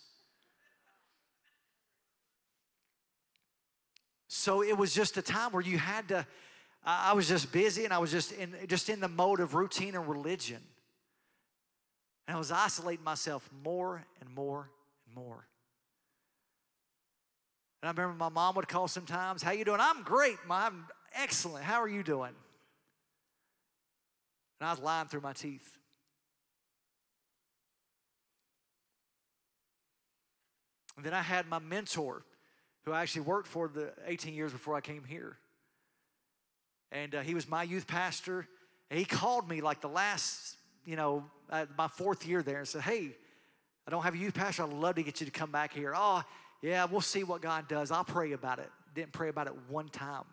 So 4.28 4.62
it 4.62 4.78
was 4.78 4.94
just 4.94 5.16
a 5.16 5.22
time 5.22 5.52
where 5.52 5.62
you 5.62 5.76
had 5.76 6.08
to, 6.08 6.26
I 6.84 7.12
was 7.12 7.28
just 7.28 7.52
busy 7.52 7.84
and 7.84 7.92
I 7.92 7.98
was 7.98 8.12
just 8.12 8.32
in, 8.32 8.54
just 8.68 8.88
in 8.88 9.00
the 9.00 9.08
mode 9.08 9.40
of 9.40 9.54
routine 9.54 9.96
and 9.96 10.08
religion. 10.08 10.62
And 12.26 12.36
I 12.36 12.38
was 12.38 12.52
isolating 12.52 13.04
myself 13.04 13.50
more 13.64 14.04
and 14.20 14.30
more 14.30 14.70
and 15.04 15.14
more. 15.14 15.46
And 17.82 17.88
I 17.88 17.90
remember 17.90 18.16
my 18.16 18.28
mom 18.28 18.54
would 18.54 18.68
call 18.68 18.86
sometimes, 18.88 19.42
how 19.42 19.50
you 19.50 19.64
doing? 19.64 19.80
I'm 19.80 20.02
great, 20.04 20.36
mom. 20.46 20.62
I'm 20.62 20.84
excellent. 21.14 21.64
How 21.64 21.80
are 21.80 21.88
you 21.88 22.02
doing? 22.02 22.32
And 24.60 24.68
I 24.68 24.70
was 24.70 24.80
lying 24.80 25.08
through 25.08 25.22
my 25.22 25.32
teeth. 25.32 25.76
And 31.00 31.06
then 31.06 31.14
I 31.14 31.22
had 31.22 31.48
my 31.48 31.58
mentor 31.58 32.22
who 32.84 32.92
I 32.92 33.00
actually 33.00 33.22
worked 33.22 33.46
for 33.46 33.68
the 33.68 33.94
18 34.04 34.34
years 34.34 34.52
before 34.52 34.74
I 34.74 34.82
came 34.82 35.02
here. 35.02 35.38
And 36.92 37.14
uh, 37.14 37.22
he 37.22 37.32
was 37.32 37.48
my 37.48 37.62
youth 37.62 37.86
pastor. 37.86 38.46
And 38.90 38.98
he 38.98 39.06
called 39.06 39.48
me 39.48 39.62
like 39.62 39.80
the 39.80 39.88
last, 39.88 40.58
you 40.84 40.96
know, 40.96 41.24
uh, 41.48 41.64
my 41.78 41.88
fourth 41.88 42.26
year 42.26 42.42
there 42.42 42.58
and 42.58 42.68
said, 42.68 42.82
Hey, 42.82 43.16
I 43.86 43.90
don't 43.90 44.02
have 44.02 44.12
a 44.12 44.18
youth 44.18 44.34
pastor. 44.34 44.64
I'd 44.64 44.74
love 44.74 44.96
to 44.96 45.02
get 45.02 45.20
you 45.20 45.24
to 45.24 45.32
come 45.32 45.50
back 45.50 45.72
here. 45.72 45.94
Oh, 45.96 46.22
yeah, 46.60 46.84
we'll 46.84 47.00
see 47.00 47.24
what 47.24 47.40
God 47.40 47.66
does. 47.66 47.90
I'll 47.90 48.04
pray 48.04 48.32
about 48.32 48.58
it. 48.58 48.68
Didn't 48.94 49.12
pray 49.12 49.30
about 49.30 49.46
it 49.46 49.54
one 49.70 49.88
time. 49.88 50.24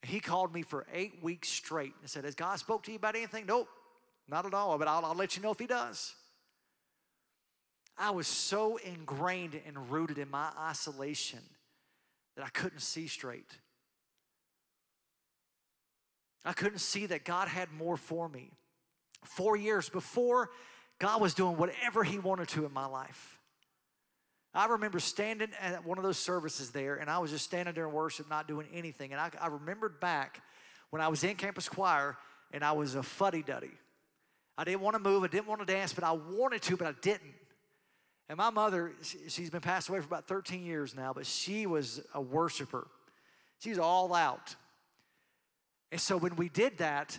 He 0.00 0.20
called 0.20 0.54
me 0.54 0.62
for 0.62 0.86
eight 0.90 1.22
weeks 1.22 1.50
straight 1.50 1.92
and 2.00 2.08
said, 2.08 2.24
Has 2.24 2.34
God 2.34 2.58
spoke 2.58 2.84
to 2.84 2.92
you 2.92 2.96
about 2.96 3.14
anything? 3.14 3.44
Nope, 3.44 3.68
not 4.26 4.46
at 4.46 4.54
all, 4.54 4.78
but 4.78 4.88
I'll, 4.88 5.04
I'll 5.04 5.14
let 5.14 5.36
you 5.36 5.42
know 5.42 5.50
if 5.50 5.58
He 5.58 5.66
does. 5.66 6.14
I 8.00 8.10
was 8.10 8.26
so 8.26 8.78
ingrained 8.78 9.60
and 9.66 9.90
rooted 9.90 10.16
in 10.16 10.30
my 10.30 10.48
isolation 10.58 11.40
that 12.34 12.46
I 12.46 12.48
couldn't 12.48 12.80
see 12.80 13.06
straight. 13.06 13.50
I 16.42 16.54
couldn't 16.54 16.78
see 16.78 17.04
that 17.06 17.26
God 17.26 17.48
had 17.48 17.70
more 17.70 17.98
for 17.98 18.26
me. 18.26 18.52
Four 19.24 19.54
years 19.54 19.90
before, 19.90 20.48
God 20.98 21.20
was 21.20 21.34
doing 21.34 21.58
whatever 21.58 22.02
He 22.02 22.18
wanted 22.18 22.48
to 22.48 22.64
in 22.64 22.72
my 22.72 22.86
life. 22.86 23.38
I 24.54 24.66
remember 24.66 24.98
standing 24.98 25.50
at 25.60 25.84
one 25.84 25.98
of 25.98 26.02
those 26.02 26.18
services 26.18 26.70
there, 26.70 26.96
and 26.96 27.10
I 27.10 27.18
was 27.18 27.30
just 27.30 27.44
standing 27.44 27.74
there 27.74 27.86
in 27.86 27.92
worship, 27.92 28.30
not 28.30 28.48
doing 28.48 28.66
anything. 28.72 29.12
And 29.12 29.20
I, 29.20 29.30
I 29.38 29.48
remembered 29.48 30.00
back 30.00 30.42
when 30.88 31.02
I 31.02 31.08
was 31.08 31.22
in 31.22 31.36
campus 31.36 31.68
choir, 31.68 32.16
and 32.50 32.64
I 32.64 32.72
was 32.72 32.94
a 32.94 33.02
fuddy 33.02 33.42
duddy. 33.42 33.72
I 34.56 34.64
didn't 34.64 34.80
want 34.80 34.94
to 34.94 35.02
move, 35.02 35.22
I 35.22 35.26
didn't 35.26 35.48
want 35.48 35.60
to 35.60 35.66
dance, 35.66 35.92
but 35.92 36.02
I 36.02 36.12
wanted 36.12 36.62
to, 36.62 36.78
but 36.78 36.86
I 36.86 36.94
didn't. 37.02 37.34
And 38.30 38.36
my 38.36 38.50
mother, 38.50 38.92
she's 39.26 39.50
been 39.50 39.60
passed 39.60 39.88
away 39.88 39.98
for 39.98 40.06
about 40.06 40.24
13 40.26 40.64
years 40.64 40.94
now, 40.94 41.12
but 41.12 41.26
she 41.26 41.66
was 41.66 42.00
a 42.14 42.20
worshiper. 42.20 42.86
She's 43.58 43.76
all 43.76 44.14
out. 44.14 44.54
And 45.90 46.00
so 46.00 46.16
when 46.16 46.36
we 46.36 46.48
did 46.48 46.78
that, 46.78 47.18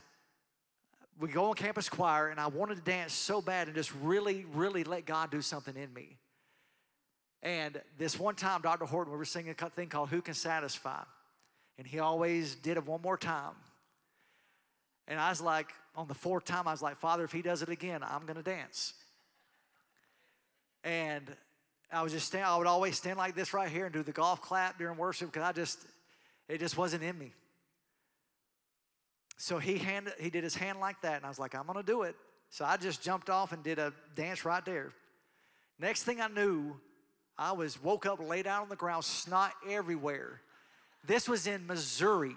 we 1.20 1.28
go 1.28 1.48
on 1.48 1.56
campus 1.56 1.90
choir, 1.90 2.30
and 2.30 2.40
I 2.40 2.48
wanted 2.48 2.76
to 2.76 2.82
dance 2.82 3.12
so 3.12 3.42
bad 3.42 3.68
and 3.68 3.76
just 3.76 3.92
really, 4.02 4.46
really 4.54 4.86
let 4.86 5.06
God 5.06 5.32
do 5.32 5.42
something 5.42 5.76
in 5.76 5.94
me. 5.94 6.16
And 7.44 7.82
this 7.98 8.18
one 8.18 8.36
time, 8.36 8.62
Dr. 8.62 8.86
Horton, 8.86 9.12
we 9.12 9.18
were 9.18 9.26
singing 9.26 9.54
a 9.60 9.70
thing 9.70 9.90
called 9.90 10.08
Who 10.08 10.22
Can 10.22 10.34
Satisfy? 10.34 11.04
And 11.78 11.86
he 11.86 12.00
always 12.00 12.56
did 12.56 12.78
it 12.78 12.88
one 12.88 13.02
more 13.02 13.18
time. 13.18 13.56
And 15.10 15.20
I 15.20 15.28
was 15.28 15.42
like, 15.42 15.74
on 15.94 16.08
the 16.08 16.14
fourth 16.14 16.46
time, 16.46 16.70
I 16.70 16.72
was 16.72 16.82
like, 16.82 16.96
Father, 16.96 17.26
if 17.26 17.34
he 17.34 17.42
does 17.42 17.62
it 17.62 17.68
again, 17.68 18.02
I'm 18.02 18.26
going 18.26 18.38
to 18.38 18.44
dance. 18.44 18.94
And 20.84 21.24
I 21.92 22.02
was 22.04 22.14
just 22.14 22.28
stand, 22.28 22.46
I 22.46 22.58
would 22.58 22.68
always 22.68 22.98
stand 22.98 23.18
like 23.18 23.36
this 23.36 23.54
right 23.54 23.70
here 23.70 23.86
and 23.86 23.94
do 23.94 24.04
the 24.04 24.12
golf 24.12 24.42
clap 24.42 24.78
during 24.78 24.98
worship 24.98 25.32
because 25.32 25.48
I 25.48 25.52
just, 25.52 25.80
it 26.48 26.60
just 26.60 26.78
wasn't 26.78 27.04
in 27.04 27.18
me. 27.18 27.34
So 29.38 29.58
he 29.58 29.78
handed, 29.78 30.14
he 30.20 30.30
did 30.30 30.44
his 30.44 30.56
hand 30.56 30.80
like 30.80 31.02
that, 31.02 31.18
and 31.18 31.26
I 31.26 31.30
was 31.30 31.40
like, 31.40 31.56
I'm 31.56 31.66
gonna 31.66 31.84
do 31.84 32.04
it. 32.04 32.16
So 32.50 32.64
I 32.64 32.78
just 32.78 33.02
jumped 33.02 33.30
off 33.30 33.52
and 33.52 33.64
did 33.64 33.80
a 33.80 33.92
dance 34.16 34.46
right 34.46 34.64
there. 34.64 34.94
Next 35.80 36.04
thing 36.04 36.22
I 36.22 36.28
knew, 36.28 36.76
I 37.38 37.54
was 37.54 37.82
woke 37.82 38.06
up, 38.06 38.20
laid 38.20 38.46
out 38.46 38.62
on 38.62 38.70
the 38.70 38.76
ground, 38.76 39.04
snot 39.04 39.54
everywhere. 39.68 40.42
This 41.04 41.28
was 41.28 41.48
in 41.48 41.66
Missouri, 41.66 42.36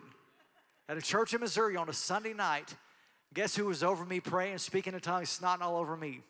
at 0.88 0.96
a 0.96 1.02
church 1.02 1.34
in 1.34 1.40
Missouri 1.40 1.76
on 1.76 1.88
a 1.88 1.92
Sunday 1.92 2.32
night. 2.32 2.74
Guess 3.34 3.56
who 3.56 3.66
was 3.66 3.82
over 3.82 4.04
me 4.04 4.20
praying, 4.20 4.58
speaking 4.58 4.94
in 4.94 5.00
tongues, 5.00 5.38
snotting 5.38 5.60
all 5.60 5.76
over 5.76 5.96
me? 5.96 6.20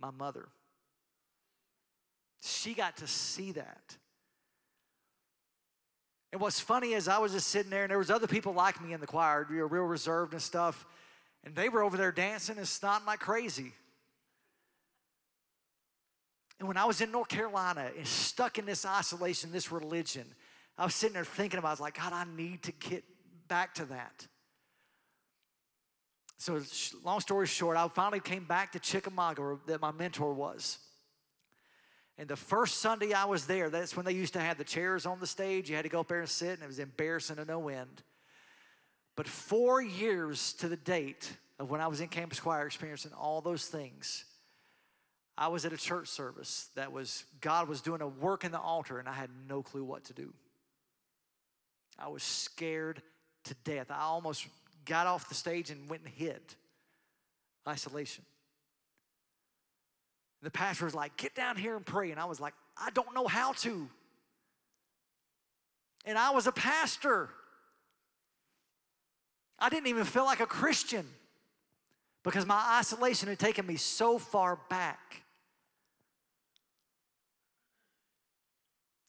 My 0.00 0.10
mother. 0.10 0.48
She 2.42 2.74
got 2.74 2.96
to 2.98 3.06
see 3.06 3.52
that. 3.52 3.96
And 6.32 6.40
what's 6.40 6.60
funny 6.60 6.92
is 6.92 7.08
I 7.08 7.18
was 7.18 7.32
just 7.32 7.48
sitting 7.48 7.70
there 7.70 7.84
and 7.84 7.90
there 7.90 7.98
was 7.98 8.10
other 8.10 8.26
people 8.26 8.52
like 8.52 8.82
me 8.82 8.92
in 8.92 9.00
the 9.00 9.06
choir, 9.06 9.46
you 9.50 9.58
know, 9.58 9.64
real 9.64 9.84
reserved 9.84 10.32
and 10.32 10.42
stuff. 10.42 10.86
And 11.44 11.54
they 11.54 11.68
were 11.68 11.82
over 11.82 11.96
there 11.96 12.12
dancing 12.12 12.58
and 12.58 12.66
snotting 12.66 13.06
like 13.06 13.20
crazy. 13.20 13.72
And 16.58 16.66
when 16.68 16.76
I 16.76 16.84
was 16.84 17.00
in 17.00 17.10
North 17.10 17.28
Carolina 17.28 17.90
and 17.96 18.06
stuck 18.06 18.58
in 18.58 18.66
this 18.66 18.84
isolation, 18.84 19.52
this 19.52 19.70
religion, 19.70 20.26
I 20.78 20.84
was 20.84 20.94
sitting 20.94 21.14
there 21.14 21.24
thinking 21.24 21.58
about, 21.58 21.68
I 21.68 21.72
was 21.72 21.80
like, 21.80 21.98
God, 21.98 22.12
I 22.12 22.24
need 22.36 22.62
to 22.64 22.72
get 22.72 23.04
back 23.48 23.74
to 23.76 23.84
that. 23.86 24.26
So, 26.38 26.60
long 27.02 27.20
story 27.20 27.46
short, 27.46 27.76
I 27.76 27.88
finally 27.88 28.20
came 28.20 28.44
back 28.44 28.72
to 28.72 28.78
Chickamauga, 28.78 29.40
where 29.40 29.56
that 29.66 29.80
my 29.80 29.92
mentor 29.92 30.34
was. 30.34 30.78
And 32.18 32.28
the 32.28 32.36
first 32.36 32.78
Sunday 32.78 33.12
I 33.12 33.26
was 33.26 33.46
there, 33.46 33.68
that's 33.68 33.96
when 33.96 34.06
they 34.06 34.12
used 34.12 34.32
to 34.34 34.40
have 34.40 34.56
the 34.56 34.64
chairs 34.64 35.04
on 35.04 35.20
the 35.20 35.26
stage. 35.26 35.68
You 35.68 35.76
had 35.76 35.82
to 35.82 35.90
go 35.90 36.00
up 36.00 36.08
there 36.08 36.20
and 36.20 36.28
sit, 36.28 36.50
and 36.50 36.62
it 36.62 36.66
was 36.66 36.78
embarrassing 36.78 37.36
to 37.36 37.44
no 37.44 37.68
end. 37.68 38.02
But 39.16 39.28
four 39.28 39.82
years 39.82 40.54
to 40.54 40.68
the 40.68 40.76
date 40.76 41.30
of 41.58 41.70
when 41.70 41.80
I 41.80 41.88
was 41.88 42.00
in 42.00 42.08
campus 42.08 42.40
choir 42.40 42.66
experiencing 42.66 43.12
all 43.12 43.40
those 43.40 43.66
things, 43.66 44.24
I 45.38 45.48
was 45.48 45.66
at 45.66 45.72
a 45.72 45.76
church 45.76 46.08
service 46.08 46.70
that 46.74 46.92
was, 46.92 47.24
God 47.42 47.68
was 47.68 47.82
doing 47.82 48.00
a 48.00 48.08
work 48.08 48.44
in 48.44 48.52
the 48.52 48.60
altar, 48.60 48.98
and 48.98 49.08
I 49.08 49.12
had 49.12 49.28
no 49.48 49.62
clue 49.62 49.84
what 49.84 50.04
to 50.04 50.14
do. 50.14 50.32
I 51.98 52.08
was 52.08 52.22
scared 52.22 53.02
to 53.44 53.54
death. 53.64 53.90
I 53.90 54.00
almost 54.00 54.46
got 54.86 55.06
off 55.06 55.28
the 55.28 55.34
stage 55.34 55.70
and 55.70 55.88
went 55.88 56.02
and 56.02 56.12
hid. 56.12 56.40
Isolation. 57.68 58.24
The 60.46 60.52
pastor 60.52 60.84
was 60.84 60.94
like, 60.94 61.16
Get 61.16 61.34
down 61.34 61.56
here 61.56 61.74
and 61.74 61.84
pray. 61.84 62.12
And 62.12 62.20
I 62.20 62.24
was 62.26 62.38
like, 62.38 62.54
I 62.76 62.90
don't 62.90 63.12
know 63.16 63.26
how 63.26 63.50
to. 63.54 63.90
And 66.04 66.16
I 66.16 66.30
was 66.30 66.46
a 66.46 66.52
pastor. 66.52 67.30
I 69.58 69.68
didn't 69.70 69.88
even 69.88 70.04
feel 70.04 70.24
like 70.24 70.38
a 70.38 70.46
Christian 70.46 71.04
because 72.22 72.46
my 72.46 72.76
isolation 72.78 73.28
had 73.28 73.40
taken 73.40 73.66
me 73.66 73.74
so 73.74 74.18
far 74.18 74.60
back. 74.70 75.24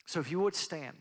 So 0.07 0.19
if 0.19 0.31
you 0.31 0.39
would 0.39 0.55
stand. 0.55 0.97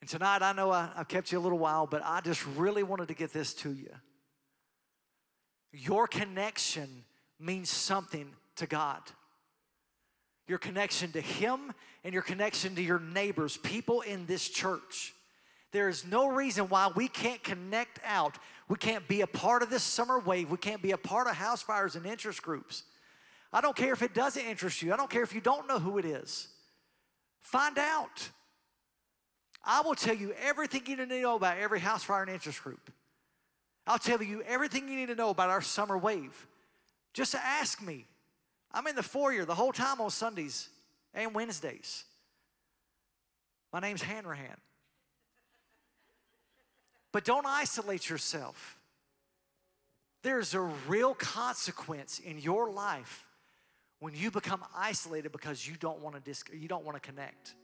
And 0.00 0.08
tonight, 0.08 0.40
I 0.40 0.54
know 0.54 0.70
I, 0.70 0.88
have 0.96 1.08
kept 1.08 1.30
you 1.30 1.38
a 1.38 1.40
little 1.40 1.58
while, 1.58 1.86
but 1.86 2.00
I 2.02 2.22
just 2.22 2.46
really 2.56 2.84
wanted 2.84 3.08
to 3.08 3.14
get 3.14 3.34
this 3.34 3.52
to 3.56 3.70
you. 3.70 3.90
Your 5.72 6.06
connection 6.06 7.04
means 7.42 7.68
something 7.68 8.28
to 8.56 8.66
God. 8.66 9.00
Your 10.46 10.58
connection 10.58 11.12
to 11.12 11.20
Him 11.20 11.72
and 12.04 12.12
your 12.12 12.22
connection 12.22 12.74
to 12.74 12.82
your 12.82 13.00
neighbors, 13.00 13.56
people 13.56 14.00
in 14.00 14.26
this 14.26 14.48
church. 14.48 15.14
There 15.72 15.88
is 15.88 16.06
no 16.06 16.28
reason 16.28 16.68
why 16.68 16.90
we 16.94 17.08
can't 17.08 17.42
connect 17.42 17.98
out. 18.04 18.36
We 18.68 18.76
can't 18.76 19.06
be 19.08 19.22
a 19.22 19.26
part 19.26 19.62
of 19.62 19.70
this 19.70 19.82
summer 19.82 20.18
wave. 20.18 20.50
We 20.50 20.58
can't 20.58 20.82
be 20.82 20.90
a 20.90 20.98
part 20.98 21.28
of 21.28 21.34
house 21.34 21.62
fires 21.62 21.96
and 21.96 22.04
interest 22.04 22.42
groups. 22.42 22.82
I 23.52 23.60
don't 23.60 23.76
care 23.76 23.92
if 23.92 24.02
it 24.02 24.14
doesn't 24.14 24.44
interest 24.44 24.82
you. 24.82 24.92
I 24.92 24.96
don't 24.96 25.10
care 25.10 25.22
if 25.22 25.34
you 25.34 25.40
don't 25.40 25.66
know 25.66 25.78
who 25.78 25.98
it 25.98 26.04
is. 26.04 26.48
Find 27.40 27.78
out. 27.78 28.30
I 29.64 29.80
will 29.82 29.94
tell 29.94 30.14
you 30.14 30.34
everything 30.42 30.82
you 30.86 30.96
need 30.96 31.08
to 31.08 31.20
know 31.20 31.36
about 31.36 31.58
every 31.58 31.80
house 31.80 32.02
fire 32.02 32.22
and 32.22 32.30
interest 32.30 32.62
group. 32.62 32.90
I'll 33.86 33.98
tell 33.98 34.22
you 34.22 34.42
everything 34.42 34.88
you 34.88 34.96
need 34.96 35.08
to 35.08 35.14
know 35.14 35.30
about 35.30 35.50
our 35.50 35.62
summer 35.62 35.98
wave. 35.98 36.46
Just 37.12 37.34
ask 37.34 37.82
me. 37.82 38.06
I'm 38.72 38.86
in 38.86 38.96
the 38.96 39.02
foyer 39.02 39.44
the 39.44 39.54
whole 39.54 39.72
time 39.72 40.00
on 40.00 40.10
Sundays 40.10 40.68
and 41.12 41.34
Wednesdays. 41.34 42.04
My 43.72 43.80
name's 43.80 44.02
Hanrahan. 44.02 44.56
But 47.10 47.24
don't 47.24 47.46
isolate 47.46 48.08
yourself. 48.08 48.78
There's 50.22 50.54
a 50.54 50.60
real 50.60 51.14
consequence 51.14 52.18
in 52.18 52.38
your 52.38 52.70
life 52.70 53.26
when 53.98 54.14
you 54.14 54.30
become 54.30 54.64
isolated 54.74 55.32
because 55.32 55.66
you 55.66 55.74
don't 55.76 56.00
want 56.00 56.24
to 56.24 56.56
you 56.56 56.68
don't 56.68 56.84
want 56.84 57.00
to 57.00 57.06
connect. 57.06 57.54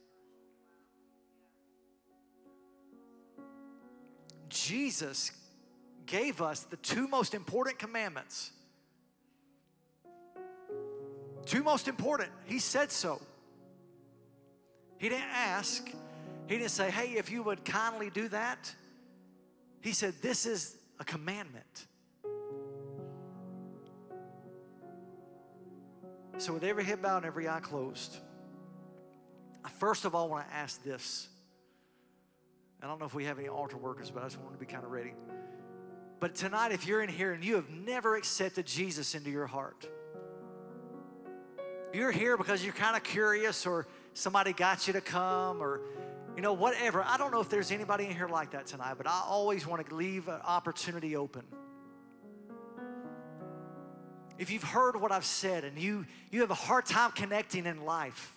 Jesus 4.48 5.30
gave 6.06 6.40
us 6.40 6.60
the 6.64 6.76
two 6.76 7.06
most 7.06 7.34
important 7.34 7.78
commandments 7.78 8.50
Two 11.48 11.62
most 11.62 11.88
important. 11.88 12.28
He 12.44 12.58
said 12.58 12.92
so. 12.92 13.22
He 14.98 15.08
didn't 15.08 15.30
ask. 15.32 15.82
He 16.46 16.58
didn't 16.58 16.70
say, 16.70 16.90
hey, 16.90 17.16
if 17.16 17.30
you 17.30 17.42
would 17.42 17.64
kindly 17.64 18.10
do 18.10 18.28
that. 18.28 18.70
He 19.80 19.92
said, 19.92 20.12
this 20.20 20.44
is 20.44 20.76
a 21.00 21.04
commandment. 21.04 21.86
So, 26.36 26.52
with 26.52 26.64
every 26.64 26.84
head 26.84 27.00
bowed 27.00 27.16
and 27.18 27.26
every 27.26 27.48
eye 27.48 27.60
closed, 27.60 28.18
I 29.64 29.70
first 29.70 30.04
of 30.04 30.14
all 30.14 30.28
want 30.28 30.46
to 30.48 30.54
ask 30.54 30.82
this. 30.84 31.28
I 32.82 32.86
don't 32.86 33.00
know 33.00 33.06
if 33.06 33.14
we 33.14 33.24
have 33.24 33.38
any 33.38 33.48
altar 33.48 33.78
workers, 33.78 34.10
but 34.10 34.22
I 34.22 34.26
just 34.26 34.38
want 34.38 34.52
to 34.52 34.58
be 34.58 34.66
kind 34.66 34.84
of 34.84 34.90
ready. 34.90 35.14
But 36.20 36.34
tonight, 36.34 36.72
if 36.72 36.86
you're 36.86 37.02
in 37.02 37.08
here 37.08 37.32
and 37.32 37.42
you 37.42 37.54
have 37.54 37.70
never 37.70 38.16
accepted 38.16 38.66
Jesus 38.66 39.14
into 39.14 39.30
your 39.30 39.46
heart, 39.46 39.88
you're 41.92 42.10
here 42.10 42.36
because 42.36 42.64
you're 42.64 42.74
kind 42.74 42.96
of 42.96 43.02
curious 43.02 43.66
or 43.66 43.86
somebody 44.12 44.52
got 44.52 44.86
you 44.86 44.92
to 44.92 45.00
come 45.00 45.62
or 45.62 45.80
you 46.36 46.42
know 46.42 46.52
whatever. 46.52 47.02
I 47.02 47.16
don't 47.16 47.32
know 47.32 47.40
if 47.40 47.48
there's 47.48 47.70
anybody 47.70 48.04
in 48.04 48.12
here 48.12 48.28
like 48.28 48.50
that 48.52 48.66
tonight 48.66 48.94
but 48.96 49.06
i 49.06 49.22
always 49.26 49.66
want 49.66 49.86
to 49.88 49.94
leave 49.94 50.28
an 50.28 50.40
opportunity 50.44 51.16
open. 51.16 51.42
If 54.38 54.50
you've 54.50 54.62
heard 54.62 55.00
what 55.00 55.10
i've 55.12 55.24
said 55.24 55.64
and 55.64 55.78
you 55.78 56.06
you 56.30 56.42
have 56.42 56.50
a 56.50 56.54
hard 56.54 56.86
time 56.86 57.10
connecting 57.12 57.66
in 57.66 57.84
life 57.84 58.34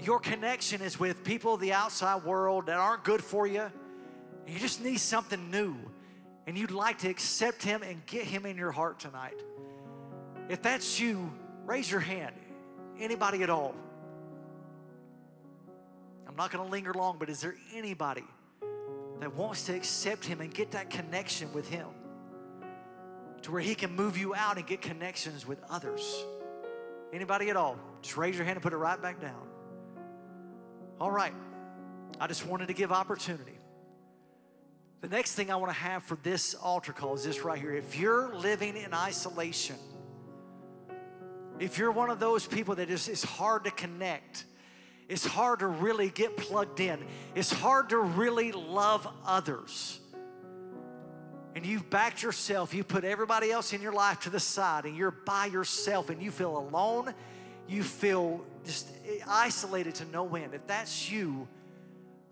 your 0.00 0.18
connection 0.18 0.80
is 0.80 0.98
with 0.98 1.22
people 1.22 1.54
of 1.54 1.60
the 1.60 1.72
outside 1.72 2.24
world 2.24 2.66
that 2.66 2.76
aren't 2.76 3.04
good 3.04 3.22
for 3.22 3.46
you 3.46 3.70
you 4.46 4.58
just 4.58 4.82
need 4.82 4.98
something 4.98 5.50
new 5.50 5.76
and 6.46 6.58
you'd 6.58 6.70
like 6.70 6.98
to 6.98 7.08
accept 7.08 7.62
him 7.62 7.82
and 7.82 8.04
get 8.06 8.24
him 8.24 8.46
in 8.46 8.56
your 8.56 8.72
heart 8.72 8.98
tonight 8.98 9.40
if 10.52 10.62
that's 10.62 11.00
you, 11.00 11.32
raise 11.64 11.90
your 11.90 12.00
hand. 12.00 12.34
Anybody 12.98 13.42
at 13.42 13.50
all? 13.50 13.74
I'm 16.28 16.36
not 16.36 16.50
going 16.50 16.64
to 16.64 16.70
linger 16.70 16.92
long, 16.94 17.16
but 17.18 17.28
is 17.28 17.40
there 17.40 17.54
anybody 17.74 18.24
that 19.20 19.34
wants 19.34 19.64
to 19.64 19.74
accept 19.74 20.24
Him 20.24 20.40
and 20.40 20.52
get 20.52 20.72
that 20.72 20.90
connection 20.90 21.52
with 21.52 21.68
Him 21.68 21.86
to 23.42 23.52
where 23.52 23.60
He 23.60 23.74
can 23.74 23.94
move 23.94 24.16
you 24.16 24.34
out 24.34 24.56
and 24.56 24.66
get 24.66 24.80
connections 24.80 25.46
with 25.46 25.62
others? 25.68 26.24
Anybody 27.12 27.50
at 27.50 27.56
all? 27.56 27.76
Just 28.00 28.16
raise 28.16 28.36
your 28.36 28.44
hand 28.44 28.56
and 28.56 28.62
put 28.62 28.72
it 28.72 28.78
right 28.78 29.00
back 29.00 29.20
down. 29.20 29.46
All 31.00 31.10
right. 31.10 31.34
I 32.20 32.26
just 32.26 32.46
wanted 32.46 32.68
to 32.68 32.74
give 32.74 32.92
opportunity. 32.92 33.58
The 35.00 35.08
next 35.08 35.34
thing 35.34 35.50
I 35.50 35.56
want 35.56 35.72
to 35.72 35.78
have 35.78 36.04
for 36.04 36.16
this 36.22 36.54
altar 36.54 36.92
call 36.92 37.14
is 37.14 37.24
this 37.24 37.42
right 37.42 37.58
here. 37.58 37.72
If 37.74 37.98
you're 37.98 38.34
living 38.36 38.76
in 38.76 38.94
isolation, 38.94 39.76
if 41.62 41.78
you're 41.78 41.92
one 41.92 42.10
of 42.10 42.18
those 42.18 42.46
people 42.46 42.74
that 42.76 42.90
is, 42.90 43.08
it's 43.08 43.22
hard 43.22 43.64
to 43.64 43.70
connect, 43.70 44.44
it's 45.08 45.24
hard 45.24 45.60
to 45.60 45.66
really 45.66 46.10
get 46.10 46.36
plugged 46.36 46.80
in, 46.80 46.98
it's 47.34 47.52
hard 47.52 47.90
to 47.90 47.98
really 47.98 48.52
love 48.52 49.06
others, 49.24 50.00
and 51.54 51.66
you've 51.66 51.88
backed 51.90 52.22
yourself, 52.22 52.72
you 52.72 52.82
put 52.82 53.04
everybody 53.04 53.50
else 53.50 53.72
in 53.72 53.82
your 53.82 53.92
life 53.92 54.20
to 54.20 54.30
the 54.30 54.40
side, 54.40 54.84
and 54.84 54.96
you're 54.96 55.10
by 55.10 55.46
yourself 55.46 56.08
and 56.10 56.22
you 56.22 56.30
feel 56.30 56.56
alone, 56.56 57.14
you 57.68 57.82
feel 57.82 58.40
just 58.64 58.88
isolated 59.28 59.94
to 59.96 60.04
no 60.06 60.34
end. 60.34 60.54
If 60.54 60.66
that's 60.66 61.10
you, 61.10 61.46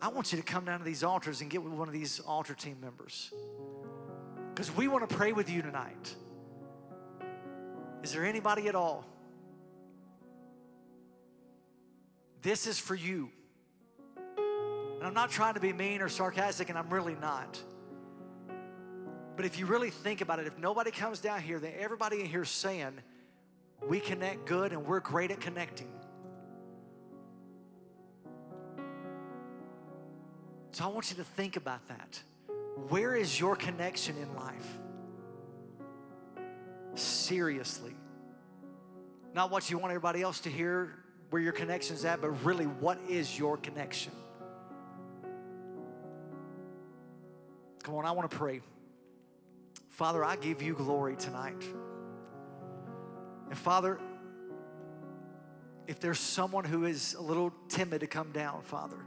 I 0.01 0.09
want 0.09 0.33
you 0.33 0.39
to 0.39 0.45
come 0.45 0.65
down 0.65 0.79
to 0.79 0.85
these 0.85 1.05
altars 1.05 1.43
and 1.43 1.51
get 1.51 1.63
with 1.63 1.75
one 1.75 1.87
of 1.87 1.95
these 1.95 2.21
altar 2.21 2.55
team 2.55 2.79
members. 2.81 3.33
Because 4.55 4.75
we 4.75 4.89
want 4.89 5.09
to 5.09 5.15
pray 5.15 5.33
with 5.33 5.51
you 5.51 5.61
tonight. 5.61 6.15
Is 8.03 8.13
there 8.13 8.25
anybody 8.25 8.69
at 8.69 8.75
all? 8.75 9.05
This 12.43 12.67
is 12.67 12.79
for 12.79 12.95
you. 12.95 13.31
And 14.27 15.07
I'm 15.07 15.15
not 15.15 15.31
trying 15.31 15.55
to 15.55 15.61
be 15.61 15.73
mean 15.73 16.03
or 16.03 16.09
sarcastic, 16.09 16.69
and 16.69 16.79
I'm 16.79 16.91
really 16.91 17.17
not. 17.17 17.63
But 19.37 19.47
if 19.47 19.59
you 19.59 19.67
really 19.67 19.91
think 19.91 20.21
about 20.21 20.39
it, 20.39 20.47
if 20.47 20.59
nobody 20.59 20.91
comes 20.91 21.21
down 21.21 21.41
here, 21.41 21.59
then 21.59 21.73
everybody 21.79 22.21
in 22.21 22.27
here 22.27 22.43
is 22.43 22.51
saying, 22.51 22.93
we 23.89 24.01
connect 24.01 24.45
good 24.45 24.73
and 24.73 24.85
we're 24.87 25.01
great 25.01 25.31
at 25.31 25.41
connecting. 25.41 25.89
So 30.73 30.85
I 30.85 30.89
want 30.89 31.11
you 31.11 31.17
to 31.17 31.25
think 31.25 31.57
about 31.57 31.89
that. 31.89 32.23
Where 32.89 33.15
is 33.15 33.41
your 33.41 33.57
connection 33.57 34.17
in 34.19 34.35
life? 34.37 34.67
Seriously. 36.95 37.95
Not 39.35 39.51
what 39.51 39.71
you 39.71 39.79
want 39.79 39.93
everybody 39.93 40.23
else 40.23 40.41
to 40.41 40.51
hear, 40.51 40.95
where 41.31 41.41
your 41.41 41.53
connection's 41.53 42.05
at, 42.05 42.21
but 42.21 42.31
really, 42.45 42.67
what 42.67 42.99
is 43.09 43.39
your 43.39 43.57
connection? 43.57 44.13
Come 47.83 47.95
on, 47.95 48.05
I 48.05 48.13
want 48.13 48.31
to 48.31 48.37
pray. 48.37 48.61
Father, 49.89 50.25
I 50.25 50.37
give 50.37 50.63
you 50.63 50.75
glory 50.75 51.17
tonight. 51.17 51.65
And 53.49 53.59
Father, 53.59 53.99
if 55.87 55.99
there's 55.99 56.21
someone 56.21 56.65
who 56.65 56.85
is 56.85 57.15
a 57.15 57.21
little 57.21 57.53
timid 57.69 58.01
to 58.01 58.07
come 58.07 58.31
down, 58.31 58.63
Father, 58.63 58.99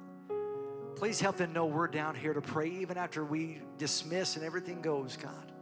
please 0.95 1.21
help 1.21 1.37
them 1.37 1.53
know 1.53 1.65
we're 1.65 1.87
down 1.87 2.13
here 2.13 2.33
to 2.33 2.41
pray 2.41 2.67
even 2.69 2.97
after 2.97 3.23
we 3.23 3.61
dismiss 3.77 4.35
and 4.35 4.43
everything 4.43 4.81
goes, 4.81 5.17
God. 5.17 5.52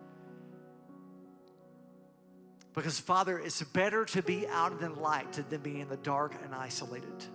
Because, 2.73 2.99
Father, 2.99 3.37
it's 3.37 3.61
better 3.61 4.05
to 4.05 4.21
be 4.21 4.47
out 4.47 4.71
in 4.71 4.79
the 4.79 4.89
light 4.89 5.33
than 5.49 5.61
be 5.61 5.81
in 5.81 5.89
the 5.89 5.97
dark 5.97 6.35
and 6.43 6.55
isolated. 6.55 7.25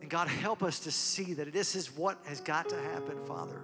And 0.00 0.08
God, 0.08 0.28
help 0.28 0.62
us 0.62 0.80
to 0.80 0.92
see 0.92 1.34
that 1.34 1.52
this 1.52 1.74
is 1.74 1.96
what 1.96 2.18
has 2.26 2.40
got 2.40 2.68
to 2.68 2.76
happen, 2.76 3.18
Father. 3.26 3.60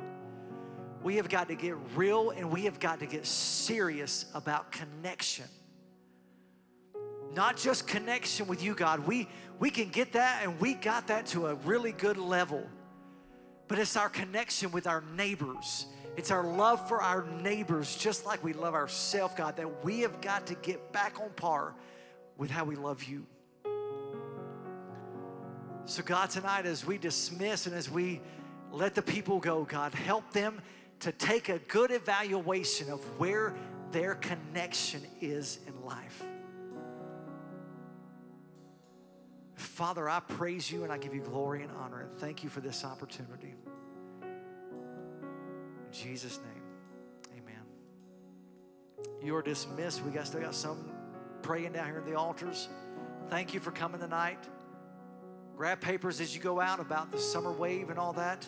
We 1.03 1.17
have 1.17 1.29
got 1.29 1.49
to 1.49 1.55
get 1.55 1.77
real 1.95 2.31
and 2.31 2.51
we 2.51 2.63
have 2.63 2.81
got 2.81 2.99
to 3.01 3.07
get 3.07 3.25
serious 3.27 4.27
about 4.35 4.73
connection. 4.73 5.47
Not 7.35 7.57
just 7.57 7.87
connection 7.87 8.49
with 8.49 8.63
you, 8.63 8.75
God. 8.75 9.07
We, 9.07 9.29
we 9.61 9.71
can 9.71 9.91
get 9.91 10.13
that 10.15 10.41
and 10.43 10.59
we 10.59 10.75
got 10.75 11.07
that 11.09 11.27
to 11.27 11.49
a 11.49 11.55
really 11.55 11.93
good 11.93 12.17
level. 12.17 12.67
But 13.69 13.79
it's 13.79 13.97
our 13.97 14.09
connection 14.09 14.73
with 14.73 14.87
our 14.87 15.05
neighbors. 15.15 15.87
It's 16.19 16.33
our 16.33 16.43
love 16.43 16.89
for 16.89 17.01
our 17.01 17.25
neighbors, 17.43 17.95
just 17.95 18.27
like 18.27 18.43
we 18.43 18.53
love 18.53 18.75
ourselves, 18.75 19.35
God, 19.37 19.57
that 19.57 19.85
we 19.85 20.01
have 20.01 20.21
got 20.21 20.49
to 20.49 20.57
get 20.57 20.91
back 20.91 21.21
on 21.21 21.31
par 21.37 21.77
with 22.37 22.51
how 22.51 22.65
we 22.65 22.75
love 22.75 23.05
you. 23.05 23.25
So, 25.85 26.03
God, 26.03 26.29
tonight, 26.31 26.67
as 26.67 26.85
we 26.85 26.99
dismiss 26.99 27.67
and 27.67 27.77
as 27.77 27.89
we 27.89 28.21
let 28.73 28.97
the 28.97 29.01
people 29.01 29.39
go, 29.39 29.63
God, 29.63 29.95
help 29.95 30.33
them 30.33 30.61
to 31.01 31.13
take 31.13 31.51
a 31.51 31.61
good 31.61 31.93
evaluation 31.93 32.91
of 32.91 32.99
where 33.21 33.55
their 33.93 34.17
connection 34.17 35.03
is 35.21 35.61
in 35.69 35.85
life. 35.85 36.25
Father, 39.55 40.09
I 40.09 40.19
praise 40.19 40.69
you 40.69 40.83
and 40.83 40.93
I 40.93 40.99
give 40.99 41.15
you 41.15 41.21
glory 41.21 41.63
and 41.63 41.71
honor 41.79 42.01
and 42.01 42.13
thank 42.19 42.43
you 42.43 42.51
for 42.51 42.61
this 42.61 42.85
opportunity. 42.85 43.55
In 45.89 45.95
Jesus' 45.95 46.39
name, 46.39 47.39
amen. 47.39 49.17
You 49.23 49.35
are 49.37 49.43
dismissed. 49.43 50.05
We 50.05 50.11
got 50.11 50.27
still 50.27 50.43
got 50.43 50.55
some 50.55 50.91
praying 51.41 51.73
down 51.73 51.87
here 51.87 51.99
in 51.99 52.05
the 52.05 52.15
altars. 52.15 52.69
Thank 53.31 53.55
you 53.55 53.61
for 53.61 53.71
coming 53.71 54.01
tonight. 54.01 54.47
Grab 55.57 55.81
papers 55.81 56.21
as 56.21 56.35
you 56.35 56.43
go 56.43 56.61
out 56.61 56.79
about 56.79 57.11
the 57.11 57.19
summer 57.19 57.53
wave 57.53 57.89
and 57.89 57.99
all 57.99 58.13
that. 58.13 58.47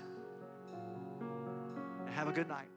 Have 2.10 2.28
a 2.28 2.32
good 2.32 2.48
night. 2.48 2.68